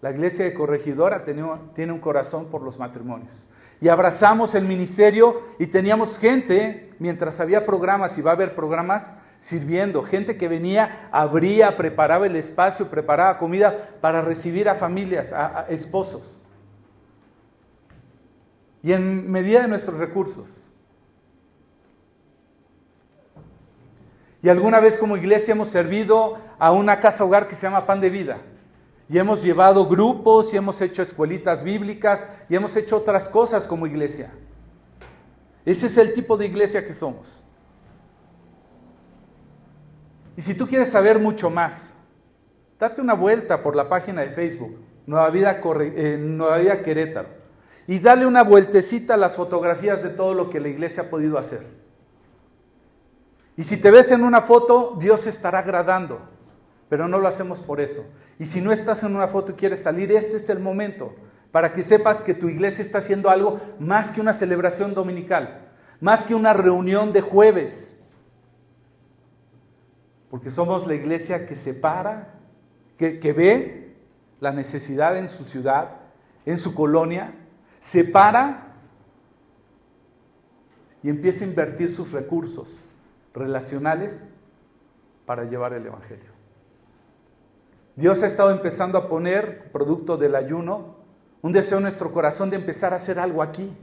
La 0.01 0.11
iglesia 0.11 0.45
de 0.45 0.55
corregidora 0.55 1.25
tiene 1.25 1.93
un 1.93 2.01
corazón 2.01 2.47
por 2.47 2.63
los 2.63 2.79
matrimonios. 2.79 3.49
Y 3.81 3.89
abrazamos 3.89 4.55
el 4.55 4.65
ministerio 4.65 5.43
y 5.59 5.67
teníamos 5.67 6.19
gente, 6.19 6.93
mientras 6.99 7.41
había 7.41 7.65
programas 7.67 8.19
y 8.19 8.23
va 8.23 8.33
a 8.33 8.35
haber 8.35 8.55
programas, 8.55 9.15
sirviendo. 9.39 10.03
Gente 10.03 10.37
que 10.37 10.49
venía, 10.49 11.09
abría, 11.13 11.77
preparaba 11.77 12.27
el 12.27 12.37
espacio, 12.37 12.91
preparaba 12.91 13.39
comida 13.39 13.77
para 14.01 14.23
recibir 14.23 14.69
a 14.69 14.75
familias, 14.75 15.33
a 15.33 15.67
esposos 15.69 16.43
y 18.83 18.93
en 18.93 19.31
medida 19.31 19.63
de 19.63 19.69
nuestros 19.69 19.99
recursos. 19.99 20.65
Y 24.43 24.49
alguna 24.49 24.79
vez 24.81 24.99
como 24.99 25.17
iglesia 25.17 25.53
hemos 25.53 25.69
servido 25.69 26.39
a 26.59 26.71
una 26.71 27.01
casa 27.01 27.25
hogar 27.25 27.49
que 27.49 27.55
se 27.55 27.63
llama 27.63 27.87
Pan 27.87 28.01
de 28.01 28.11
Vida. 28.11 28.39
Y 29.09 29.19
hemos 29.19 29.43
llevado 29.43 29.87
grupos 29.87 30.53
y 30.53 30.57
hemos 30.57 30.81
hecho 30.81 31.03
escuelitas 31.03 31.63
bíblicas 31.63 32.29
y 32.49 32.57
hemos 32.57 32.77
hecho 32.77 32.97
otras 32.97 33.29
cosas 33.29 33.67
como 33.67 33.87
iglesia. 33.87 34.33
Ese 35.65 35.87
es 35.87 35.97
el 35.97 36.13
tipo 36.13 36.37
de 36.37 36.47
iglesia 36.47 36.85
que 36.85 36.93
somos. 36.93 37.45
Y 40.37 40.43
si 40.43 40.55
tú 40.55 40.67
quieres 40.67 40.91
saber 40.91 41.19
mucho 41.19 41.51
más, 41.51 41.95
date 42.79 43.01
una 43.01 43.15
vuelta 43.15 43.63
por 43.63 43.75
la 43.75 43.89
página 43.89 44.23
de 44.23 44.31
Facebook, 44.31 44.79
Nueva 45.07 45.31
Vida, 45.31 45.61
eh, 45.81 46.17
Nueva 46.19 46.59
Vida 46.59 46.83
Querétaro 46.83 47.39
y 47.89 48.01
dale 48.01 48.27
una 48.27 48.45
vueltecita 48.45 49.15
a 49.15 49.17
las 49.17 49.35
fotografías 49.35 50.03
de 50.03 50.11
todo 50.11 50.35
lo 50.35 50.51
que 50.51 50.61
la 50.61 50.69
iglesia 50.69 51.05
ha 51.05 51.11
podido 51.11 51.39
hacer. 51.39 51.67
Y 53.57 53.65
si 53.65 53.79
te 53.79 53.91
ves 53.91 54.11
en 54.11 54.23
una 54.23 54.43
foto, 54.43 54.95
Dios 55.01 55.27
estará 55.27 55.61
agradando, 55.61 56.21
pero 56.89 57.09
no 57.09 57.19
lo 57.19 57.29
hacemos 57.29 57.61
por 57.61 57.81
eso. 57.81 58.05
Y 58.39 58.47
si 58.47 58.61
no 58.61 58.73
estás 58.73 59.03
en 59.03 59.15
una 59.15 59.29
foto 59.29 59.53
y 59.53 59.55
quieres 59.57 59.83
salir, 59.83 60.13
este 60.13 60.37
es 60.37 60.49
el 60.49 60.61
momento 60.61 61.15
para 61.51 61.73
que 61.73 61.83
sepas 61.83 62.23
que 62.23 62.35
tu 62.35 62.49
iglesia 62.49 62.83
está 62.83 62.99
haciendo 62.99 63.31
algo 63.31 63.61
más 63.79 64.11
que 64.11 64.21
una 64.21 64.35
celebración 64.35 64.95
dominical, 64.95 65.71
más 66.01 66.25
que 66.25 66.35
una 66.35 66.53
reunión 66.53 67.13
de 67.13 67.21
jueves. 67.21 67.95
porque 70.31 70.51
somos 70.51 70.87
la 70.87 70.95
iglesia 70.95 71.47
que 71.47 71.57
se 71.57 71.73
para, 71.73 72.35
que, 72.99 73.19
que 73.19 73.33
ve 73.33 73.97
la 74.41 74.53
necesidad 74.53 75.17
en 75.17 75.31
su 75.31 75.45
ciudad, 75.45 76.01
en 76.45 76.59
su 76.59 76.75
colonia, 76.75 77.35
se 77.79 78.05
para 78.05 78.77
y 81.03 81.09
empieza 81.09 81.47
a 81.47 81.49
invertir 81.49 81.91
sus 81.91 82.13
recursos 82.13 82.87
relacionales 83.33 84.23
para 85.25 85.45
llevar 85.45 85.73
el 85.73 85.87
Evangelio. 85.87 86.38
Dios 87.99 88.23
ha 88.23 88.27
estado 88.29 88.53
empezando 88.53 88.97
a 88.97 89.09
poner, 89.09 89.73
producto 89.73 90.17
del 90.17 90.37
ayuno, 90.37 90.99
un 91.43 91.51
deseo 91.51 91.79
en 91.79 91.83
nuestro 91.83 92.13
corazón 92.13 92.49
de 92.49 92.55
empezar 92.55 92.93
a 92.93 92.97
hacer 92.97 93.19
algo 93.19 93.43
aquí. 93.43 93.77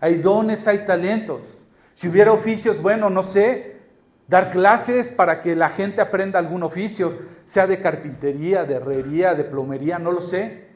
Hay 0.00 0.16
dones, 0.16 0.68
hay 0.68 0.84
talentos. 0.84 1.66
Si 1.94 2.08
hubiera 2.08 2.30
oficios, 2.30 2.82
bueno, 2.82 3.08
no 3.08 3.22
sé, 3.22 3.80
dar 4.28 4.50
clases 4.50 5.10
para 5.10 5.40
que 5.40 5.56
la 5.56 5.70
gente 5.70 6.02
aprenda 6.02 6.38
algún 6.38 6.62
oficio, 6.62 7.20
sea 7.46 7.66
de 7.66 7.80
carpintería, 7.80 8.66
de 8.66 8.74
herrería, 8.74 9.34
de 9.34 9.44
plomería, 9.44 9.98
no 9.98 10.12
lo 10.12 10.20
sé. 10.20 10.68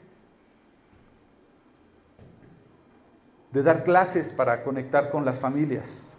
De 3.52 3.62
dar 3.62 3.84
clases 3.84 4.32
para 4.32 4.62
conectar 4.64 5.10
con 5.10 5.26
las 5.26 5.38
familias, 5.38 6.10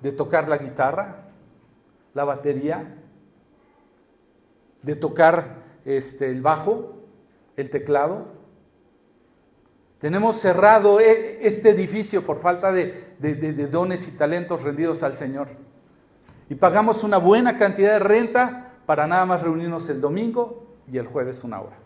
de 0.00 0.12
tocar 0.12 0.48
la 0.48 0.58
guitarra, 0.58 1.24
la 2.14 2.22
batería, 2.22 3.01
de 4.82 4.96
tocar 4.96 5.62
este, 5.84 6.28
el 6.30 6.42
bajo, 6.42 6.94
el 7.56 7.70
teclado. 7.70 8.26
Tenemos 9.98 10.36
cerrado 10.36 11.00
e, 11.00 11.46
este 11.46 11.70
edificio 11.70 12.26
por 12.26 12.38
falta 12.38 12.72
de, 12.72 13.16
de 13.18 13.66
dones 13.68 14.08
y 14.08 14.16
talentos 14.16 14.62
rendidos 14.62 15.02
al 15.02 15.16
Señor. 15.16 15.48
Y 16.48 16.54
pagamos 16.56 17.04
una 17.04 17.18
buena 17.18 17.56
cantidad 17.56 17.92
de 17.92 17.98
renta 18.00 18.72
para 18.86 19.06
nada 19.06 19.24
más 19.24 19.42
reunirnos 19.42 19.88
el 19.88 20.00
domingo 20.00 20.66
y 20.90 20.98
el 20.98 21.06
jueves 21.06 21.44
una 21.44 21.60
hora 21.60 21.78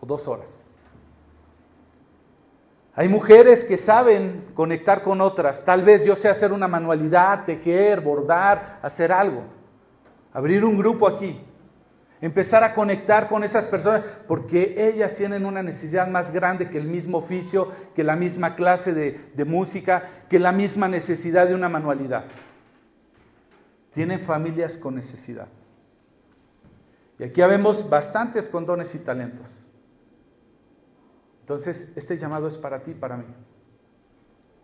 o 0.00 0.06
dos 0.06 0.28
horas. 0.28 0.62
Hay 2.98 3.08
mujeres 3.08 3.62
que 3.62 3.76
saben 3.76 4.46
conectar 4.54 5.02
con 5.02 5.20
otras. 5.20 5.66
Tal 5.66 5.84
vez 5.84 6.02
yo 6.04 6.16
sé 6.16 6.30
hacer 6.30 6.50
una 6.50 6.66
manualidad, 6.66 7.44
tejer, 7.44 8.00
bordar, 8.00 8.78
hacer 8.80 9.12
algo. 9.12 9.42
Abrir 10.32 10.64
un 10.64 10.78
grupo 10.78 11.06
aquí. 11.06 11.38
Empezar 12.20 12.64
a 12.64 12.72
conectar 12.72 13.28
con 13.28 13.44
esas 13.44 13.66
personas 13.66 14.02
porque 14.26 14.74
ellas 14.78 15.14
tienen 15.14 15.44
una 15.44 15.62
necesidad 15.62 16.08
más 16.08 16.32
grande 16.32 16.70
que 16.70 16.78
el 16.78 16.86
mismo 16.86 17.18
oficio, 17.18 17.70
que 17.94 18.04
la 18.04 18.16
misma 18.16 18.54
clase 18.54 18.94
de, 18.94 19.44
música, 19.44 20.02
que 20.30 20.38
la 20.38 20.52
misma 20.52 20.88
necesidad 20.88 21.46
de 21.46 21.54
una 21.54 21.68
manualidad. 21.68 22.24
Tienen 23.92 24.20
familias 24.20 24.78
con 24.78 24.94
necesidad. 24.94 25.48
Y 27.18 27.24
aquí 27.24 27.40
vemos 27.42 27.88
bastantes 27.88 28.48
con 28.48 28.64
dones 28.64 28.94
y 28.94 28.98
talentos. 28.98 29.66
Entonces, 31.40 31.92
este 31.96 32.18
llamado 32.18 32.48
es 32.48 32.58
para 32.58 32.82
ti, 32.82 32.92
para 32.92 33.16
mí. 33.16 33.24